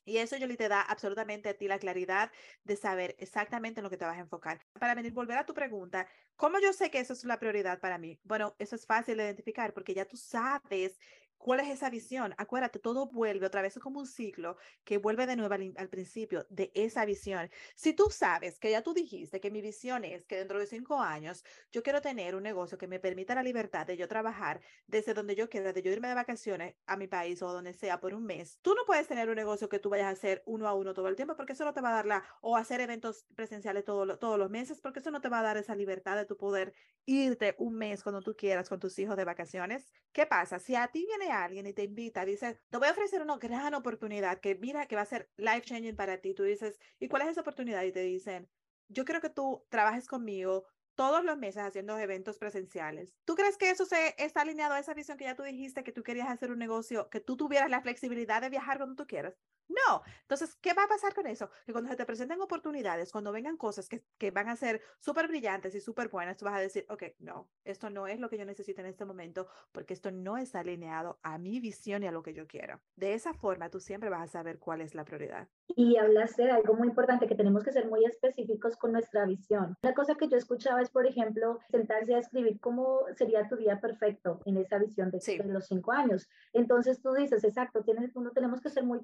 Y 0.05 0.17
eso, 0.17 0.37
yo 0.37 0.47
te 0.57 0.69
da 0.69 0.81
absolutamente 0.81 1.49
a 1.49 1.53
ti 1.53 1.67
la 1.67 1.77
claridad 1.77 2.31
de 2.63 2.75
saber 2.75 3.15
exactamente 3.19 3.79
en 3.79 3.83
lo 3.83 3.89
que 3.91 3.97
te 3.97 4.05
vas 4.05 4.17
a 4.17 4.21
enfocar. 4.21 4.59
Para 4.79 4.95
venir, 4.95 5.13
volver 5.13 5.37
a 5.37 5.45
tu 5.45 5.53
pregunta, 5.53 6.07
¿cómo 6.35 6.59
yo 6.59 6.73
sé 6.73 6.89
que 6.89 6.99
eso 6.99 7.13
es 7.13 7.23
la 7.25 7.39
prioridad 7.39 7.79
para 7.79 7.99
mí? 7.99 8.19
Bueno, 8.23 8.55
eso 8.57 8.75
es 8.75 8.87
fácil 8.87 9.17
de 9.17 9.25
identificar 9.25 9.71
porque 9.73 9.93
ya 9.93 10.05
tú 10.05 10.17
sabes 10.17 10.97
¿Cuál 11.39 11.61
es 11.61 11.69
esa 11.69 11.89
visión? 11.89 12.35
Acuérdate, 12.37 12.79
todo 12.79 13.07
vuelve 13.07 13.45
otra 13.45 13.61
vez, 13.61 13.77
es 13.77 13.81
como 13.81 14.01
un 14.01 14.05
ciclo 14.05 14.57
que 14.83 14.97
vuelve 14.97 15.25
de 15.25 15.37
nuevo 15.37 15.53
al, 15.53 15.73
al, 15.77 15.87
principio 15.87 16.45
de 16.49 16.69
esa 16.75 17.05
visión. 17.05 17.49
Si 17.75 17.93
tú 17.93 18.09
sabes 18.09 18.59
que 18.59 18.71
ya 18.71 18.83
tú 18.83 18.93
dijiste 18.93 19.39
que 19.39 19.49
mi 19.49 19.61
visión 19.61 20.03
es 20.03 20.25
que 20.25 20.35
dentro 20.35 20.59
de 20.59 20.67
cinco 20.67 20.99
años 20.99 21.45
yo 21.71 21.81
quiero 21.81 22.01
tener 22.01 22.35
un 22.35 22.43
negocio 22.43 22.77
que 22.77 22.87
me 22.87 22.99
permita 22.99 23.35
la 23.35 23.43
libertad 23.43 23.87
de 23.87 23.95
yo 23.95 24.09
trabajar 24.09 24.59
desde 24.85 25.13
donde 25.13 25.33
yo 25.33 25.49
quiera, 25.49 25.71
de 25.71 25.81
yo 25.81 25.91
irme 25.93 26.09
de 26.09 26.13
vacaciones 26.13 26.75
a 26.85 26.97
mi 26.97 27.07
país 27.07 27.41
o 27.41 27.53
donde 27.53 27.71
sea 27.73 28.01
por 28.01 28.13
un 28.13 28.25
mes, 28.25 28.59
tú 28.61 28.75
no 28.75 28.83
puedes 28.85 29.07
tener 29.07 29.29
un 29.29 29.35
negocio 29.35 29.69
que 29.69 29.79
tú 29.79 29.89
vayas 29.89 30.07
a 30.07 30.09
hacer 30.09 30.43
uno 30.45 30.67
a 30.67 30.73
uno 30.73 30.93
todo 30.93 31.07
el 31.07 31.15
tiempo 31.15 31.37
porque 31.37 31.53
eso 31.53 31.63
no 31.63 31.73
te 31.73 31.79
va 31.79 31.91
a 31.91 31.93
dar 31.93 32.05
la, 32.05 32.23
o 32.41 32.57
hacer 32.57 32.81
eventos 32.81 33.25
presenciales 33.33 33.85
todo, 33.85 34.17
todos 34.17 34.37
los 34.37 34.49
meses 34.49 34.81
porque 34.81 34.99
eso 34.99 35.09
no 35.09 35.21
te 35.21 35.29
va 35.29 35.39
a 35.39 35.43
dar 35.43 35.55
esa 35.55 35.73
libertad 35.73 36.17
de 36.17 36.25
tu 36.25 36.35
poder 36.35 36.73
irte 37.05 37.55
un 37.59 37.75
mes 37.75 38.03
cuando 38.03 38.21
tú 38.21 38.35
quieras 38.35 38.67
con 38.67 38.79
tus 38.79 38.99
hijos 38.99 39.15
de 39.15 39.23
vacaciones. 39.23 39.93
¿Qué 40.11 40.25
pasa? 40.25 40.59
Si 40.59 40.75
a 40.75 40.87
ti 40.87 41.05
viene 41.05 41.28
alguien 41.31 41.67
y 41.67 41.73
te 41.73 41.83
invita, 41.83 42.25
dice, 42.25 42.59
te 42.69 42.77
voy 42.77 42.87
a 42.87 42.91
ofrecer 42.91 43.21
una 43.21 43.37
gran 43.37 43.73
oportunidad 43.73 44.39
que 44.39 44.55
mira 44.55 44.87
que 44.87 44.95
va 44.95 45.01
a 45.03 45.05
ser 45.05 45.31
life 45.37 45.61
changing 45.61 45.95
para 45.95 46.17
ti. 46.19 46.33
Tú 46.33 46.43
dices, 46.43 46.79
¿y 46.99 47.07
cuál 47.07 47.23
es 47.23 47.29
esa 47.29 47.41
oportunidad? 47.41 47.83
Y 47.83 47.91
te 47.91 48.01
dicen, 48.01 48.49
yo 48.87 49.05
quiero 49.05 49.21
que 49.21 49.29
tú 49.29 49.65
trabajes 49.69 50.07
conmigo 50.07 50.65
todos 50.95 51.23
los 51.23 51.37
meses 51.37 51.63
haciendo 51.63 51.97
eventos 51.97 52.37
presenciales. 52.37 53.15
¿Tú 53.25 53.35
crees 53.35 53.57
que 53.57 53.69
eso 53.69 53.85
se 53.85 54.15
está 54.17 54.41
alineado 54.41 54.73
a 54.73 54.79
esa 54.79 54.93
visión 54.93 55.17
que 55.17 55.25
ya 55.25 55.35
tú 55.35 55.43
dijiste 55.43 55.83
que 55.83 55.93
tú 55.93 56.03
querías 56.03 56.29
hacer 56.29 56.51
un 56.51 56.59
negocio, 56.59 57.09
que 57.09 57.21
tú 57.21 57.37
tuvieras 57.37 57.69
la 57.69 57.81
flexibilidad 57.81 58.41
de 58.41 58.49
viajar 58.49 58.77
cuando 58.77 58.95
tú 58.95 59.07
quieras? 59.07 59.39
No. 59.69 60.01
Entonces, 60.21 60.55
¿qué 60.61 60.73
va 60.73 60.83
a 60.83 60.87
pasar 60.87 61.13
con 61.13 61.27
eso? 61.27 61.49
Que 61.65 61.71
cuando 61.71 61.89
se 61.89 61.95
te 61.95 62.05
presenten 62.05 62.41
oportunidades, 62.41 63.11
cuando 63.11 63.31
vengan 63.31 63.57
cosas 63.57 63.87
que, 63.87 64.03
que 64.17 64.31
van 64.31 64.49
a 64.49 64.55
ser 64.55 64.81
súper 64.99 65.27
brillantes 65.27 65.75
y 65.75 65.79
súper 65.79 66.09
buenas, 66.09 66.37
tú 66.37 66.45
vas 66.45 66.55
a 66.55 66.59
decir, 66.59 66.85
ok, 66.89 67.03
no, 67.19 67.47
esto 67.63 67.89
no 67.89 68.07
es 68.07 68.19
lo 68.19 68.29
que 68.29 68.37
yo 68.37 68.45
necesito 68.45 68.81
en 68.81 68.87
este 68.87 69.05
momento 69.05 69.47
porque 69.71 69.93
esto 69.93 70.11
no 70.11 70.37
está 70.37 70.59
alineado 70.59 71.19
a 71.23 71.37
mi 71.37 71.59
visión 71.59 72.03
y 72.03 72.07
a 72.07 72.11
lo 72.11 72.23
que 72.23 72.33
yo 72.33 72.47
quiero. 72.47 72.81
De 72.95 73.13
esa 73.13 73.33
forma, 73.33 73.69
tú 73.69 73.79
siempre 73.79 74.09
vas 74.09 74.21
a 74.21 74.31
saber 74.31 74.59
cuál 74.59 74.81
es 74.81 74.95
la 74.95 75.05
prioridad. 75.05 75.47
Y 75.67 75.97
hablaste 75.97 76.43
de 76.43 76.51
algo 76.51 76.73
muy 76.73 76.87
importante, 76.87 77.27
que 77.27 77.35
tenemos 77.35 77.63
que 77.63 77.71
ser 77.71 77.87
muy 77.87 78.03
específicos 78.05 78.75
con 78.75 78.91
nuestra 78.91 79.25
visión. 79.25 79.75
Una 79.83 79.93
cosa 79.93 80.15
que 80.15 80.27
yo 80.27 80.37
escuchaba 80.37 80.81
es, 80.81 80.89
por 80.89 81.05
ejemplo, 81.05 81.59
sentarse 81.69 82.15
a 82.15 82.19
escribir 82.19 82.59
cómo 82.59 83.01
sería 83.15 83.47
tu 83.47 83.55
día 83.55 83.79
perfecto 83.79 84.41
en 84.45 84.57
esa 84.57 84.79
visión 84.79 85.11
de, 85.11 85.19
de 85.19 85.53
los 85.53 85.67
cinco 85.67 85.91
años. 85.91 86.27
Entonces 86.53 87.01
tú 87.01 87.13
dices, 87.13 87.43
exacto, 87.43 87.83
tienes, 87.83 88.15
no 88.15 88.31
tenemos 88.31 88.61
que 88.61 88.69
ser 88.69 88.83
muy 88.83 88.99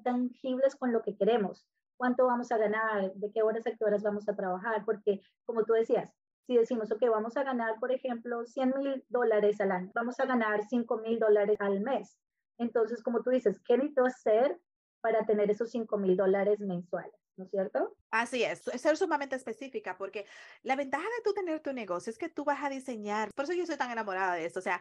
con 0.78 0.92
lo 0.92 1.02
que 1.02 1.16
queremos. 1.16 1.66
¿Cuánto 1.96 2.26
vamos 2.26 2.52
a 2.52 2.58
ganar? 2.58 3.12
¿De 3.14 3.30
qué 3.32 3.42
horas 3.42 3.66
a 3.66 3.72
qué 3.72 3.84
horas 3.84 4.02
vamos 4.02 4.28
a 4.28 4.36
trabajar? 4.36 4.84
Porque, 4.84 5.20
como 5.44 5.64
tú 5.64 5.72
decías, 5.72 6.12
si 6.46 6.56
decimos, 6.56 6.90
ok, 6.92 7.02
vamos 7.10 7.36
a 7.36 7.42
ganar, 7.42 7.78
por 7.80 7.92
ejemplo, 7.92 8.44
100 8.44 8.74
mil 8.76 9.04
dólares 9.08 9.60
al 9.60 9.72
año, 9.72 9.90
vamos 9.94 10.20
a 10.20 10.26
ganar 10.26 10.62
5 10.68 10.98
mil 10.98 11.18
dólares 11.18 11.56
al 11.60 11.80
mes. 11.80 12.18
Entonces, 12.58 13.02
como 13.02 13.22
tú 13.22 13.30
dices, 13.30 13.60
¿qué 13.66 13.76
necesito 13.76 14.04
hacer 14.04 14.58
para 15.00 15.24
tener 15.24 15.50
esos 15.50 15.70
5 15.70 15.96
mil 15.98 16.16
dólares 16.16 16.60
mensuales? 16.60 17.14
¿no 17.36 17.44
es 17.44 17.50
cierto? 17.50 17.94
Así 18.10 18.42
es 18.42 18.62
ser 18.62 18.96
sumamente 18.96 19.36
específica, 19.36 19.96
porque 19.96 20.24
la 20.62 20.76
ventaja 20.76 21.04
de 21.04 21.22
tú 21.22 21.34
tener 21.34 21.60
tu 21.60 21.72
negocio 21.72 22.10
es 22.10 22.18
que 22.18 22.28
tú 22.28 22.44
vas 22.44 22.64
a 22.64 22.70
diseñar, 22.70 23.30
por 23.34 23.44
eso 23.44 23.52
yo 23.52 23.66
soy 23.66 23.76
tan 23.76 23.90
enamorada 23.90 24.34
de 24.34 24.46
esto, 24.46 24.60
o 24.60 24.62
sea, 24.62 24.80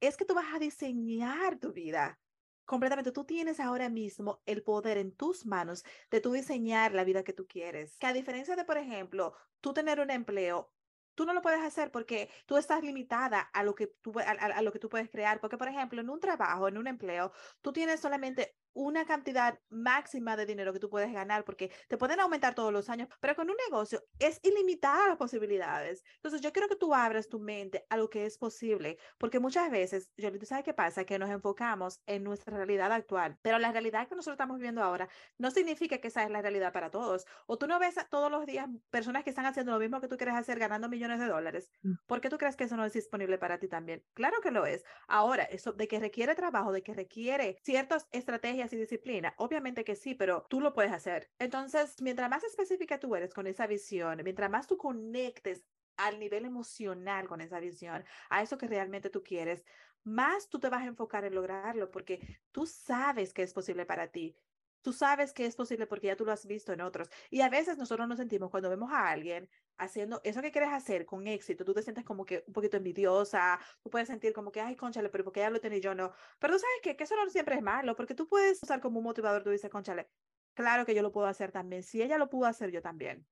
es 0.00 0.16
que 0.16 0.24
tú 0.24 0.34
vas 0.34 0.54
a 0.54 0.58
diseñar 0.58 1.58
tu 1.58 1.72
vida 1.72 2.18
completamente. 2.66 3.12
Tú 3.12 3.24
tienes 3.24 3.60
ahora 3.60 3.88
mismo 3.88 4.42
el 4.44 4.62
poder 4.62 4.98
en 4.98 5.12
tus 5.12 5.46
manos 5.46 5.84
de 6.10 6.20
tú 6.20 6.32
diseñar 6.32 6.92
la 6.92 7.04
vida 7.04 7.24
que 7.24 7.32
tú 7.32 7.46
quieres. 7.46 7.96
Que 7.98 8.06
a 8.06 8.12
diferencia 8.12 8.56
de, 8.56 8.64
por 8.64 8.76
ejemplo, 8.76 9.34
tú 9.60 9.72
tener 9.72 10.00
un 10.00 10.10
empleo, 10.10 10.70
tú 11.14 11.24
no 11.24 11.32
lo 11.32 11.42
puedes 11.42 11.62
hacer 11.62 11.90
porque 11.90 12.30
tú 12.44 12.56
estás 12.58 12.82
limitada 12.82 13.40
a 13.40 13.62
lo 13.62 13.74
que 13.74 13.86
tú, 13.86 14.12
a, 14.18 14.62
lo 14.62 14.72
que 14.72 14.78
tú 14.78 14.88
puedes 14.88 15.08
crear. 15.08 15.40
Porque, 15.40 15.56
por 15.56 15.68
ejemplo, 15.68 16.00
en 16.00 16.10
un 16.10 16.20
trabajo, 16.20 16.68
en 16.68 16.76
un 16.76 16.86
empleo, 16.86 17.32
tú 17.62 17.72
tienes 17.72 18.00
solamente 18.00 18.56
una 18.76 19.06
cantidad 19.06 19.58
máxima 19.70 20.36
de 20.36 20.44
dinero 20.44 20.72
que 20.72 20.78
tú 20.78 20.90
puedes 20.90 21.10
ganar 21.10 21.44
porque 21.44 21.72
te 21.88 21.96
pueden 21.96 22.20
aumentar 22.20 22.54
todos 22.54 22.72
los 22.72 22.90
años, 22.90 23.08
pero 23.20 23.34
con 23.34 23.48
un 23.48 23.56
negocio 23.68 24.04
es 24.18 24.38
ilimitada 24.42 25.08
las 25.08 25.16
posibilidades. 25.16 26.04
Entonces, 26.16 26.42
yo 26.42 26.52
quiero 26.52 26.68
que 26.68 26.76
tú 26.76 26.94
abras 26.94 27.28
tu 27.28 27.40
mente 27.40 27.86
a 27.88 27.96
lo 27.96 28.10
que 28.10 28.26
es 28.26 28.36
posible, 28.36 28.98
porque 29.18 29.40
muchas 29.40 29.70
veces, 29.70 30.10
yo 30.18 30.30
¿tú 30.38 30.44
sabes 30.44 30.64
qué 30.64 30.74
pasa? 30.74 31.04
Que 31.04 31.18
nos 31.18 31.30
enfocamos 31.30 32.02
en 32.06 32.22
nuestra 32.22 32.54
realidad 32.54 32.92
actual, 32.92 33.38
pero 33.40 33.58
la 33.58 33.72
realidad 33.72 34.08
que 34.08 34.14
nosotros 34.14 34.34
estamos 34.34 34.58
viviendo 34.58 34.82
ahora 34.82 35.08
no 35.38 35.50
significa 35.50 35.98
que 35.98 36.08
esa 36.08 36.22
es 36.22 36.30
la 36.30 36.42
realidad 36.42 36.72
para 36.72 36.90
todos. 36.90 37.24
O 37.46 37.56
tú 37.56 37.66
no 37.66 37.78
ves 37.78 37.96
todos 38.10 38.30
los 38.30 38.44
días 38.44 38.68
personas 38.90 39.24
que 39.24 39.30
están 39.30 39.46
haciendo 39.46 39.72
lo 39.72 39.78
mismo 39.78 40.02
que 40.02 40.08
tú 40.08 40.18
quieres 40.18 40.34
hacer 40.34 40.58
ganando 40.58 40.90
millones 40.90 41.18
de 41.18 41.26
dólares. 41.26 41.70
Mm. 41.82 41.94
¿Por 42.06 42.20
qué 42.20 42.28
tú 42.28 42.36
crees 42.36 42.56
que 42.56 42.64
eso 42.64 42.76
no 42.76 42.84
es 42.84 42.92
disponible 42.92 43.38
para 43.38 43.58
ti 43.58 43.68
también? 43.68 44.04
Claro 44.12 44.42
que 44.42 44.50
lo 44.50 44.66
es. 44.66 44.84
Ahora, 45.08 45.44
eso 45.44 45.72
de 45.72 45.88
que 45.88 45.98
requiere 45.98 46.34
trabajo, 46.34 46.72
de 46.72 46.82
que 46.82 46.92
requiere 46.92 47.58
ciertas 47.62 48.06
estrategias 48.12 48.65
y 48.72 48.76
disciplina? 48.76 49.34
Obviamente 49.38 49.84
que 49.84 49.96
sí, 49.96 50.14
pero 50.14 50.46
tú 50.48 50.60
lo 50.60 50.72
puedes 50.72 50.92
hacer. 50.92 51.32
Entonces, 51.38 52.00
mientras 52.02 52.30
más 52.30 52.44
específica 52.44 52.98
tú 53.00 53.14
eres 53.16 53.34
con 53.34 53.46
esa 53.46 53.66
visión, 53.66 54.20
mientras 54.24 54.50
más 54.50 54.66
tú 54.66 54.76
conectes 54.76 55.66
al 55.96 56.18
nivel 56.18 56.44
emocional 56.44 57.26
con 57.28 57.40
esa 57.40 57.60
visión, 57.60 58.04
a 58.30 58.42
eso 58.42 58.58
que 58.58 58.66
realmente 58.68 59.10
tú 59.10 59.22
quieres, 59.22 59.64
más 60.04 60.48
tú 60.48 60.58
te 60.60 60.68
vas 60.68 60.82
a 60.82 60.86
enfocar 60.86 61.24
en 61.24 61.34
lograrlo 61.34 61.90
porque 61.90 62.20
tú 62.52 62.66
sabes 62.66 63.32
que 63.32 63.42
es 63.42 63.54
posible 63.54 63.86
para 63.86 64.08
ti. 64.12 64.38
Tú 64.86 64.92
sabes 64.92 65.32
que 65.32 65.44
es 65.46 65.56
posible 65.56 65.88
porque 65.88 66.06
ya 66.06 66.14
tú 66.14 66.24
lo 66.24 66.30
has 66.30 66.46
visto 66.46 66.72
en 66.72 66.80
otros. 66.80 67.10
Y 67.28 67.40
a 67.40 67.48
veces 67.48 67.76
nosotros 67.76 68.06
nos 68.06 68.18
sentimos 68.18 68.50
cuando 68.52 68.70
vemos 68.70 68.92
a 68.92 69.08
alguien 69.08 69.50
haciendo 69.78 70.20
eso 70.22 70.40
que 70.40 70.52
quieres 70.52 70.70
hacer 70.70 71.04
con 71.04 71.26
éxito, 71.26 71.64
tú 71.64 71.74
te 71.74 71.82
sientes 71.82 72.04
como 72.04 72.24
que 72.24 72.44
un 72.46 72.52
poquito 72.52 72.76
envidiosa, 72.76 73.58
tú 73.82 73.90
puedes 73.90 74.06
sentir 74.06 74.32
como 74.32 74.52
que, 74.52 74.60
ay, 74.60 74.76
conchale, 74.76 75.08
pero 75.08 75.24
porque 75.24 75.40
ya 75.40 75.50
lo 75.50 75.60
tenía 75.60 75.80
yo 75.80 75.96
no. 75.96 76.12
Pero 76.38 76.54
tú 76.54 76.60
sabes 76.60 76.76
que, 76.84 76.96
que 76.96 77.02
eso 77.02 77.16
no 77.16 77.28
siempre 77.30 77.56
es 77.56 77.62
malo, 77.62 77.96
porque 77.96 78.14
tú 78.14 78.28
puedes 78.28 78.62
usar 78.62 78.80
como 78.80 79.00
un 79.00 79.04
motivador, 79.06 79.42
tú 79.42 79.50
dices, 79.50 79.68
conchale, 79.70 80.08
claro 80.54 80.86
que 80.86 80.94
yo 80.94 81.02
lo 81.02 81.10
puedo 81.10 81.26
hacer 81.26 81.50
también. 81.50 81.82
Si 81.82 82.00
ella 82.00 82.16
lo 82.16 82.30
pudo 82.30 82.46
hacer, 82.46 82.70
yo 82.70 82.80
también. 82.80 83.26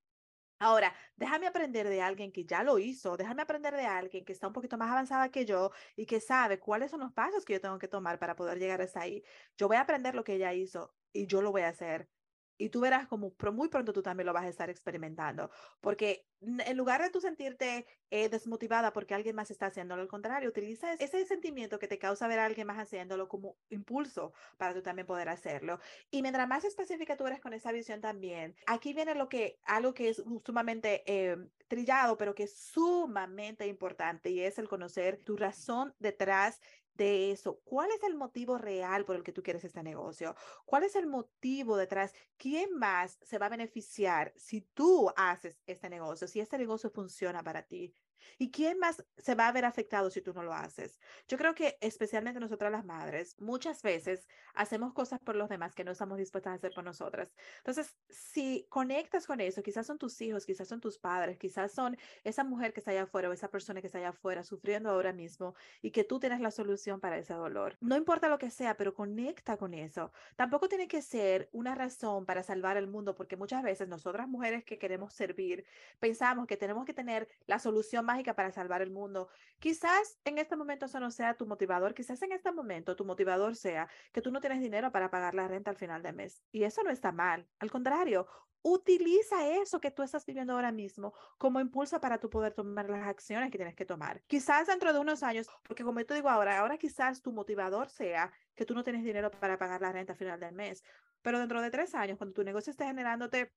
Ahora, 0.59 0.93
déjame 1.15 1.47
aprender 1.47 1.87
de 1.87 2.01
alguien 2.01 2.31
que 2.33 2.45
ya 2.45 2.63
lo 2.63 2.79
hizo, 2.79 3.15
déjame 3.17 3.41
aprender 3.43 3.75
de 3.75 3.85
alguien 3.85 4.25
que 4.25 4.33
está 4.33 4.47
un 4.47 4.53
poquito 4.53 4.77
más 4.77 4.91
avanzada 4.91 5.29
que 5.29 5.45
yo 5.45 5.71
y 5.95 6.05
que 6.05 6.19
sabe 6.19 6.59
cuáles 6.59 6.91
son 6.91 7.01
los 7.01 7.13
pasos 7.13 7.45
que 7.45 7.53
yo 7.53 7.61
tengo 7.61 7.79
que 7.79 7.87
tomar 7.87 8.19
para 8.19 8.35
poder 8.35 8.57
llegar 8.59 8.81
hasta 8.81 9.01
ahí. 9.01 9.23
Yo 9.57 9.67
voy 9.69 9.77
a 9.77 9.81
aprender 9.81 10.15
lo 10.15 10.23
que 10.23 10.33
ella 10.35 10.53
hizo 10.53 10.93
y 11.15 11.27
yo 11.27 11.41
lo 11.41 11.51
voy 11.51 11.61
a 11.61 11.69
hacer 11.69 12.09
y 12.57 12.69
tú 12.69 12.81
verás 12.81 13.07
como 13.07 13.33
muy 13.51 13.69
pronto 13.69 13.93
tú 13.93 14.01
también 14.01 14.25
lo 14.25 14.33
vas 14.33 14.45
a 14.45 14.49
estar 14.49 14.69
experimentando, 14.69 15.49
porque 15.81 16.25
en 16.41 16.77
lugar 16.77 17.01
de 17.01 17.09
tú 17.09 17.19
sentirte 17.19 17.85
eh, 18.09 18.29
desmotivada 18.29 18.93
porque 18.93 19.13
alguien 19.13 19.35
más 19.35 19.51
está 19.51 19.67
haciéndolo, 19.67 20.01
al 20.01 20.07
contrario, 20.07 20.49
utiliza 20.49 20.93
ese 20.93 21.25
sentimiento 21.25 21.79
que 21.79 21.87
te 21.87 21.97
causa 21.97 22.27
ver 22.27 22.39
a 22.39 22.45
alguien 22.45 22.67
más 22.67 22.77
haciéndolo 22.77 23.27
como 23.27 23.57
impulso 23.69 24.33
para 24.57 24.73
tú 24.73 24.81
también 24.81 25.07
poder 25.07 25.29
hacerlo. 25.29 25.79
Y 26.11 26.21
mientras 26.21 26.47
más 26.47 26.63
específica 26.63 27.17
tú 27.17 27.25
eres 27.25 27.41
con 27.41 27.53
esa 27.53 27.71
visión 27.71 28.01
también, 28.01 28.55
aquí 28.67 28.93
viene 28.93 29.15
lo 29.15 29.27
que, 29.27 29.59
algo 29.65 29.93
que 29.93 30.09
es 30.09 30.23
sumamente 30.45 31.03
eh, 31.05 31.37
trillado, 31.67 32.17
pero 32.17 32.35
que 32.35 32.43
es 32.43 32.57
sumamente 32.57 33.67
importante 33.67 34.29
y 34.29 34.41
es 34.41 34.59
el 34.59 34.69
conocer 34.69 35.17
tu 35.17 35.35
razón 35.35 35.93
detrás 35.99 36.61
de 36.95 37.31
eso. 37.31 37.61
¿Cuál 37.63 37.91
es 37.91 38.03
el 38.03 38.15
motivo 38.15 38.57
real 38.57 39.05
por 39.05 39.15
el 39.15 39.23
que 39.23 39.31
tú 39.33 39.43
quieres 39.43 39.63
este 39.63 39.83
negocio? 39.83 40.35
¿Cuál 40.65 40.83
es 40.83 40.95
el 40.95 41.07
motivo 41.07 41.77
detrás? 41.77 42.13
¿Quién 42.37 42.77
más 42.77 43.19
se 43.21 43.37
va 43.37 43.47
a 43.47 43.49
beneficiar 43.49 44.33
si 44.35 44.61
tú 44.61 45.11
haces 45.15 45.61
este 45.65 45.89
negocio, 45.89 46.27
si 46.27 46.39
este 46.39 46.57
negocio 46.57 46.89
funciona 46.89 47.43
para 47.43 47.63
ti? 47.63 47.95
¿Y 48.37 48.51
quién 48.51 48.79
más 48.79 49.03
se 49.17 49.35
va 49.35 49.47
a 49.47 49.51
ver 49.51 49.65
afectado 49.65 50.09
si 50.09 50.21
tú 50.21 50.33
no 50.33 50.43
lo 50.43 50.53
haces? 50.53 50.99
Yo 51.27 51.37
creo 51.37 51.55
que 51.55 51.77
especialmente 51.81 52.39
nosotras 52.39 52.71
las 52.71 52.85
madres, 52.85 53.35
muchas 53.39 53.81
veces 53.81 54.27
hacemos 54.53 54.93
cosas 54.93 55.19
por 55.19 55.35
los 55.35 55.49
demás 55.49 55.75
que 55.75 55.83
no 55.83 55.91
estamos 55.91 56.17
dispuestas 56.17 56.51
a 56.51 56.55
hacer 56.55 56.71
por 56.73 56.83
nosotras. 56.83 57.33
Entonces, 57.57 57.95
si 58.09 58.65
conectas 58.69 59.27
con 59.27 59.41
eso, 59.41 59.63
quizás 59.63 59.87
son 59.87 59.97
tus 59.97 60.19
hijos, 60.21 60.45
quizás 60.45 60.67
son 60.67 60.81
tus 60.81 60.97
padres, 60.97 61.37
quizás 61.37 61.71
son 61.71 61.97
esa 62.23 62.43
mujer 62.43 62.73
que 62.73 62.79
está 62.79 62.91
allá 62.91 63.03
afuera 63.03 63.29
o 63.29 63.33
esa 63.33 63.49
persona 63.49 63.81
que 63.81 63.87
está 63.87 63.99
allá 63.99 64.09
afuera 64.09 64.43
sufriendo 64.43 64.89
ahora 64.89 65.13
mismo 65.13 65.55
y 65.81 65.91
que 65.91 66.03
tú 66.03 66.19
tienes 66.19 66.39
la 66.41 66.51
solución 66.51 66.99
para 66.99 67.17
ese 67.17 67.33
dolor. 67.33 67.77
No 67.81 67.95
importa 67.95 68.29
lo 68.29 68.37
que 68.37 68.49
sea, 68.49 68.77
pero 68.77 68.93
conecta 68.93 69.57
con 69.57 69.73
eso. 69.73 70.11
Tampoco 70.35 70.67
tiene 70.69 70.87
que 70.87 71.01
ser 71.01 71.49
una 71.51 71.75
razón 71.75 72.25
para 72.25 72.43
salvar 72.43 72.77
el 72.77 72.87
mundo, 72.87 73.15
porque 73.15 73.37
muchas 73.37 73.63
veces 73.63 73.87
nosotras 73.87 74.27
mujeres 74.27 74.63
que 74.63 74.77
queremos 74.77 75.13
servir, 75.13 75.65
pensamos 75.99 76.47
que 76.47 76.57
tenemos 76.57 76.85
que 76.85 76.93
tener 76.93 77.27
la 77.45 77.59
solución 77.59 78.04
mágica 78.05 78.33
para 78.35 78.51
salvar 78.51 78.81
el 78.81 78.91
mundo. 78.91 79.27
Quizás 79.59 80.19
en 80.23 80.37
este 80.37 80.55
momento 80.55 80.85
eso 80.85 80.99
no 80.99 81.11
sea 81.11 81.35
tu 81.35 81.45
motivador, 81.45 81.93
quizás 81.93 82.21
en 82.21 82.31
este 82.31 82.51
momento 82.51 82.95
tu 82.95 83.03
motivador 83.03 83.55
sea 83.55 83.89
que 84.13 84.21
tú 84.21 84.31
no 84.31 84.39
tienes 84.39 84.61
dinero 84.61 84.91
para 84.91 85.11
pagar 85.11 85.35
la 85.35 85.47
renta 85.47 85.71
al 85.71 85.77
final 85.77 86.01
de 86.01 86.13
mes. 86.13 86.41
Y 86.51 86.63
eso 86.63 86.83
no 86.83 86.89
está 86.89 87.11
mal. 87.11 87.47
Al 87.59 87.71
contrario, 87.71 88.27
utiliza 88.67 89.47
eso 89.47 89.79
que 89.79 89.91
tú 89.91 90.01
estás 90.01 90.25
viviendo 90.25 90.53
ahora 90.53 90.71
mismo 90.71 91.13
como 91.37 91.59
impulso 91.59 92.01
para 92.01 92.19
tú 92.19 92.31
poder 92.31 92.53
tomar 92.53 92.89
las 92.89 93.07
acciones 93.07 93.51
que 93.51 93.59
tienes 93.59 93.75
que 93.75 93.85
tomar. 93.85 94.23
Quizás 94.23 94.65
dentro 94.65 94.91
de 94.91 94.99
unos 94.99 95.21
años, 95.21 95.47
porque 95.61 95.83
como 95.83 95.99
yo 95.99 96.05
te 96.07 96.15
digo 96.15 96.29
ahora, 96.29 96.57
ahora 96.57 96.77
quizás 96.77 97.21
tu 97.21 97.31
motivador 97.31 97.89
sea 97.89 98.31
que 98.55 98.65
tú 98.65 98.73
no 98.73 98.83
tienes 98.83 99.03
dinero 99.03 99.29
para 99.29 99.59
pagar 99.59 99.81
la 99.81 99.91
renta 99.91 100.13
al 100.13 100.17
final 100.17 100.39
del 100.39 100.55
mes, 100.55 100.83
pero 101.21 101.39
dentro 101.39 101.61
de 101.61 101.69
tres 101.69 101.93
años, 101.93 102.17
cuando 102.17 102.33
tu 102.33 102.43
negocio 102.43 102.71
esté 102.71 102.85
generándote 102.85 103.51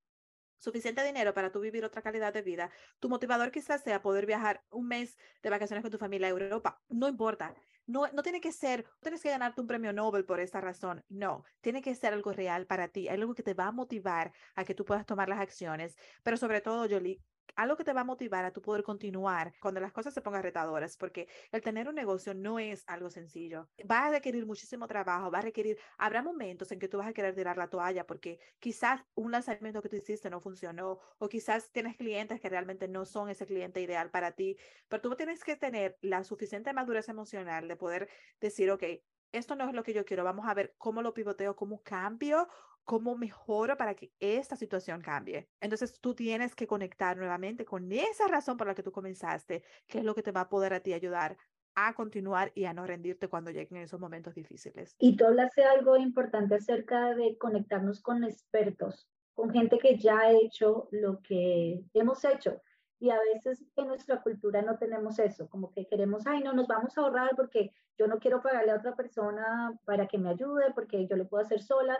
suficiente 0.59 1.05
dinero 1.05 1.35
para 1.35 1.51
tú 1.51 1.61
vivir 1.61 1.85
otra 1.85 2.03
calidad 2.03 2.33
de 2.33 2.43
vida, 2.43 2.71
tu 3.01 3.09
motivador 3.09 3.51
quizás 3.51 3.83
sea 3.83 4.03
poder 4.03 4.27
viajar 4.27 4.65
un 4.71 4.89
mes 4.89 5.17
de 5.43 5.51
vacaciones 5.51 5.83
con 5.83 5.91
tu 5.91 5.99
familia 5.99 6.29
a 6.29 6.31
Europa. 6.31 6.83
No 6.89 7.09
importa. 7.09 7.55
No, 7.87 8.07
no 8.13 8.23
tiene 8.23 8.41
que 8.41 8.53
ser, 8.53 8.85
tienes 9.01 9.23
que 9.23 9.31
ganarte 9.31 9.63
un 9.63 9.67
premio 9.67 9.93
Nobel 9.95 10.27
por 10.27 10.41
esta 10.41 10.61
razón. 10.61 11.05
No, 11.09 11.45
tiene 11.63 11.81
que 11.81 11.95
ser 11.95 12.13
algo 12.13 12.33
real 12.33 12.67
para 12.67 12.89
ti, 12.89 13.09
algo 13.09 13.35
que 13.35 13.43
te 13.43 13.55
va 13.55 13.69
a 13.69 13.73
motivar 13.73 14.33
a 14.55 14.65
que 14.65 14.75
tú 14.75 14.85
puedas 14.85 15.07
tomar 15.07 15.29
las 15.29 15.41
acciones. 15.41 15.97
Pero 16.23 16.37
sobre 16.37 16.61
todo, 16.61 16.87
Jolie, 16.89 17.23
algo 17.57 17.77
que 17.77 17.85
te 17.85 17.93
va 17.93 18.03
a 18.03 18.05
motivar 18.05 18.45
a 18.45 18.53
tu 18.53 18.63
poder 18.63 18.83
continuar 18.83 19.55
cuando 19.61 19.81
las 19.81 19.93
cosas 19.93 20.15
se 20.15 20.21
pongan 20.23 20.43
retadoras, 20.43 20.97
porque 20.97 21.29
el 21.53 21.63
tener 21.63 21.89
un 21.89 21.95
negocio 21.95 22.35
no 22.35 22.59
es 22.59 22.85
algo 22.87 23.11
sencillo. 23.11 23.69
Va 23.91 24.07
a 24.07 24.11
requerir 24.11 24.47
muchísimo 24.47 24.87
trabajo, 24.87 25.31
va 25.31 25.39
a 25.39 25.43
requerir, 25.43 25.79
habrá 25.99 26.23
momentos 26.23 26.71
en 26.73 26.79
que 26.79 26.89
tú 26.89 26.99
vas 26.99 27.09
a 27.09 27.13
querer 27.13 27.35
tirar 27.35 27.57
la 27.57 27.69
toalla 27.69 28.07
porque 28.07 28.39
quizás 28.59 29.03
un 29.15 29.33
lanzamiento 29.33 29.83
que 29.83 29.89
tú 29.89 29.97
hiciste 29.97 30.31
no 30.31 30.41
funcionó 30.41 30.99
o 31.19 31.29
quizás 31.29 31.71
tienes 31.73 31.97
clientes 31.97 32.41
que 32.41 32.49
realmente 32.49 32.89
no 32.89 33.05
son 33.05 33.29
ese 33.29 33.47
cliente 33.47 33.81
ideal 33.81 34.11
para 34.11 34.33
ti, 34.33 34.57
pero 34.89 35.03
tú 35.03 35.15
tienes 35.17 35.45
que 35.45 35.57
tener 35.57 35.99
la 36.01 36.25
suficiente 36.25 36.73
madurez 36.73 37.09
emocional 37.09 37.69
de 37.69 37.77
poder 37.77 38.09
decir, 38.41 38.71
ok, 38.71 38.85
esto 39.33 39.57
no 39.57 39.69
es 39.69 39.75
lo 39.75 39.83
que 39.83 39.93
yo 39.93 40.05
quiero, 40.05 40.25
vamos 40.25 40.47
a 40.49 40.55
ver 40.55 40.75
cómo 40.79 41.03
lo 41.03 41.15
pivoteo, 41.15 41.55
cómo 41.55 41.83
cambio 41.83 42.49
cómo 42.89 43.19
mejoro 43.19 43.77
para 43.77 43.95
que 43.95 44.15
esta 44.19 44.57
situación 44.57 45.03
cambie. 45.03 45.47
Entonces 45.61 46.01
tú 46.01 46.15
tienes 46.15 46.55
que 46.55 46.67
conectar 46.67 47.19
nuevamente 47.19 47.67
con 47.67 47.93
esa 47.93 48.27
razón 48.29 48.57
por 48.57 48.67
la 48.67 48.75
que 48.75 48.83
tú 48.83 48.91
comenzaste, 48.91 49.63
que 49.87 49.99
es 49.99 50.05
lo 50.07 50.15
que 50.15 50.23
te 50.23 50.33
va 50.33 50.41
a 50.41 50.49
poder 50.49 50.73
a 50.73 50.81
ti 50.81 50.95
ayudar 50.95 51.37
a 51.75 51.93
continuar 51.93 52.51
y 52.55 52.65
a 52.65 52.73
no 52.73 52.87
rendirte 52.87 53.29
cuando 53.29 53.51
lleguen 53.51 53.83
esos 53.83 54.01
momentos 54.01 54.35
difíciles. 54.35 54.97
Y 54.99 55.17
tú 55.17 55.27
hablaste 55.27 55.65
algo 55.65 55.99
importante 55.99 56.55
acerca 56.55 57.15
de 57.15 57.37
conectarnos 57.37 58.01
con 58.01 58.25
expertos, 58.25 59.07
con 59.35 59.51
gente 59.51 59.79
que 59.79 59.99
ya 59.99 60.21
ha 60.21 60.33
hecho 60.33 60.89
lo 60.91 61.21
que 61.21 61.85
hemos 61.93 62.25
hecho. 62.25 62.63
Y 63.01 63.11
a 63.11 63.19
veces 63.21 63.67
en 63.77 63.89
nuestra 63.89 64.23
cultura 64.23 64.63
no 64.63 64.79
tenemos 64.79 65.19
eso, 65.19 65.47
como 65.51 65.73
que 65.73 65.87
queremos, 65.87 66.27
ay, 66.27 66.43
no, 66.43 66.55
nos 66.55 66.67
vamos 66.67 66.97
a 66.97 67.03
ahorrar 67.03 67.37
porque 67.37 67.71
yo 67.99 68.07
no 68.07 68.19
quiero 68.19 68.41
pagarle 68.41 68.73
a 68.73 68.77
otra 68.77 68.97
persona 68.97 69.79
para 69.85 70.09
que 70.09 70.17
me 70.17 70.31
ayude, 70.31 70.73
porque 70.75 71.07
yo 71.07 71.17
lo 71.17 71.29
puedo 71.29 71.45
hacer 71.45 71.61
sola 71.61 71.99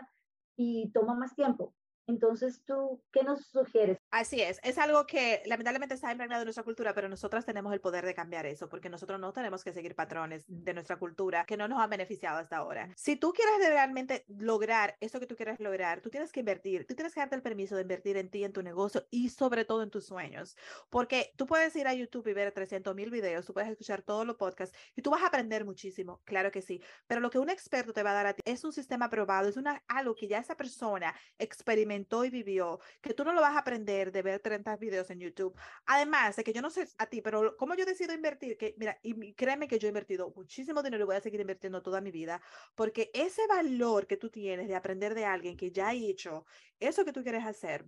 y 0.59 0.91
toma 0.91 1.13
más 1.15 1.35
tiempo. 1.35 1.73
Entonces, 2.05 2.61
¿tú 2.65 3.01
qué 3.13 3.23
nos 3.23 3.45
sugieres? 3.45 3.97
Así 4.11 4.41
es, 4.41 4.59
es 4.63 4.79
algo 4.79 5.05
que 5.05 5.43
lamentablemente 5.45 5.93
está 5.93 6.11
impregnado 6.11 6.41
en 6.41 6.47
nuestra 6.47 6.63
cultura, 6.63 6.95
pero 6.95 7.07
nosotras 7.09 7.45
tenemos 7.45 7.71
el 7.73 7.79
poder 7.79 8.03
de 8.07 8.15
cambiar 8.15 8.47
eso, 8.47 8.67
porque 8.67 8.89
nosotros 8.89 9.19
no 9.19 9.31
tenemos 9.33 9.63
que 9.63 9.71
seguir 9.71 9.93
patrones 9.93 10.45
de 10.47 10.73
nuestra 10.73 10.97
cultura 10.97 11.45
que 11.45 11.57
no 11.57 11.67
nos 11.67 11.79
han 11.79 11.91
beneficiado 11.91 12.39
hasta 12.39 12.57
ahora. 12.57 12.89
Si 12.95 13.17
tú 13.17 13.33
quieres 13.33 13.59
realmente 13.59 14.25
lograr 14.27 14.97
eso 14.99 15.19
que 15.19 15.27
tú 15.27 15.35
quieres 15.35 15.59
lograr, 15.59 16.01
tú 16.01 16.09
tienes 16.09 16.31
que 16.31 16.39
invertir, 16.39 16.87
tú 16.87 16.95
tienes 16.95 17.13
que 17.13 17.19
darte 17.19 17.35
el 17.35 17.43
permiso 17.43 17.75
de 17.75 17.83
invertir 17.83 18.17
en 18.17 18.31
ti, 18.31 18.43
en 18.43 18.51
tu 18.51 18.63
negocio 18.63 19.05
y 19.11 19.29
sobre 19.29 19.63
todo 19.63 19.83
en 19.83 19.91
tus 19.91 20.07
sueños, 20.07 20.57
porque 20.89 21.31
tú 21.35 21.45
puedes 21.45 21.75
ir 21.75 21.87
a 21.87 21.93
YouTube 21.93 22.27
y 22.29 22.33
ver 22.33 22.51
300 22.51 22.95
mil 22.95 23.11
videos, 23.11 23.45
tú 23.45 23.53
puedes 23.53 23.69
escuchar 23.69 24.01
todos 24.01 24.25
los 24.25 24.37
podcasts 24.37 24.75
y 24.95 25.03
tú 25.03 25.11
vas 25.11 25.21
a 25.21 25.27
aprender 25.27 25.65
muchísimo, 25.65 26.19
claro 26.25 26.49
que 26.51 26.63
sí, 26.63 26.81
pero 27.05 27.21
lo 27.21 27.29
que 27.29 27.37
un 27.37 27.51
experto 27.51 27.93
te 27.93 28.01
va 28.01 28.09
a 28.09 28.15
dar 28.15 28.25
a 28.25 28.33
ti 28.33 28.41
es 28.43 28.63
un 28.63 28.73
sistema 28.73 29.07
probado, 29.07 29.47
es 29.49 29.57
una, 29.57 29.83
algo 29.87 30.15
que 30.15 30.27
ya 30.27 30.39
esa 30.39 30.57
persona 30.57 31.13
experimentó 31.37 32.25
y 32.25 32.31
vivió, 32.31 32.79
que 33.01 33.13
tú 33.13 33.23
no 33.23 33.33
lo 33.33 33.41
vas 33.41 33.55
a 33.55 33.59
aprender 33.59 33.98
de 34.11 34.21
ver 34.21 34.39
30 34.39 34.75
videos 34.77 35.09
en 35.09 35.19
YouTube. 35.19 35.55
Además 35.85 36.35
de 36.35 36.43
que 36.43 36.53
yo 36.53 36.61
no 36.61 36.69
sé 36.69 36.87
a 36.97 37.05
ti, 37.07 37.21
pero 37.21 37.55
como 37.57 37.75
yo 37.75 37.85
decido 37.85 38.13
invertir, 38.13 38.57
que 38.57 38.73
mira, 38.77 38.99
y 39.03 39.33
créeme 39.35 39.67
que 39.67 39.79
yo 39.79 39.87
he 39.87 39.89
invertido 39.89 40.31
muchísimo 40.35 40.81
dinero 40.83 41.03
y 41.03 41.05
voy 41.07 41.15
a 41.17 41.21
seguir 41.21 41.41
invirtiendo 41.41 41.81
toda 41.81 42.01
mi 42.01 42.11
vida, 42.11 42.41
porque 42.75 43.11
ese 43.13 43.45
valor 43.47 44.07
que 44.07 44.17
tú 44.17 44.29
tienes 44.29 44.67
de 44.67 44.75
aprender 44.75 45.13
de 45.13 45.25
alguien 45.25 45.57
que 45.57 45.71
ya 45.71 45.89
ha 45.89 45.93
hecho 45.93 46.45
eso 46.79 47.05
que 47.05 47.13
tú 47.13 47.23
quieres 47.23 47.45
hacer, 47.45 47.85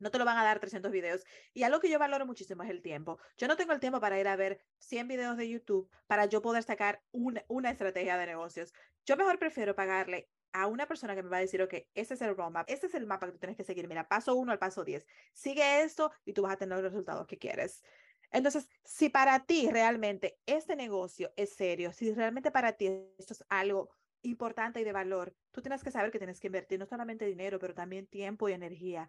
No 0.00 0.10
te 0.10 0.18
lo 0.18 0.24
van 0.24 0.38
a 0.38 0.44
dar 0.44 0.60
300 0.60 0.92
videos. 0.92 1.24
Y 1.52 1.64
algo 1.64 1.80
que 1.80 1.90
yo 1.90 1.98
valoro 1.98 2.24
muchísimo 2.26 2.62
es 2.62 2.70
el 2.70 2.82
tiempo. 2.82 3.18
Yo 3.36 3.48
no 3.48 3.56
tengo 3.56 3.72
el 3.72 3.80
tiempo 3.80 4.00
para 4.00 4.20
ir 4.20 4.28
a 4.28 4.36
ver 4.36 4.60
100 4.78 5.08
videos 5.08 5.36
de 5.36 5.48
YouTube 5.48 5.90
para 6.06 6.26
yo 6.26 6.40
poder 6.42 6.62
sacar 6.62 7.02
una, 7.10 7.44
una 7.48 7.70
estrategia 7.70 8.16
de 8.16 8.26
negocios. 8.26 8.72
Yo 9.04 9.16
mejor 9.16 9.38
prefiero 9.38 9.74
pagarle 9.74 10.30
a 10.52 10.66
una 10.66 10.86
persona 10.86 11.14
que 11.14 11.22
me 11.22 11.28
va 11.28 11.38
a 11.38 11.40
decir, 11.40 11.62
ok, 11.62 11.74
este 11.94 12.14
es 12.14 12.22
el 12.22 12.36
roadmap, 12.36 12.68
este 12.68 12.86
es 12.86 12.94
el 12.94 13.06
mapa 13.06 13.26
que 13.26 13.32
tú 13.32 13.38
tienes 13.38 13.56
que 13.56 13.64
seguir. 13.64 13.88
Mira, 13.88 14.08
paso 14.08 14.34
uno 14.34 14.52
al 14.52 14.58
paso 14.58 14.84
10. 14.84 15.06
Sigue 15.32 15.82
esto 15.82 16.10
y 16.24 16.32
tú 16.32 16.42
vas 16.42 16.52
a 16.52 16.56
tener 16.56 16.76
los 16.78 16.92
resultados 16.92 17.26
que 17.26 17.38
quieres. 17.38 17.82
Entonces, 18.30 18.68
si 18.84 19.08
para 19.08 19.46
ti 19.46 19.68
realmente 19.70 20.38
este 20.46 20.76
negocio 20.76 21.32
es 21.36 21.54
serio, 21.54 21.92
si 21.92 22.12
realmente 22.12 22.50
para 22.50 22.72
ti 22.72 22.86
esto 23.18 23.32
es 23.32 23.44
algo 23.48 23.90
importante 24.22 24.80
y 24.80 24.84
de 24.84 24.92
valor, 24.92 25.34
tú 25.50 25.62
tienes 25.62 25.82
que 25.82 25.90
saber 25.90 26.10
que 26.10 26.18
tienes 26.18 26.40
que 26.40 26.48
invertir 26.48 26.78
no 26.78 26.86
solamente 26.86 27.24
dinero, 27.24 27.58
pero 27.58 27.74
también 27.74 28.06
tiempo 28.06 28.48
y 28.48 28.52
energía. 28.52 29.08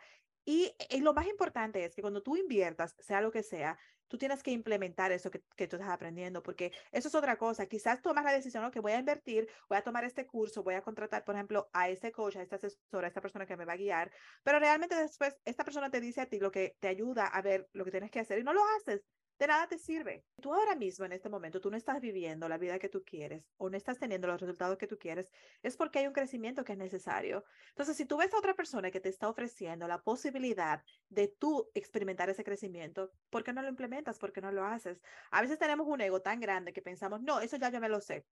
Y, 0.51 0.73
y, 0.89 1.01
lo 1.01 1.13
más 1.13 1.27
importante 1.27 1.85
es 1.85 1.93
que 1.93 2.01
cuando 2.01 2.23
tú 2.23 2.35
inviertas, 2.35 2.95
sea 2.97 3.21
lo 3.21 3.31
que 3.31 3.43
sea, 3.43 3.77
tú 4.07 4.17
tienes 4.17 4.41
que 4.41 4.49
implementar 4.49 5.11
eso 5.11 5.29
que, 5.29 5.43
que, 5.55 5.67
tú 5.67 5.75
estás 5.75 5.91
aprendiendo, 5.91 6.41
porque 6.41 6.71
eso 6.91 7.07
es 7.07 7.13
otra 7.13 7.37
cosa. 7.37 7.67
Quizás 7.67 8.01
tomas 8.01 8.23
la 8.25 8.31
decisión, 8.31 8.71
que 8.71 8.79
voy 8.79 8.93
a 8.93 8.97
invertir, 8.97 9.47
voy 9.69 9.77
a 9.77 9.83
tomar 9.83 10.05
este 10.05 10.25
curso, 10.25 10.63
voy 10.63 10.73
a 10.73 10.81
contratar, 10.81 11.23
por 11.23 11.35
ejemplo, 11.35 11.69
a 11.71 11.89
este 11.89 12.11
coach, 12.11 12.37
a 12.37 12.41
esta 12.41 12.55
asesora, 12.55 13.05
a 13.05 13.09
esta 13.09 13.21
persona 13.21 13.45
que 13.45 13.57
me 13.57 13.65
va 13.65 13.73
a 13.73 13.77
guiar, 13.77 14.11
pero 14.41 14.57
realmente 14.57 14.95
después 14.95 15.37
esta 15.45 15.63
persona 15.63 15.91
te 15.91 16.01
dice 16.01 16.21
a 16.21 16.25
ti 16.25 16.39
lo 16.39 16.49
que 16.49 16.75
te 16.79 16.87
ayuda 16.87 17.27
a 17.27 17.43
ver 17.43 17.69
lo 17.73 17.85
que 17.85 17.91
tienes 17.91 18.09
que 18.09 18.19
hacer 18.19 18.39
y 18.39 18.43
no 18.43 18.53
lo 18.53 18.61
haces 18.77 19.05
de 19.39 19.47
nada 19.47 19.67
te 19.67 19.79
sirve. 19.79 20.25
Tú 20.41 20.53
ahora 20.53 20.75
mismo, 20.75 21.05
en 21.05 21.13
este 21.13 21.29
momento, 21.29 21.61
tú 21.61 21.71
no 21.71 21.77
estás 21.77 22.01
viviendo 22.01 22.49
la 22.49 22.57
vida 22.57 22.77
que 22.77 22.89
tú 22.89 23.03
quieres 23.05 23.49
o 23.57 23.69
no 23.69 23.77
estás 23.77 23.97
teniendo 23.97 24.27
los 24.27 24.39
resultados 24.41 24.77
que 24.77 24.87
tú 24.87 24.97
quieres, 24.99 25.31
es 25.63 25.77
porque 25.77 25.99
hay 25.99 26.07
un 26.07 26.13
crecimiento 26.13 26.63
que 26.65 26.73
es 26.73 26.77
necesario. 26.77 27.45
Entonces, 27.69 27.95
si 27.97 28.05
tú 28.05 28.17
ves 28.17 28.33
a 28.33 28.37
otra 28.37 28.53
persona 28.53 28.91
que 28.91 28.99
te 28.99 29.09
está 29.09 29.29
ofreciendo 29.29 29.87
la 29.87 30.03
posibilidad 30.03 30.83
de 31.07 31.29
tú 31.29 31.71
experimentar 31.73 32.29
ese 32.29 32.43
crecimiento, 32.43 33.11
¿por 33.29 33.43
qué 33.43 33.53
no 33.53 33.61
lo 33.61 33.69
implementas? 33.69 34.19
¿Por 34.19 34.33
qué 34.33 34.41
no 34.41 34.51
lo 34.51 34.65
haces? 34.65 35.01
A 35.31 35.41
veces 35.41 35.57
tenemos 35.57 35.87
un 35.87 36.01
ego 36.01 36.21
tan 36.21 36.39
grande 36.41 36.73
que 36.73 36.81
pensamos, 36.81 37.21
no, 37.21 37.39
eso 37.39 37.57
ya 37.57 37.71
yo 37.71 37.79
me 37.79 37.89
lo 37.89 38.01
sé, 38.01 38.27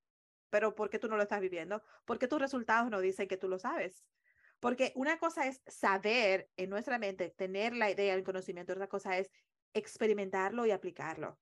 pero 0.49 0.75
¿por 0.75 0.89
qué 0.89 0.99
tú 0.99 1.07
no 1.07 1.15
lo 1.15 1.23
estás 1.23 1.41
viviendo? 1.41 1.81
Porque 2.05 2.27
tus 2.27 2.39
resultados 2.39 2.89
no 2.89 2.99
dicen 2.99 3.27
que 3.27 3.37
tú 3.37 3.47
lo 3.47 3.59
sabes. 3.59 4.05
Porque 4.59 4.91
una 4.95 5.19
cosa 5.19 5.47
es 5.47 5.61
saber 5.67 6.49
en 6.57 6.69
nuestra 6.69 6.97
mente, 6.97 7.29
tener 7.29 7.75
la 7.75 7.91
idea, 7.91 8.15
el 8.15 8.23
conocimiento, 8.23 8.73
otra 8.73 8.87
cosa 8.87 9.17
es 9.17 9.29
experimentarlo 9.73 10.65
y 10.65 10.71
aplicarlo. 10.71 11.37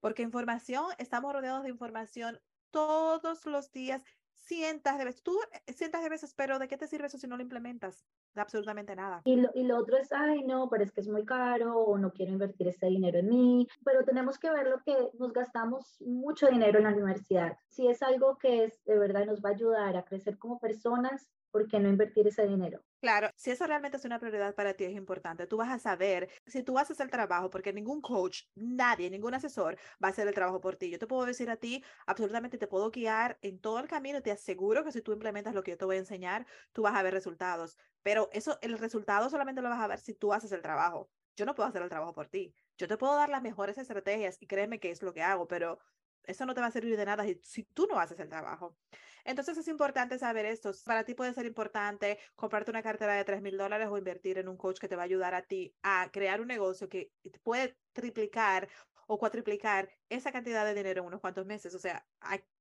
Porque 0.00 0.22
información, 0.22 0.86
estamos 0.98 1.32
rodeados 1.32 1.64
de 1.64 1.70
información 1.70 2.40
todos 2.70 3.46
los 3.46 3.72
días, 3.72 4.02
cientos 4.30 4.96
de 4.96 5.04
veces. 5.04 5.22
Tú 5.22 5.38
eh, 5.52 5.72
cientos 5.72 6.02
de 6.02 6.08
veces, 6.08 6.34
pero 6.34 6.58
¿de 6.58 6.68
qué 6.68 6.76
te 6.76 6.86
sirve 6.86 7.06
eso 7.06 7.18
si 7.18 7.26
no 7.26 7.36
lo 7.36 7.42
implementas? 7.42 8.04
De 8.34 8.40
absolutamente 8.40 8.94
nada. 8.94 9.22
Y 9.24 9.36
lo, 9.36 9.78
otro 9.78 9.96
es, 9.96 10.12
ay, 10.12 10.44
no, 10.44 10.68
pero 10.68 10.84
es 10.84 10.92
que 10.92 11.00
es 11.00 11.08
muy 11.08 11.24
caro 11.24 11.76
o 11.76 11.98
no 11.98 12.12
quiero 12.12 12.32
invertir 12.32 12.68
ese 12.68 12.86
dinero 12.86 13.18
en 13.18 13.28
mí. 13.28 13.68
Pero 13.84 14.04
tenemos 14.04 14.38
que 14.38 14.50
ver 14.50 14.68
lo 14.68 14.78
que 14.82 14.96
nos 15.18 15.32
gastamos 15.32 16.00
mucho 16.00 16.48
dinero 16.48 16.78
en 16.78 16.84
la 16.84 16.92
universidad. 16.92 17.56
Si 17.68 17.88
es 17.88 18.02
algo 18.02 18.38
que 18.38 18.64
es, 18.64 18.84
de 18.84 18.98
verdad 18.98 19.26
nos 19.26 19.42
va 19.42 19.50
a 19.50 19.52
ayudar 19.52 19.96
a 19.96 20.04
crecer 20.04 20.38
como 20.38 20.58
personas, 20.58 21.28
¿por 21.50 21.68
qué 21.68 21.78
no 21.80 21.88
invertir 21.88 22.26
ese 22.26 22.46
dinero? 22.46 22.84
Claro, 23.00 23.30
si 23.36 23.52
eso 23.52 23.64
realmente 23.64 23.96
es 23.96 24.04
una 24.04 24.18
prioridad 24.18 24.56
para 24.56 24.74
ti, 24.74 24.82
es 24.84 24.90
importante. 24.96 25.46
Tú 25.46 25.56
vas 25.56 25.70
a 25.70 25.78
saber 25.78 26.28
si 26.46 26.64
tú 26.64 26.78
haces 26.78 26.98
el 26.98 27.10
trabajo, 27.10 27.48
porque 27.48 27.72
ningún 27.72 28.00
coach, 28.00 28.42
nadie, 28.56 29.08
ningún 29.08 29.34
asesor 29.34 29.76
va 30.02 30.08
a 30.08 30.10
hacer 30.10 30.26
el 30.26 30.34
trabajo 30.34 30.60
por 30.60 30.74
ti. 30.74 30.90
Yo 30.90 30.98
te 30.98 31.06
puedo 31.06 31.24
decir 31.24 31.48
a 31.48 31.56
ti, 31.56 31.84
absolutamente 32.06 32.58
te 32.58 32.66
puedo 32.66 32.90
guiar 32.90 33.38
en 33.40 33.60
todo 33.60 33.78
el 33.78 33.86
camino. 33.86 34.20
Te 34.20 34.32
aseguro 34.32 34.82
que 34.82 34.90
si 34.90 35.00
tú 35.00 35.12
implementas 35.12 35.54
lo 35.54 35.62
que 35.62 35.70
yo 35.72 35.78
te 35.78 35.84
voy 35.84 35.94
a 35.94 35.98
enseñar, 36.00 36.44
tú 36.72 36.82
vas 36.82 36.96
a 36.96 37.02
ver 37.04 37.14
resultados. 37.14 37.76
Pero 38.02 38.30
eso, 38.32 38.58
el 38.62 38.76
resultado 38.76 39.30
solamente 39.30 39.62
lo 39.62 39.68
vas 39.68 39.80
a 39.80 39.86
ver 39.86 40.00
si 40.00 40.14
tú 40.14 40.32
haces 40.32 40.50
el 40.50 40.62
trabajo. 40.62 41.08
Yo 41.36 41.46
no 41.46 41.54
puedo 41.54 41.68
hacer 41.68 41.82
el 41.82 41.88
trabajo 41.88 42.12
por 42.12 42.26
ti. 42.26 42.52
Yo 42.76 42.88
te 42.88 42.96
puedo 42.96 43.14
dar 43.14 43.28
las 43.28 43.42
mejores 43.42 43.78
estrategias 43.78 44.38
y 44.40 44.48
créeme 44.48 44.80
que 44.80 44.90
es 44.90 45.02
lo 45.02 45.12
que 45.12 45.22
hago, 45.22 45.46
pero 45.46 45.78
eso 46.24 46.46
no 46.46 46.54
te 46.54 46.60
va 46.60 46.66
a 46.66 46.70
servir 46.70 46.96
de 46.96 47.04
nada 47.04 47.24
si, 47.42 47.64
tú 47.64 47.86
no 47.86 47.98
haces 47.98 48.18
el 48.20 48.28
trabajo. 48.28 48.76
Entonces 49.24 49.58
es 49.58 49.68
importante 49.68 50.18
saber 50.18 50.46
esto. 50.46 50.72
Para 50.84 51.04
ti 51.04 51.14
puede 51.14 51.34
ser 51.34 51.46
importante 51.46 52.18
comprarte 52.34 52.70
una 52.70 52.82
cartera 52.82 53.14
de 53.14 53.24
3 53.24 53.42
mil 53.42 53.56
dólares 53.56 53.88
o 53.90 53.98
invertir 53.98 54.38
en 54.38 54.48
un 54.48 54.56
coach 54.56 54.78
que 54.78 54.88
te 54.88 54.96
va 54.96 55.02
a 55.02 55.04
ayudar 55.04 55.34
a 55.34 55.42
ti 55.42 55.74
a 55.82 56.08
crear 56.12 56.40
un 56.40 56.48
negocio 56.48 56.88
que 56.88 57.10
puede 57.42 57.76
triplicar 57.92 58.68
o 59.08 59.18
cuatriplicar 59.18 59.90
esa 60.10 60.30
cantidad 60.30 60.66
de 60.66 60.74
dinero 60.74 61.00
en 61.00 61.06
unos 61.06 61.20
cuantos 61.20 61.46
meses. 61.46 61.74
O 61.74 61.78
sea, 61.78 62.06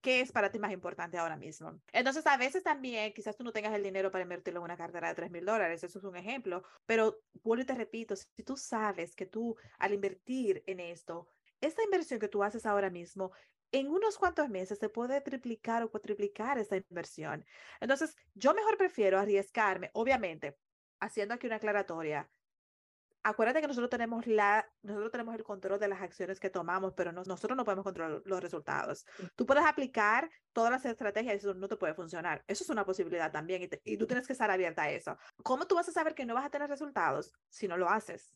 ¿qué 0.01 0.21
es 0.21 0.31
para 0.31 0.49
ti 0.49 0.59
más 0.59 0.71
importante 0.71 1.17
ahora 1.17 1.35
mismo? 1.35 1.79
Entonces, 1.91 2.25
a 2.25 2.37
veces 2.37 2.63
también, 2.63 3.13
quizás 3.13 3.35
tú 3.35 3.43
no 3.43 3.51
tengas 3.51 3.73
el 3.73 3.83
dinero 3.83 4.09
para 4.11 4.23
invertirlo 4.23 4.61
en 4.61 4.63
una 4.63 4.77
cartera 4.77 5.09
de 5.09 5.15
3 5.15 5.29
mil 5.29 5.45
dólares, 5.45 5.83
eso 5.83 5.99
es 5.99 6.05
un 6.05 6.15
ejemplo, 6.15 6.63
pero 6.85 7.19
vuelvo 7.43 7.63
y 7.63 7.65
te 7.65 7.75
repito, 7.75 8.15
si 8.15 8.43
tú 8.43 8.55
sabes 8.55 9.13
que 9.13 9.25
tú 9.25 9.57
al 9.77 9.93
invertir 9.93 10.63
en 10.65 10.79
esto, 10.79 11.27
esta 11.61 11.83
inversión 11.83 12.19
que 12.19 12.27
tú 12.27 12.43
haces 12.43 12.65
ahora 12.65 12.89
mismo 12.89 13.31
en 13.71 13.87
unos 13.89 14.17
cuantos 14.17 14.49
meses 14.49 14.79
se 14.79 14.89
puede 14.89 15.21
triplicar 15.21 15.83
o 15.83 15.91
cuatriplicar 15.91 16.57
esa 16.57 16.77
inversión. 16.77 17.45
Entonces, 17.81 18.15
yo 18.33 18.53
mejor 18.53 18.77
prefiero 18.77 19.19
arriesgarme, 19.19 19.89
obviamente, 19.93 20.57
haciendo 20.99 21.33
aquí 21.33 21.47
una 21.47 21.57
aclaratoria. 21.57 22.29
Acuérdate 23.23 23.59
que 23.59 23.67
nosotros 23.67 23.89
tenemos, 23.89 24.25
la, 24.25 24.65
nosotros 24.83 25.11
tenemos 25.11 25.35
el 25.35 25.43
control 25.43 25.79
de 25.79 25.89
las 25.89 26.01
acciones 26.01 26.39
que 26.39 26.49
tomamos, 26.49 26.93
pero 26.95 27.11
nosotros 27.11 27.57
no 27.57 27.65
podemos 27.65 27.83
controlar 27.83 28.21
los 28.23 28.41
resultados. 28.41 29.05
Tú 29.35 29.45
puedes 29.45 29.65
aplicar 29.65 30.29
todas 30.53 30.71
las 30.71 30.85
estrategias 30.85 31.33
y 31.33 31.37
eso 31.39 31.53
no 31.53 31.67
te 31.67 31.75
puede 31.75 31.93
funcionar. 31.93 32.41
Eso 32.47 32.63
es 32.63 32.69
una 32.69 32.85
posibilidad 32.85 33.29
también 33.29 33.63
y, 33.63 33.69
y 33.83 33.97
tú 33.97 34.07
tienes 34.07 34.27
que 34.27 34.33
estar 34.33 34.49
abierta 34.49 34.83
a 34.83 34.91
eso. 34.91 35.17
¿Cómo 35.43 35.67
tú 35.67 35.75
vas 35.75 35.89
a 35.89 35.91
saber 35.91 36.15
que 36.15 36.25
no 36.25 36.35
vas 36.35 36.45
a 36.45 36.49
tener 36.49 36.69
resultados 36.69 37.33
si 37.49 37.67
no 37.67 37.75
lo 37.75 37.89
haces? 37.89 38.33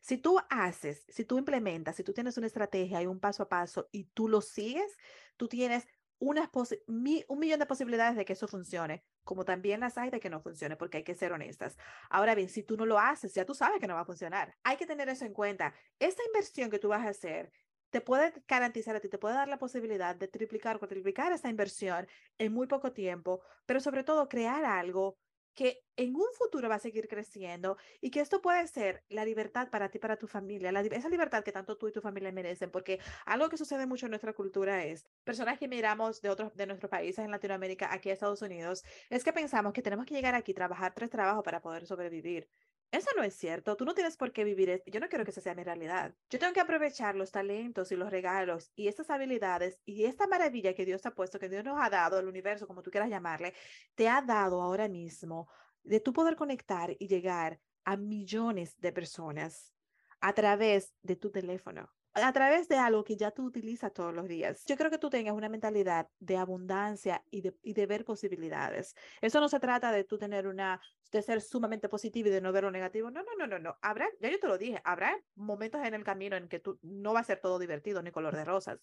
Si 0.00 0.18
tú 0.18 0.38
haces, 0.50 1.04
si 1.08 1.24
tú 1.24 1.38
implementas, 1.38 1.96
si 1.96 2.04
tú 2.04 2.12
tienes 2.12 2.36
una 2.36 2.46
estrategia 2.46 3.02
y 3.02 3.06
un 3.06 3.20
paso 3.20 3.42
a 3.42 3.48
paso 3.48 3.88
y 3.92 4.04
tú 4.04 4.28
lo 4.28 4.40
sigues, 4.40 4.96
tú 5.36 5.48
tienes 5.48 5.86
unas 6.18 6.48
un 6.86 7.38
millón 7.38 7.60
de 7.60 7.66
posibilidades 7.66 8.16
de 8.16 8.24
que 8.24 8.32
eso 8.32 8.48
funcione, 8.48 9.04
como 9.22 9.44
también 9.44 9.80
las 9.80 9.98
hay 9.98 10.10
de 10.10 10.20
que 10.20 10.30
no 10.30 10.40
funcione, 10.40 10.76
porque 10.76 10.98
hay 10.98 11.04
que 11.04 11.14
ser 11.14 11.32
honestas. 11.32 11.76
Ahora 12.10 12.34
bien, 12.34 12.48
si 12.48 12.62
tú 12.62 12.76
no 12.76 12.86
lo 12.86 12.98
haces, 12.98 13.34
ya 13.34 13.44
tú 13.44 13.54
sabes 13.54 13.78
que 13.78 13.86
no 13.86 13.94
va 13.94 14.00
a 14.00 14.04
funcionar. 14.04 14.56
Hay 14.64 14.76
que 14.76 14.86
tener 14.86 15.08
eso 15.08 15.24
en 15.24 15.32
cuenta. 15.32 15.74
Esta 15.98 16.24
inversión 16.24 16.70
que 16.70 16.78
tú 16.78 16.88
vas 16.88 17.06
a 17.06 17.10
hacer 17.10 17.52
te 17.90 18.00
puede 18.00 18.32
garantizar 18.46 18.96
a 18.96 19.00
ti, 19.00 19.08
te 19.08 19.18
puede 19.18 19.34
dar 19.34 19.48
la 19.48 19.58
posibilidad 19.58 20.14
de 20.14 20.28
triplicar 20.28 20.76
o 20.76 20.78
cuatriplicar 20.78 21.32
esa 21.32 21.48
inversión 21.48 22.06
en 22.36 22.52
muy 22.52 22.66
poco 22.66 22.92
tiempo, 22.92 23.40
pero 23.64 23.80
sobre 23.80 24.04
todo 24.04 24.28
crear 24.28 24.64
algo 24.64 25.18
que 25.54 25.82
en 25.96 26.14
un 26.14 26.26
futuro 26.34 26.68
va 26.68 26.76
a 26.76 26.78
seguir 26.78 27.08
creciendo 27.08 27.76
y 28.00 28.10
que 28.10 28.20
esto 28.20 28.40
puede 28.40 28.66
ser 28.68 29.04
la 29.08 29.24
libertad 29.24 29.68
para 29.70 29.90
ti, 29.90 29.98
para 29.98 30.16
tu 30.16 30.26
familia, 30.26 30.72
la, 30.72 30.80
esa 30.80 31.08
libertad 31.08 31.42
que 31.42 31.52
tanto 31.52 31.76
tú 31.76 31.88
y 31.88 31.92
tu 31.92 32.00
familia 32.00 32.32
merecen, 32.32 32.70
porque 32.70 33.00
algo 33.26 33.48
que 33.48 33.56
sucede 33.56 33.86
mucho 33.86 34.06
en 34.06 34.10
nuestra 34.10 34.32
cultura 34.32 34.84
es, 34.84 35.06
personas 35.24 35.58
que 35.58 35.68
miramos 35.68 36.20
de 36.22 36.30
otros 36.30 36.54
de 36.54 36.66
nuestros 36.66 36.90
países 36.90 37.24
en 37.24 37.30
Latinoamérica, 37.30 37.92
aquí 37.92 38.10
a 38.10 38.12
Estados 38.12 38.42
Unidos, 38.42 38.84
es 39.10 39.24
que 39.24 39.32
pensamos 39.32 39.72
que 39.72 39.82
tenemos 39.82 40.06
que 40.06 40.14
llegar 40.14 40.34
aquí, 40.34 40.54
trabajar 40.54 40.94
tres 40.94 41.10
trabajos 41.10 41.44
para 41.44 41.60
poder 41.60 41.86
sobrevivir. 41.86 42.48
Eso 42.90 43.10
no 43.16 43.22
es 43.22 43.34
cierto. 43.34 43.76
Tú 43.76 43.84
no 43.84 43.94
tienes 43.94 44.16
por 44.16 44.32
qué 44.32 44.44
vivir. 44.44 44.82
Yo 44.86 44.98
no 44.98 45.08
quiero 45.08 45.24
que 45.24 45.30
esa 45.30 45.42
sea 45.42 45.54
mi 45.54 45.62
realidad. 45.62 46.14
Yo 46.30 46.38
tengo 46.38 46.54
que 46.54 46.60
aprovechar 46.60 47.16
los 47.16 47.30
talentos 47.30 47.92
y 47.92 47.96
los 47.96 48.10
regalos 48.10 48.72
y 48.74 48.88
estas 48.88 49.10
habilidades 49.10 49.78
y 49.84 50.04
esta 50.04 50.26
maravilla 50.26 50.74
que 50.74 50.86
Dios 50.86 51.04
ha 51.04 51.14
puesto, 51.14 51.38
que 51.38 51.50
Dios 51.50 51.64
nos 51.64 51.78
ha 51.80 51.90
dado, 51.90 52.18
el 52.18 52.26
universo, 52.26 52.66
como 52.66 52.82
tú 52.82 52.90
quieras 52.90 53.10
llamarle, 53.10 53.52
te 53.94 54.08
ha 54.08 54.22
dado 54.22 54.62
ahora 54.62 54.88
mismo 54.88 55.48
de 55.82 56.00
tú 56.00 56.12
poder 56.14 56.36
conectar 56.36 56.96
y 56.98 57.08
llegar 57.08 57.60
a 57.84 57.96
millones 57.96 58.78
de 58.80 58.92
personas 58.92 59.74
a 60.20 60.32
través 60.32 60.94
de 61.02 61.16
tu 61.16 61.30
teléfono 61.30 61.90
a 62.22 62.32
través 62.32 62.68
de 62.68 62.76
algo 62.76 63.04
que 63.04 63.16
ya 63.16 63.30
tú 63.30 63.44
utilizas 63.44 63.92
todos 63.92 64.14
los 64.14 64.26
días. 64.28 64.64
Yo 64.66 64.76
creo 64.76 64.90
que 64.90 64.98
tú 64.98 65.10
tengas 65.10 65.34
una 65.34 65.48
mentalidad 65.48 66.08
de 66.18 66.36
abundancia 66.36 67.24
y 67.30 67.42
de, 67.42 67.56
y 67.62 67.74
de 67.74 67.86
ver 67.86 68.04
posibilidades. 68.04 68.94
Eso 69.20 69.40
no 69.40 69.48
se 69.48 69.60
trata 69.60 69.92
de 69.92 70.04
tú 70.04 70.18
tener 70.18 70.46
una, 70.46 70.80
de 71.12 71.22
ser 71.22 71.40
sumamente 71.40 71.88
positivo 71.88 72.28
y 72.28 72.32
de 72.32 72.40
no 72.40 72.52
ver 72.52 72.64
lo 72.64 72.70
negativo. 72.70 73.10
No, 73.10 73.22
no, 73.22 73.34
no, 73.36 73.46
no, 73.46 73.58
no. 73.58 73.76
Habrá, 73.82 74.08
ya 74.20 74.30
yo 74.30 74.38
te 74.38 74.48
lo 74.48 74.58
dije, 74.58 74.80
habrá 74.84 75.18
momentos 75.34 75.84
en 75.84 75.94
el 75.94 76.04
camino 76.04 76.36
en 76.36 76.48
que 76.48 76.60
tú 76.60 76.78
no 76.82 77.12
va 77.12 77.20
a 77.20 77.24
ser 77.24 77.40
todo 77.40 77.58
divertido 77.58 78.02
ni 78.02 78.10
color 78.10 78.36
de 78.36 78.44
rosas, 78.44 78.80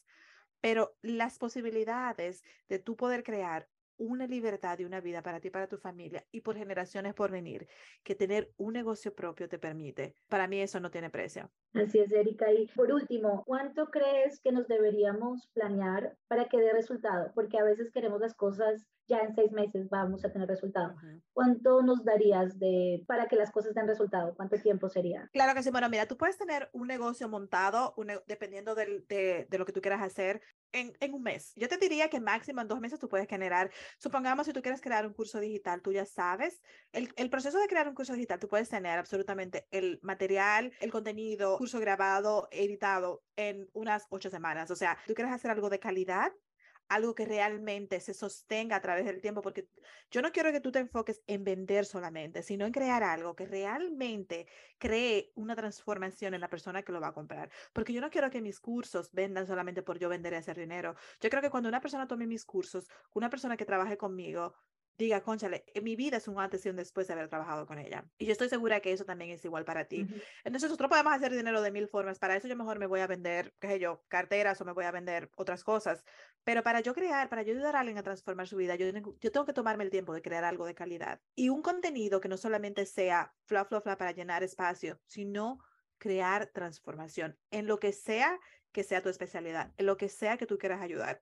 pero 0.61 0.95
las 1.01 1.37
posibilidades 1.37 2.43
de 2.67 2.79
tú 2.79 2.95
poder 2.95 3.23
crear 3.23 3.69
una 3.97 4.27
libertad 4.27 4.77
y 4.79 4.85
una 4.85 4.99
vida 4.99 5.21
para 5.21 5.39
ti, 5.39 5.49
para 5.49 5.67
tu 5.67 5.77
familia 5.77 6.25
y 6.31 6.41
por 6.41 6.57
generaciones 6.57 7.13
por 7.13 7.31
venir, 7.31 7.67
que 8.03 8.15
tener 8.15 8.51
un 8.57 8.73
negocio 8.73 9.13
propio 9.15 9.47
te 9.47 9.59
permite. 9.59 10.15
Para 10.27 10.47
mí 10.47 10.59
eso 10.59 10.79
no 10.79 10.91
tiene 10.91 11.09
precio. 11.09 11.51
Así 11.75 11.99
es, 11.99 12.11
Erika. 12.11 12.51
Y 12.53 12.67
por 12.67 12.91
último, 12.91 13.43
¿cuánto 13.45 13.91
crees 13.91 14.39
que 14.39 14.51
nos 14.51 14.67
deberíamos 14.67 15.47
planear 15.53 16.15
para 16.27 16.45
que 16.45 16.57
dé 16.57 16.71
resultado? 16.71 17.31
Porque 17.35 17.57
a 17.57 17.63
veces 17.63 17.91
queremos 17.91 18.21
las 18.21 18.33
cosas 18.33 18.87
ya 19.07 19.19
en 19.19 19.35
seis 19.35 19.51
meses 19.51 19.89
vamos 19.89 20.25
a 20.25 20.31
tener 20.31 20.47
resultado. 20.47 20.95
¿Cuánto 21.33 21.81
nos 21.81 22.03
darías 22.03 22.57
de 22.59 23.03
para 23.07 23.27
que 23.27 23.35
las 23.35 23.51
cosas 23.51 23.73
den 23.75 23.87
resultado? 23.87 24.33
¿Cuánto 24.35 24.57
tiempo 24.57 24.89
sería? 24.89 25.29
Claro 25.31 25.53
que 25.53 25.63
sí. 25.63 25.69
Bueno, 25.69 25.89
mira, 25.89 26.07
tú 26.07 26.17
puedes 26.17 26.37
tener 26.37 26.69
un 26.73 26.87
negocio 26.87 27.29
montado 27.29 27.93
dependiendo 28.27 28.75
del, 28.75 29.05
de, 29.07 29.47
de, 29.49 29.57
lo 29.57 29.65
que 29.65 29.73
tú 29.73 29.81
quieras 29.81 30.01
hacer 30.01 30.41
en, 30.71 30.93
en, 30.99 31.13
un 31.13 31.21
mes. 31.21 31.53
Yo 31.55 31.67
te 31.67 31.77
diría 31.77 32.09
que 32.09 32.19
máximo 32.19 32.61
en 32.61 32.67
dos 32.67 32.79
meses 32.79 32.99
tú 32.99 33.07
puedes 33.07 33.27
generar, 33.27 33.71
supongamos 33.99 34.47
si 34.47 34.53
tú 34.53 34.61
quieres 34.61 34.81
crear 34.81 35.05
un 35.05 35.13
curso 35.13 35.39
digital, 35.39 35.81
tú 35.81 35.91
ya 35.91 36.05
sabes, 36.05 36.61
el, 36.91 37.13
el 37.15 37.29
proceso 37.29 37.59
de 37.59 37.67
crear 37.67 37.87
un 37.87 37.95
curso 37.95 38.13
digital, 38.13 38.39
tú 38.39 38.47
puedes 38.47 38.69
tener 38.69 38.97
absolutamente 38.97 39.67
el 39.71 39.99
material, 40.01 40.73
el 40.79 40.91
contenido, 40.91 41.57
curso 41.65 41.79
grabado, 41.79 42.47
editado 42.51 43.23
en 43.35 43.67
unas 43.73 44.05
ocho 44.11 44.29
semanas. 44.29 44.69
O 44.69 44.75
sea, 44.75 44.99
tú 45.07 45.15
quieres 45.15 45.33
hacer 45.33 45.49
algo 45.49 45.67
de 45.67 45.79
calidad, 45.79 46.31
algo 46.89 47.15
que 47.15 47.25
realmente 47.25 47.99
se 47.99 48.13
sostenga 48.13 48.75
a 48.75 48.81
través 48.83 49.03
del 49.05 49.19
tiempo, 49.19 49.41
porque 49.41 49.67
yo 50.11 50.21
no 50.21 50.31
quiero 50.31 50.51
que 50.51 50.59
tú 50.59 50.71
te 50.71 50.77
enfoques 50.77 51.23
en 51.25 51.43
vender 51.43 51.85
solamente, 51.85 52.43
sino 52.43 52.67
en 52.67 52.71
crear 52.71 53.01
algo 53.01 53.35
que 53.35 53.47
realmente 53.47 54.45
cree 54.77 55.31
una 55.33 55.55
transformación 55.55 56.35
en 56.35 56.41
la 56.41 56.51
persona 56.51 56.83
que 56.83 56.91
lo 56.91 57.01
va 57.01 57.07
a 57.07 57.13
comprar. 57.13 57.49
Porque 57.73 57.93
yo 57.93 57.99
no 57.99 58.11
quiero 58.11 58.29
que 58.29 58.43
mis 58.43 58.59
cursos 58.59 59.11
vendan 59.11 59.47
solamente 59.47 59.81
por 59.81 59.97
yo 59.97 60.07
vender 60.07 60.33
y 60.33 60.35
hacer 60.35 60.59
dinero. 60.59 60.93
Yo 61.19 61.31
creo 61.31 61.41
que 61.41 61.49
cuando 61.49 61.67
una 61.67 61.81
persona 61.81 62.07
tome 62.07 62.27
mis 62.27 62.45
cursos, 62.45 62.87
una 63.15 63.31
persona 63.31 63.57
que 63.57 63.65
trabaje 63.65 63.97
conmigo, 63.97 64.53
diga, 64.97 65.21
conchale, 65.21 65.65
en 65.73 65.83
mi 65.83 65.95
vida 65.95 66.17
es 66.17 66.27
un 66.27 66.39
antes 66.39 66.65
y 66.65 66.69
un 66.69 66.75
después 66.75 67.07
de 67.07 67.13
haber 67.13 67.27
trabajado 67.27 67.65
con 67.65 67.79
ella. 67.79 68.05
Y 68.17 68.25
yo 68.25 68.31
estoy 68.31 68.49
segura 68.49 68.79
que 68.79 68.91
eso 68.91 69.05
también 69.05 69.31
es 69.31 69.43
igual 69.43 69.65
para 69.65 69.85
ti. 69.85 70.07
Entonces, 70.43 70.69
nosotros 70.69 70.89
podemos 70.89 71.13
hacer 71.13 71.31
dinero 71.31 71.61
de 71.61 71.71
mil 71.71 71.87
formas. 71.87 72.19
Para 72.19 72.35
eso 72.35 72.47
yo 72.47 72.55
mejor 72.55 72.79
me 72.79 72.85
voy 72.85 73.01
a 73.01 73.07
vender, 73.07 73.53
qué 73.59 73.67
sé 73.67 73.79
yo, 73.79 74.03
carteras 74.07 74.59
o 74.61 74.65
me 74.65 74.71
voy 74.71 74.85
a 74.85 74.91
vender 74.91 75.29
otras 75.35 75.63
cosas. 75.63 76.03
Pero 76.43 76.63
para 76.63 76.79
yo 76.79 76.93
crear, 76.93 77.29
para 77.29 77.43
yo 77.43 77.53
ayudar 77.53 77.75
a 77.75 77.79
alguien 77.79 77.97
a 77.97 78.03
transformar 78.03 78.47
su 78.47 78.55
vida, 78.55 78.75
yo, 78.75 78.85
yo 79.19 79.31
tengo 79.31 79.45
que 79.45 79.53
tomarme 79.53 79.83
el 79.83 79.89
tiempo 79.89 80.13
de 80.13 80.21
crear 80.21 80.43
algo 80.43 80.65
de 80.65 80.75
calidad. 80.75 81.19
Y 81.35 81.49
un 81.49 81.61
contenido 81.61 82.21
que 82.21 82.29
no 82.29 82.37
solamente 82.37 82.85
sea 82.85 83.33
fla, 83.45 83.65
fla, 83.65 83.81
fla 83.81 83.97
para 83.97 84.11
llenar 84.11 84.43
espacio, 84.43 84.99
sino 85.05 85.59
crear 85.97 86.47
transformación 86.47 87.37
en 87.51 87.67
lo 87.67 87.79
que 87.79 87.91
sea 87.91 88.39
que 88.75 88.83
sea 88.83 89.01
tu 89.01 89.07
especialidad, 89.07 89.71
lo 89.77 89.95
que 89.95 90.09
sea 90.09 90.35
que 90.35 90.45
tú 90.45 90.57
quieras 90.57 90.81
ayudar. 90.81 91.21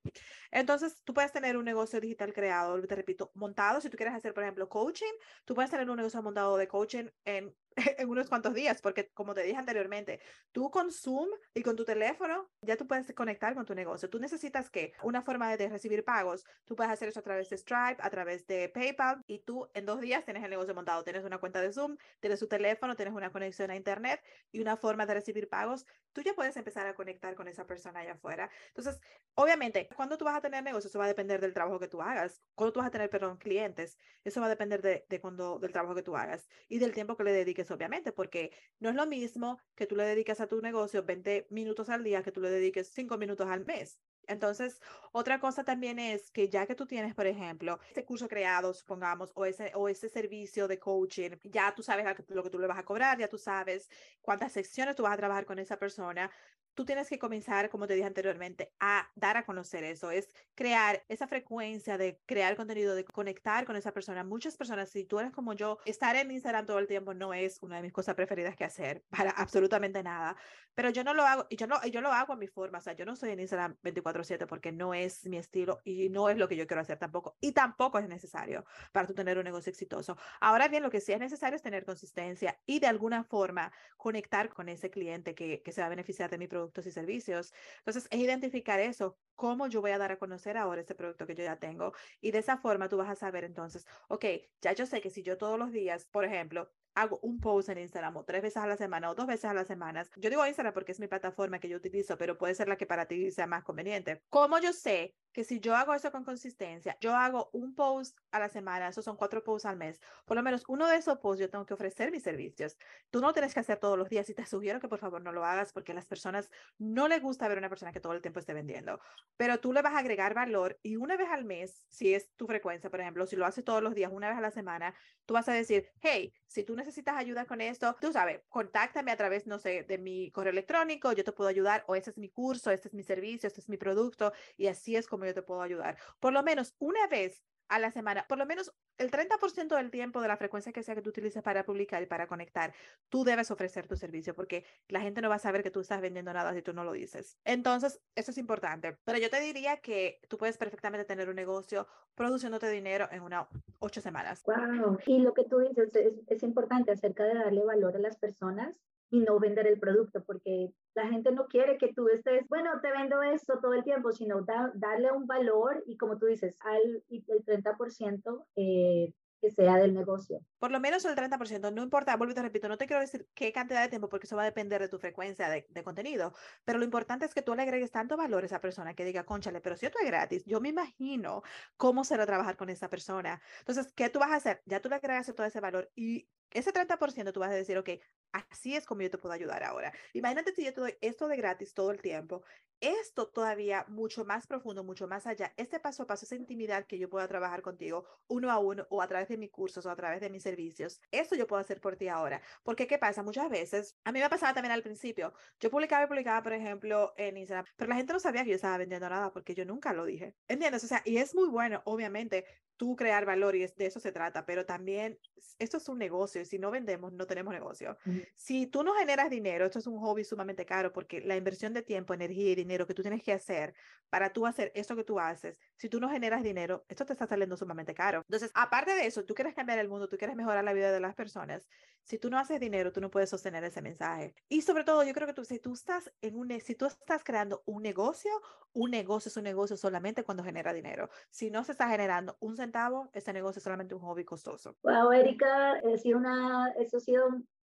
Entonces, 0.50 1.04
tú 1.04 1.14
puedes 1.14 1.32
tener 1.32 1.56
un 1.56 1.66
negocio 1.66 2.02
digital 2.02 2.34
creado, 2.34 2.82
te 2.82 2.96
repito, 2.96 3.32
montado. 3.36 3.80
Si 3.80 3.92
tú 3.92 3.96
quieres 3.96 4.16
hacer, 4.16 4.34
por 4.34 4.42
ejemplo, 4.42 4.68
coaching, 4.68 5.14
tú 5.46 5.54
puedes 5.54 5.70
tener 5.70 5.88
un 5.88 5.98
negocio 5.98 6.24
montado 6.24 6.58
de 6.58 6.68
coaching 6.68 7.10
en 7.26 7.56
en 7.98 8.10
unos 8.10 8.30
cuantos 8.30 8.54
días, 8.54 8.82
porque 8.82 9.10
como 9.14 9.34
te 9.34 9.44
dije 9.44 9.58
anteriormente, 9.58 10.20
tú 10.52 10.70
con 10.70 10.92
Zoom 10.92 11.30
y 11.54 11.62
con 11.64 11.76
tu 11.76 11.86
teléfono 11.86 12.50
ya 12.62 12.78
tú 12.78 12.88
puedes 12.88 13.12
conectar 13.14 13.54
con 13.56 13.66
tu 13.66 13.76
negocio. 13.76 14.10
Tú 14.10 14.20
necesitas 14.20 14.70
que 14.70 14.94
una 15.04 15.22
forma 15.22 15.56
de 15.56 15.70
recibir 15.70 16.04
pagos, 16.04 16.46
tú 16.66 16.76
puedes 16.76 16.92
hacer 16.92 17.10
eso 17.10 17.20
a 17.20 17.24
través 17.24 17.50
de 17.50 17.58
Stripe, 17.58 17.98
a 18.00 18.10
través 18.10 18.46
de 18.48 18.70
PayPal 18.70 19.22
y 19.28 19.40
tú 19.40 19.70
en 19.74 19.86
dos 19.86 20.02
días 20.02 20.26
tienes 20.26 20.44
el 20.44 20.50
negocio 20.50 20.74
montado. 20.74 21.04
Tienes 21.04 21.24
una 21.24 21.38
cuenta 21.38 21.62
de 21.62 21.72
Zoom, 21.74 21.98
tienes 22.20 22.40
tu 22.40 22.48
teléfono, 22.48 22.96
tienes 22.96 23.14
una 23.14 23.32
conexión 23.32 23.72
a 23.72 23.76
Internet 23.76 24.22
y 24.52 24.62
una 24.62 24.78
forma 24.78 25.06
de 25.06 25.16
recibir 25.16 25.50
pagos. 25.50 25.86
Tú 26.12 26.22
ya 26.22 26.34
puedes 26.34 26.56
empezar 26.58 26.86
a 26.88 26.94
conectar 26.94 27.36
con 27.36 27.48
esa 27.48 27.66
persona 27.66 28.02
allá 28.02 28.14
afuera. 28.14 28.50
Entonces, 28.68 29.00
obviamente, 29.36 29.90
cuando 29.96 30.18
tú 30.18 30.26
vas 30.26 30.36
a 30.36 30.42
tener 30.42 30.64
negocio, 30.64 30.88
eso 30.88 31.00
va 31.00 31.06
a 31.06 31.08
depender 31.08 31.42
del 31.42 31.54
trabajo 31.54 31.80
que 31.80 31.88
tú 31.88 32.02
hagas. 32.02 32.42
Cuando 32.56 32.74
tú 32.74 32.80
vas 32.80 32.88
a 32.88 32.92
tener, 32.92 33.10
perdón, 33.10 33.38
clientes, 33.38 33.98
eso 34.24 34.40
va 34.40 34.48
a 34.48 34.50
depender 34.50 34.82
de, 34.82 35.06
de 35.10 35.20
cuando, 35.20 35.60
del 35.60 35.72
trabajo 35.72 35.96
que 35.96 36.04
tú 36.04 36.16
hagas 36.16 36.48
y 36.70 36.80
del 36.80 36.94
tiempo 36.94 37.18
que 37.18 37.24
le 37.24 37.32
dediques 37.32 37.63
obviamente, 37.72 38.12
porque 38.12 38.52
no 38.80 38.90
es 38.90 38.96
lo 38.96 39.06
mismo 39.06 39.60
que 39.76 39.86
tú 39.86 39.96
le 39.96 40.04
dediques 40.06 40.40
a 40.42 40.48
tu 40.48 40.62
negocio 40.62 41.04
20 41.04 41.48
minutos 41.50 41.90
al 41.90 42.04
día 42.04 42.24
que 42.24 42.32
tú 42.32 42.42
le 42.42 42.50
dediques 42.50 42.90
5 42.94 43.18
minutos 43.18 43.48
al 43.48 43.66
mes. 43.66 44.00
Entonces, 44.28 44.80
otra 45.12 45.40
cosa 45.40 45.64
también 45.64 46.00
es 46.00 46.32
que 46.32 46.50
ya 46.50 46.66
que 46.66 46.76
tú 46.76 46.86
tienes, 46.86 47.14
por 47.14 47.28
ejemplo, 47.28 47.80
este 47.88 48.06
curso 48.06 48.28
creado, 48.28 48.74
supongamos, 48.74 49.32
o 49.36 49.46
ese, 49.46 49.72
o 49.76 49.90
ese 49.90 50.08
servicio 50.10 50.68
de 50.68 50.80
coaching, 50.80 51.32
ya 51.44 51.74
tú 51.76 51.84
sabes 51.84 52.06
lo 52.30 52.44
que 52.44 52.50
tú 52.50 52.60
le 52.60 52.68
vas 52.68 52.78
a 52.80 52.86
cobrar, 52.86 53.18
ya 53.20 53.28
tú 53.28 53.38
sabes 53.38 53.90
cuántas 54.22 54.54
secciones 54.54 54.96
tú 54.96 55.04
vas 55.04 55.14
a 55.14 55.18
trabajar 55.18 55.46
con 55.46 55.60
esa 55.60 55.78
persona, 55.78 56.32
tú 56.74 56.86
tienes 56.86 57.10
que 57.10 57.20
comenzar, 57.20 57.70
como 57.70 57.88
te 57.88 57.94
dije 57.94 58.08
anteriormente, 58.08 58.74
a 58.80 59.10
dar 59.16 59.38
a 59.38 59.46
conocer 59.46 59.84
eso, 59.84 60.12
es 60.12 60.30
crear 60.56 61.04
esa 61.08 61.28
frecuencia 61.28 61.98
de 61.98 62.20
crear 62.26 62.56
contenido, 62.56 62.96
de 62.96 63.06
conectar 63.06 63.66
con 63.66 63.76
esa 63.76 63.92
persona. 63.92 64.24
Muchas 64.24 64.58
personas, 64.58 64.90
si 64.90 65.06
tú 65.06 65.20
eres 65.20 65.32
como 65.32 65.54
yo, 65.54 65.78
estar 65.86 66.16
en 66.16 66.32
Instagram 66.32 66.66
todo 66.66 66.80
el 66.80 66.88
tiempo 66.88 67.14
no 67.14 67.34
es 67.34 67.60
una 67.62 67.78
de 67.78 67.84
mis 67.84 67.94
cosas 67.94 68.16
preferidas 68.16 68.56
que 68.56 68.64
hacer 68.64 69.04
para 69.10 69.32
absolutamente 69.32 70.02
nada, 70.04 70.36
pero 70.76 70.90
yo 70.90 71.04
no 71.04 71.14
lo 71.14 71.24
hago 71.24 71.46
y 71.50 71.56
yo, 71.56 71.68
no, 71.68 71.84
yo 71.86 72.02
lo 72.02 72.12
hago 72.12 72.34
a 72.34 72.36
mi 72.36 72.48
forma, 72.48 72.80
o 72.80 72.82
sea, 72.82 72.94
yo 72.94 73.06
no 73.06 73.16
soy 73.16 73.32
en 73.32 73.40
Instagram 73.40 73.78
24/7 73.84 74.48
porque 74.48 74.72
no 74.72 74.94
es 74.94 75.26
mi 75.28 75.38
estilo 75.38 75.82
y 75.84 76.10
no 76.10 76.30
es 76.30 76.38
lo 76.38 76.48
que 76.48 76.56
yo 76.56 76.66
quiero 76.66 76.82
hacer 76.82 76.98
tampoco 76.98 77.38
y 77.40 77.52
tampoco 77.52 78.00
es 78.00 78.08
necesario 78.08 78.66
para 78.92 79.08
tú 79.08 79.14
tener 79.14 79.38
un 79.38 79.44
negocio 79.44 79.70
exitoso. 79.70 80.18
Ahora 80.40 80.68
bien, 80.68 80.82
lo 80.82 80.90
que 80.90 81.02
sí 81.02 81.12
es 81.12 81.20
necesario 81.20 81.56
es 81.56 81.62
tener 81.62 81.86
consistencia 81.86 82.60
y 82.66 82.80
de 82.80 82.88
alguna 82.88 83.24
forma 83.24 83.72
conectar 83.98 84.50
con 84.50 84.70
ese 84.70 84.90
cliente 84.90 85.36
que, 85.36 85.62
que 85.62 85.72
se 85.72 85.82
va 85.82 85.88
a 85.88 85.90
beneficiar 85.90 86.30
de 86.30 86.38
mi 86.38 86.48
producto 86.48 86.63
productos 86.64 86.88
y 86.88 86.92
servicios. 86.92 87.54
Entonces, 87.80 88.08
es 88.10 88.20
identificar 88.20 88.80
eso, 88.80 89.18
cómo 89.36 89.68
yo 89.68 89.82
voy 89.82 89.92
a 89.92 89.98
dar 89.98 90.12
a 90.12 90.18
conocer 90.18 90.58
ahora 90.58 90.82
este 90.82 90.96
producto 90.96 91.26
que 91.26 91.36
yo 91.36 91.44
ya 91.44 91.58
tengo. 91.58 91.94
Y 92.22 92.32
de 92.32 92.40
esa 92.40 92.58
forma 92.58 92.90
tú 92.90 92.98
vas 92.98 93.10
a 93.10 93.16
saber 93.16 93.44
entonces, 93.44 93.86
ok, 94.08 94.26
ya 94.62 94.74
yo 94.74 94.86
sé 94.86 95.02
que 95.02 95.10
si 95.10 95.24
yo 95.24 95.38
todos 95.38 95.60
los 95.60 95.72
días, 95.72 96.06
por 96.06 96.26
ejemplo, 96.26 96.72
hago 96.96 97.20
un 97.22 97.40
post 97.40 97.70
en 97.70 97.80
Instagram 97.80 98.16
o 98.18 98.24
tres 98.24 98.42
veces 98.42 98.58
a 98.58 98.68
la 98.68 98.78
semana 98.78 99.10
o 99.10 99.16
dos 99.16 99.28
veces 99.28 99.46
a 99.46 99.54
la 99.54 99.66
semana. 99.66 100.06
Yo 100.18 100.30
digo 100.30 100.46
Instagram 100.46 100.74
porque 100.74 100.92
es 100.92 101.00
mi 101.00 101.08
plataforma 101.08 101.60
que 101.60 101.70
yo 101.70 101.78
utilizo, 101.78 102.18
pero 102.18 102.38
puede 102.38 102.56
ser 102.56 102.68
la 102.68 102.78
que 102.78 102.86
para 102.86 103.08
ti 103.08 103.32
sea 103.32 103.48
más 103.48 103.64
conveniente. 103.64 104.24
¿Cómo 104.30 104.60
yo 104.60 104.74
sé 104.74 105.16
que 105.34 105.44
si 105.44 105.60
yo 105.60 105.76
hago 105.76 105.94
eso 105.94 106.12
con 106.12 106.24
consistencia, 106.24 106.98
yo 107.02 107.16
hago 107.16 107.50
un 107.54 107.76
post 107.76 108.18
a 108.32 108.40
la 108.40 108.50
semana, 108.50 108.88
esos 108.88 109.04
son 109.04 109.18
cuatro 109.18 109.44
posts 109.44 109.66
al 109.66 109.78
mes, 109.78 110.00
por 110.26 110.38
lo 110.38 110.44
menos 110.44 110.64
uno 110.68 110.88
de 110.88 110.98
esos 110.98 111.18
posts 111.18 111.42
yo 111.42 111.50
tengo 111.50 111.66
que 111.66 111.74
ofrecer 111.74 112.12
mis 112.12 112.24
servicios. 112.24 112.78
Tú 113.10 113.20
no 113.20 113.34
tienes 113.34 113.54
que 113.54 113.60
hacer 113.60 113.80
todos 113.80 113.98
los 113.98 114.10
días 114.10 114.30
y 114.30 114.34
te 114.36 114.46
sugiero 114.46 114.80
que 114.80 114.88
por 114.88 115.00
favor 115.00 115.22
no 115.22 115.32
lo 115.32 115.44
hagas 115.44 115.74
porque 115.74 115.92
a 115.92 115.96
las 115.96 116.06
personas 116.06 116.50
no 116.78 117.08
les 117.08 117.22
gusta 117.22 117.48
ver 117.48 117.58
una 117.58 117.70
persona 117.70 117.92
que 117.92 118.00
todo 118.00 118.14
el 118.14 118.22
tiempo 118.22 118.40
esté 118.40 118.54
vendiendo, 118.54 119.00
pero 119.36 119.60
tú 119.60 119.74
le 119.74 119.82
vas 119.82 119.94
a 119.94 120.00
agregar 120.00 120.34
valor 120.34 120.80
y 120.84 120.96
una 120.96 121.18
vez 121.18 121.30
al 121.30 121.46
mes, 121.46 121.86
si 121.90 122.14
es 122.14 122.32
tu 122.36 122.46
frecuencia, 122.46 122.90
por 122.90 123.02
ejemplo, 123.02 123.26
si 123.26 123.36
lo 123.36 123.46
haces 123.46 123.64
todos 123.64 123.82
los 123.82 123.96
días, 123.96 124.12
una 124.14 124.30
vez 124.30 124.38
a 124.38 124.42
la 124.42 124.52
semana, 124.52 124.94
tú 125.26 125.34
vas 125.34 125.50
a 125.50 125.54
decir, 125.54 125.90
hey, 126.02 126.34
si 126.46 126.64
tú 126.64 126.76
necesitas 126.76 127.16
ayuda 127.18 127.46
con 127.46 127.62
esto, 127.62 127.96
tú 128.00 128.12
sabes, 128.12 128.42
contáctame 128.50 129.12
a 129.12 129.18
través, 129.18 129.48
no 129.48 129.58
sé, 129.58 129.84
de 129.84 129.98
mi 129.98 130.32
correo 130.32 130.52
electrónico, 130.52 131.12
yo 131.14 131.24
te 131.24 131.32
puedo 131.32 131.50
ayudar 131.50 131.84
o 131.88 131.96
ese 131.96 132.12
es 132.12 132.18
mi 132.18 132.30
curso, 132.30 132.72
este 132.72 132.90
es 132.90 132.94
mi 132.94 133.04
servicio, 133.04 133.48
este 133.48 133.62
es 133.62 133.70
mi 133.70 133.78
producto 133.78 134.34
y 134.58 134.68
así 134.68 134.96
es 134.96 135.08
como 135.08 135.23
yo 135.26 135.34
te 135.34 135.42
puedo 135.42 135.62
ayudar. 135.62 135.98
Por 136.20 136.34
lo 136.34 136.44
menos 136.44 136.76
una 136.80 137.08
vez 137.08 137.44
a 137.70 137.80
la 137.80 137.92
semana, 137.92 138.26
por 138.28 138.38
lo 138.38 138.46
menos 138.46 138.74
el 138.98 139.10
30% 139.10 139.76
del 139.76 139.90
tiempo 139.90 140.22
de 140.22 140.28
la 140.28 140.38
frecuencia 140.38 140.72
que 140.72 140.84
sea 140.84 140.94
que 140.96 141.02
tú 141.02 141.10
utilices 141.10 141.42
para 141.42 141.66
publicar 141.66 142.04
y 142.04 142.06
para 142.06 142.28
conectar, 142.28 142.74
tú 143.10 143.24
debes 143.24 143.50
ofrecer 143.50 143.88
tu 143.88 143.96
servicio 143.96 144.36
porque 144.36 144.66
la 144.90 145.02
gente 145.02 145.22
no 145.22 145.30
va 145.30 145.36
a 145.36 145.40
saber 145.40 145.64
que 145.64 145.72
tú 145.72 145.80
estás 145.80 146.02
vendiendo 146.02 146.32
nada 146.34 146.54
si 146.54 146.62
tú 146.62 146.74
no 146.74 146.84
lo 146.84 146.92
dices. 146.92 147.38
Entonces, 147.46 148.00
eso 148.16 148.32
es 148.32 148.38
importante. 148.38 148.98
Pero 149.04 149.18
yo 149.18 149.30
te 149.30 149.40
diría 149.40 149.78
que 149.78 150.20
tú 150.28 150.38
puedes 150.38 150.58
perfectamente 150.58 151.06
tener 151.06 151.30
un 151.30 151.36
negocio 151.36 151.88
produciéndote 152.16 152.70
dinero 152.70 153.08
en 153.12 153.24
unas 153.24 153.48
ocho 153.80 154.02
semanas. 154.02 154.44
Wow. 154.44 155.00
Y 155.08 155.20
lo 155.20 155.34
que 155.34 155.46
tú 155.46 155.60
dices 155.60 155.96
es, 155.96 156.14
es 156.28 156.44
importante 156.44 156.92
acerca 156.92 157.24
de 157.24 157.34
darle 157.34 157.64
valor 157.64 157.96
a 157.96 158.00
las 158.00 158.18
personas 158.18 158.80
y 159.14 159.20
no 159.20 159.40
vender 159.40 159.68
el 159.68 159.80
producto, 159.80 160.24
porque 160.24 160.74
la 160.96 161.08
gente 161.08 161.32
no 161.32 161.46
quiere 161.46 161.78
que 161.78 161.94
tú 161.94 162.08
estés, 162.08 162.48
bueno, 162.50 162.82
te 162.82 162.90
vendo 162.90 163.22
esto 163.22 163.60
todo 163.62 163.76
el 163.76 163.84
tiempo, 163.84 164.12
sino 164.12 164.44
darle 164.74 165.12
un 165.12 165.28
valor 165.28 165.84
y 165.86 165.98
como 165.98 166.18
tú 166.18 166.26
dices, 166.26 166.58
al 166.62 167.04
el 167.12 167.46
30% 167.46 168.48
eh, 168.56 169.14
que 169.40 169.52
sea 169.52 169.78
del 169.78 169.94
negocio. 169.94 170.40
Por 170.58 170.72
lo 170.72 170.80
menos 170.80 171.06
el 171.06 171.16
30%, 171.16 171.72
no 171.72 171.84
importa, 171.84 172.18
vuelvo 172.18 172.32
y 172.32 172.36
te 172.36 172.42
repito, 172.42 172.68
no 172.68 172.80
te 172.80 172.88
quiero 172.88 173.02
decir 173.02 173.28
qué 173.36 173.54
cantidad 173.54 173.84
de 173.84 173.90
tiempo 173.90 174.10
porque 174.10 174.26
eso 174.26 174.36
va 174.36 174.42
a 174.42 174.46
depender 174.46 174.82
de 174.82 174.90
tu 174.90 174.98
frecuencia 174.98 175.48
de, 175.48 175.84
contenido, 175.84 176.34
pero 176.66 176.80
lo 176.80 176.86
importante 176.86 177.26
es 177.26 177.36
que 177.36 177.44
tú 177.44 177.54
le 177.54 177.62
agregues 177.62 177.92
tanto 177.92 178.18
valor 178.18 178.42
a 178.42 178.46
esa 178.48 178.62
persona 178.62 178.96
que 178.96 179.06
diga, 179.06 179.26
conchale, 179.26 179.62
pero 179.62 179.76
si 179.76 179.86
esto 179.86 180.00
es 180.02 180.08
gratis, 180.08 180.44
yo 180.46 180.60
me 180.60 180.70
imagino 180.70 181.44
cómo 181.78 182.04
será 182.04 182.26
trabajar 182.26 182.58
con 182.58 182.72
esa 182.72 182.90
persona. 182.90 183.40
Entonces, 183.60 183.94
¿qué 183.94 184.10
tú 184.10 184.18
vas 184.18 184.32
a 184.32 184.38
hacer? 184.38 184.64
Ya 184.66 184.82
tú 184.82 184.90
le 184.90 184.96
agregas 184.96 185.32
todo 185.36 185.46
ese 185.46 185.60
valor 185.60 185.92
y 185.94 186.28
ese 186.54 186.72
30% 186.72 187.32
tú 187.34 187.40
vas 187.40 187.52
a 187.52 187.56
decir, 187.56 187.78
ok, 187.78 187.90
así 188.32 188.76
es 188.76 188.86
como 188.86 189.02
yo 189.02 189.10
te 189.10 189.18
puedo 189.18 189.34
ayudar 189.34 189.64
ahora. 189.64 189.94
Imagínate 190.14 190.54
si 190.54 190.64
yo 190.64 190.74
te 190.74 190.82
doy 190.82 190.98
esto 191.02 191.28
de 191.28 191.38
gratis 191.38 191.74
todo 191.74 191.92
el 191.92 192.02
tiempo 192.02 192.44
esto 192.84 193.30
todavía 193.30 193.86
mucho 193.88 194.26
más 194.26 194.46
profundo, 194.46 194.84
mucho 194.84 195.08
más 195.08 195.26
allá, 195.26 195.54
este 195.56 195.80
paso 195.80 196.04
a 196.04 196.08
paso, 196.08 196.26
esa 196.26 196.36
intimidad 196.36 196.86
que 196.86 197.00
yo 197.00 197.10
pueda 197.10 197.28
trabajar 197.30 197.62
contigo 197.62 198.06
uno 198.28 198.52
a 198.52 198.60
uno 198.60 198.86
o 198.90 199.02
a 199.02 199.08
través 199.08 199.30
de 199.30 199.38
mis 199.38 199.52
cursos 199.52 199.86
o 199.86 199.90
a 199.90 199.96
través 199.96 200.20
de 200.20 200.30
mis 200.30 200.44
servicios, 200.44 201.00
esto 201.10 201.36
yo 201.36 201.48
puedo 201.48 201.62
hacer 201.62 201.80
por 201.80 201.96
ti 201.96 202.10
ahora. 202.10 202.42
Porque, 202.64 202.86
¿qué 202.86 202.98
pasa? 202.98 203.24
Muchas 203.24 203.50
veces, 203.50 203.96
a 204.04 204.12
mí 204.12 204.20
me 204.20 204.30
pasaba 204.30 204.54
también 204.54 204.74
al 204.74 204.84
principio, 204.84 205.34
yo 205.62 205.72
publicaba 205.72 206.04
y 206.04 206.08
publicaba, 206.08 206.44
por 206.44 206.52
ejemplo, 206.52 207.14
en 207.16 207.38
Instagram, 207.38 207.66
pero 207.78 207.88
la 207.88 207.96
gente 207.96 208.12
no 208.12 208.20
sabía 208.20 208.44
que 208.44 208.50
yo 208.50 208.56
estaba 208.58 208.78
vendiendo 208.78 209.08
nada 209.10 209.32
porque 209.32 209.56
yo 209.56 209.64
nunca 209.64 209.94
lo 209.94 210.04
dije. 210.04 210.36
¿Entiendes? 210.50 210.84
O 210.84 210.88
sea, 210.88 211.02
y 211.06 211.18
es 211.18 211.34
muy 211.34 211.48
bueno, 211.48 211.82
obviamente, 211.86 212.46
tú 212.84 212.98
crear 212.98 213.26
valor 213.26 213.56
y 213.56 213.66
de 213.66 213.86
eso 213.86 214.02
se 214.02 214.12
trata, 214.12 214.46
pero 214.46 214.66
también 214.66 215.18
esto 215.58 215.78
es 215.78 215.88
un 215.88 215.98
negocio 215.98 216.42
y 216.42 216.46
si 216.46 216.60
no 216.60 216.70
vendemos, 216.70 217.14
no 217.14 217.26
tenemos 217.26 217.54
negocio. 217.54 217.98
Si 218.36 218.68
tú 218.68 218.84
no 218.84 218.94
generas 218.94 219.30
dinero, 219.30 219.66
esto 219.66 219.80
es 219.80 219.88
un 219.88 220.00
hobby 220.00 220.26
sumamente 220.26 220.66
caro 220.66 220.92
porque 220.92 221.22
la 221.22 221.38
inversión 221.38 221.72
de 221.74 221.82
tiempo, 221.82 222.14
energía 222.14 222.52
y 222.52 222.56
dinero 222.56 222.86
que 222.86 222.94
tú 222.94 223.02
tienes 223.02 223.24
que 223.24 223.32
hacer 223.32 223.74
para 224.10 224.34
tú 224.34 224.46
hacer 224.46 224.74
esto 224.76 224.98
que 224.98 225.06
tú 225.06 225.18
haces, 225.18 225.62
si 225.78 225.88
tú 225.88 226.02
no 226.02 226.10
generas 226.10 226.44
dinero, 226.44 226.84
esto 226.90 227.06
te 227.06 227.14
está 227.14 227.26
saliendo 227.26 227.56
sumamente 227.56 227.94
caro. 227.94 228.20
Entonces, 228.28 228.52
aparte 228.54 228.94
de 228.96 229.06
eso, 229.06 229.24
tú 229.24 229.34
quieres 229.34 229.56
cambiar 229.56 229.80
el 229.80 229.88
mundo, 229.88 230.10
tú 230.10 230.18
quieres 230.18 230.36
mejorar 230.36 230.66
la 230.66 230.74
vida 230.74 230.92
de 230.92 231.00
las 231.00 231.16
personas, 231.16 231.70
si 232.04 232.18
tú 232.18 232.30
no 232.30 232.38
haces 232.38 232.60
dinero, 232.60 232.92
tú 232.92 233.02
no 233.02 233.10
puedes 233.10 233.30
sostener 233.30 233.64
ese 233.64 233.82
mensaje. 233.82 234.36
Y 234.50 234.62
sobre 234.62 234.84
todo, 234.84 235.04
yo 235.04 235.14
creo 235.14 235.28
que 235.28 235.34
tú, 235.34 235.46
si 235.46 235.60
tú 235.60 235.74
estás 235.74 236.12
en 236.22 236.36
un, 236.36 236.50
si 236.60 236.76
tú 236.76 236.86
estás 236.86 237.24
creando 237.24 237.64
un 237.66 237.82
negocio, 237.82 238.32
un 238.74 238.92
negocio 238.92 239.30
es 239.30 239.38
un 239.38 239.44
negocio 239.44 239.78
solamente 239.78 240.24
cuando 240.24 240.44
genera 240.44 240.74
dinero. 240.74 241.10
Si 241.30 241.50
no 241.50 241.64
se 241.64 241.72
está 241.72 241.88
generando 241.90 242.38
un 242.40 242.56
centavo, 242.58 243.10
ese 243.14 243.34
negocio 243.34 243.60
es 243.60 243.64
solamente 243.64 243.96
un 243.96 244.02
hobby 244.02 244.26
costoso. 244.26 244.76
Wow, 244.84 245.12
Erika, 245.12 245.74
ha 245.74 245.98
sido 245.98 246.18
una, 246.18 246.70
eso 246.78 246.98
ha 246.98 247.00
sido 247.00 247.30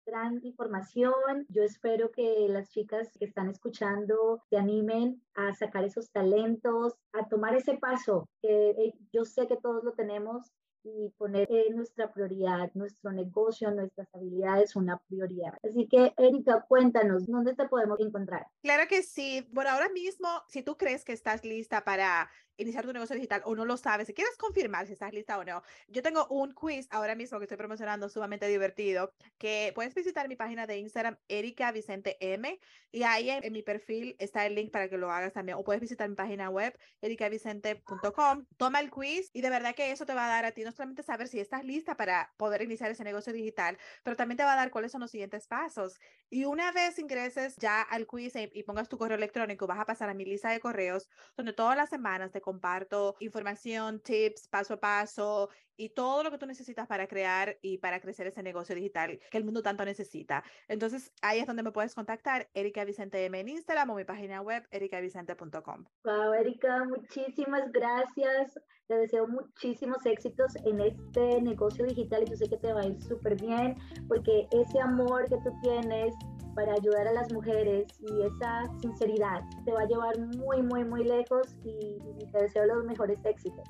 gran 0.08 0.40
información. 0.44 1.14
Yo 1.50 1.64
espero 1.64 2.12
que 2.12 2.48
las 2.50 2.70
chicas 2.70 3.10
que 3.20 3.26
están 3.26 3.50
escuchando 3.50 4.42
se 4.50 4.58
animen 4.58 5.22
a 5.36 5.54
sacar 5.54 5.84
esos 5.84 6.10
talentos, 6.12 6.96
a 7.14 7.28
tomar 7.28 7.56
ese 7.56 7.78
paso, 7.78 8.28
que 8.42 8.70
eh, 8.72 8.94
yo 9.12 9.26
sé 9.26 9.48
que 9.48 9.58
todos 9.58 9.84
lo 9.84 9.92
tenemos 9.94 10.52
y 10.84 11.10
poner 11.18 11.50
nuestra 11.74 12.12
prioridad, 12.12 12.72
nuestro 12.74 13.12
negocio, 13.12 13.72
nuestras 13.72 14.08
habilidades 14.14 14.76
una 14.76 14.98
prioridad. 15.10 15.54
Así 15.64 15.88
que, 15.88 16.14
Erika, 16.18 16.66
cuéntanos, 16.68 17.28
¿dónde 17.28 17.56
te 17.56 17.68
podemos 17.68 18.00
encontrar? 18.00 18.48
Claro 18.62 18.88
que 18.88 19.04
sí. 19.04 19.48
Bueno, 19.52 19.72
ahora 19.72 19.90
mismo, 19.90 20.28
si 20.48 20.64
tú 20.64 20.78
crees 20.78 21.04
que 21.04 21.14
estás 21.14 21.44
lista 21.44 21.84
para 21.84 22.30
iniciar 22.58 22.86
tu 22.86 22.94
negocio 22.94 23.16
digital 23.16 23.42
o 23.46 23.56
no 23.56 23.66
lo 23.66 23.78
sabes, 23.78 24.08
si 24.08 24.14
quieres 24.14 24.36
confirmar 24.38 24.88
si 24.88 24.94
estás 24.94 25.14
lista 25.14 25.38
o 25.38 25.44
no, 25.44 25.64
yo 25.88 26.02
tengo 26.02 26.28
un 26.28 26.54
quiz 26.54 26.88
ahora 26.92 27.16
mismo 27.16 27.38
que 27.40 27.46
estoy 27.46 27.58
promocionando 27.58 28.10
sumamente 28.10 28.48
divertido, 28.48 29.14
que 29.38 29.72
puedes 29.76 29.94
visitar 29.94 30.28
mi 30.28 30.36
página 30.36 30.68
de 30.68 30.78
Instagram, 30.78 31.18
Erika 31.28 31.72
Vicente 31.72 32.18
M, 32.20 32.60
y 32.92 33.04
ahí 33.04 33.30
en, 33.30 33.52
mi 33.54 33.62
perfil 33.62 34.16
está 34.20 34.46
el 34.46 34.56
link 34.56 34.72
para 34.72 34.90
que 34.90 34.98
lo 34.98 35.12
hagas 35.12 35.34
también, 35.34 35.58
o 35.58 35.64
puedes 35.64 35.82
visitar 35.82 36.10
mi 36.10 36.16
página 36.16 36.50
web, 36.50 36.78
ericavicente.com, 37.02 38.46
toma 38.58 38.80
el 38.80 38.90
quiz 38.90 39.30
y 39.34 39.42
de 39.42 39.50
verdad 39.50 39.76
que 39.76 39.92
eso 39.92 40.06
te 40.06 40.14
va 40.14 40.26
a 40.26 40.30
dar 40.30 40.46
a 40.46 40.52
ti 40.52 40.64
no 40.64 40.72
solamente 40.72 41.04
saber 41.04 41.28
si 41.28 41.40
estás 41.40 41.64
lista 41.64 41.96
para 41.96 42.34
poder 42.38 42.62
iniciar 42.62 42.92
ese 42.92 43.04
negocio 43.04 43.34
digital, 43.34 43.78
pero 44.04 44.16
también 44.16 44.38
te 44.38 44.44
va 44.44 44.54
a 44.54 44.56
dar 44.56 44.72
cuáles 44.72 44.92
son 44.92 45.02
los 45.02 45.12
siguientes 45.12 45.48
pasos. 45.48 46.00
Y 46.30 46.46
una 46.46 46.72
vez 46.72 47.00
ingreses 47.00 47.56
ya 47.58 47.82
al 47.82 48.08
quiz 48.08 48.36
y, 48.36 48.50
y 48.54 48.64
pongas 48.64 48.90
tu 48.90 48.98
correo 48.98 49.18
electrónico, 49.18 49.68
vas 49.68 49.80
a 49.80 49.86
pasar 49.86 50.10
a 50.10 50.14
mi 50.14 50.26
lista 50.26 50.50
de 50.50 50.60
correos, 50.60 51.10
donde 51.36 51.54
todas 51.54 51.78
las 51.78 51.90
semanas 51.90 52.32
te 52.32 52.42
comparto 52.48 53.18
información, 53.20 54.00
tips, 54.00 54.48
paso 54.48 54.76
a 54.76 54.80
paso 54.80 55.50
y 55.76 55.90
todo 55.90 56.24
lo 56.24 56.32
que 56.32 56.38
tú 56.38 56.46
necesitas 56.46 56.88
para 56.88 57.06
crear 57.06 57.58
y 57.62 57.78
para 57.78 58.00
crecer 58.00 58.26
ese 58.28 58.42
negocio 58.42 58.74
digital 58.74 59.20
que 59.30 59.38
el 59.38 59.44
mundo 59.44 59.62
tanto 59.62 59.84
necesita. 59.84 60.46
Entonces, 60.70 61.12
ahí 61.22 61.40
es 61.40 61.46
donde 61.46 61.62
me 61.62 61.74
puedes 61.74 61.94
contactar, 61.94 62.50
Erika 62.54 62.86
Vicente 62.86 63.26
M 63.26 63.38
en 63.38 63.50
Instagram 63.50 63.90
o 63.90 63.96
mi 63.96 64.06
página 64.06 64.42
web, 64.42 64.66
ericavicente.com. 64.72 65.86
Wow, 66.06 66.34
Erika, 66.40 66.86
muchísimas 66.86 67.70
gracias. 67.74 68.58
Te 68.88 68.96
deseo 68.96 69.28
muchísimos 69.28 70.06
éxitos 70.06 70.56
en 70.64 70.80
este 70.80 71.42
negocio 71.42 71.86
digital 71.86 72.24
y 72.24 72.30
yo 72.30 72.38
sé 72.38 72.48
que 72.48 72.58
te 72.58 72.72
va 72.72 72.80
a 72.80 72.86
ir 72.86 73.02
súper 73.04 73.36
bien 73.36 73.76
porque 74.08 74.48
ese 74.52 74.80
amor 74.80 75.28
que 75.28 75.36
tú 75.44 75.52
tienes 75.62 76.16
para 76.58 76.74
ayudar 76.74 77.08
a 77.08 77.14
las 77.14 77.32
mujeres 77.32 77.86
y 78.00 78.24
esa 78.24 78.64
sinceridad 78.82 79.42
te 79.64 79.72
va 79.72 79.82
a 79.82 79.86
llevar 79.86 80.20
muy, 80.38 80.64
muy, 80.64 80.84
muy 80.84 81.04
lejos 81.04 81.56
y, 81.64 82.00
te 82.32 82.42
deseo 82.42 82.66
los 82.66 82.84
mejores 82.84 83.20
éxitos. 83.26 83.64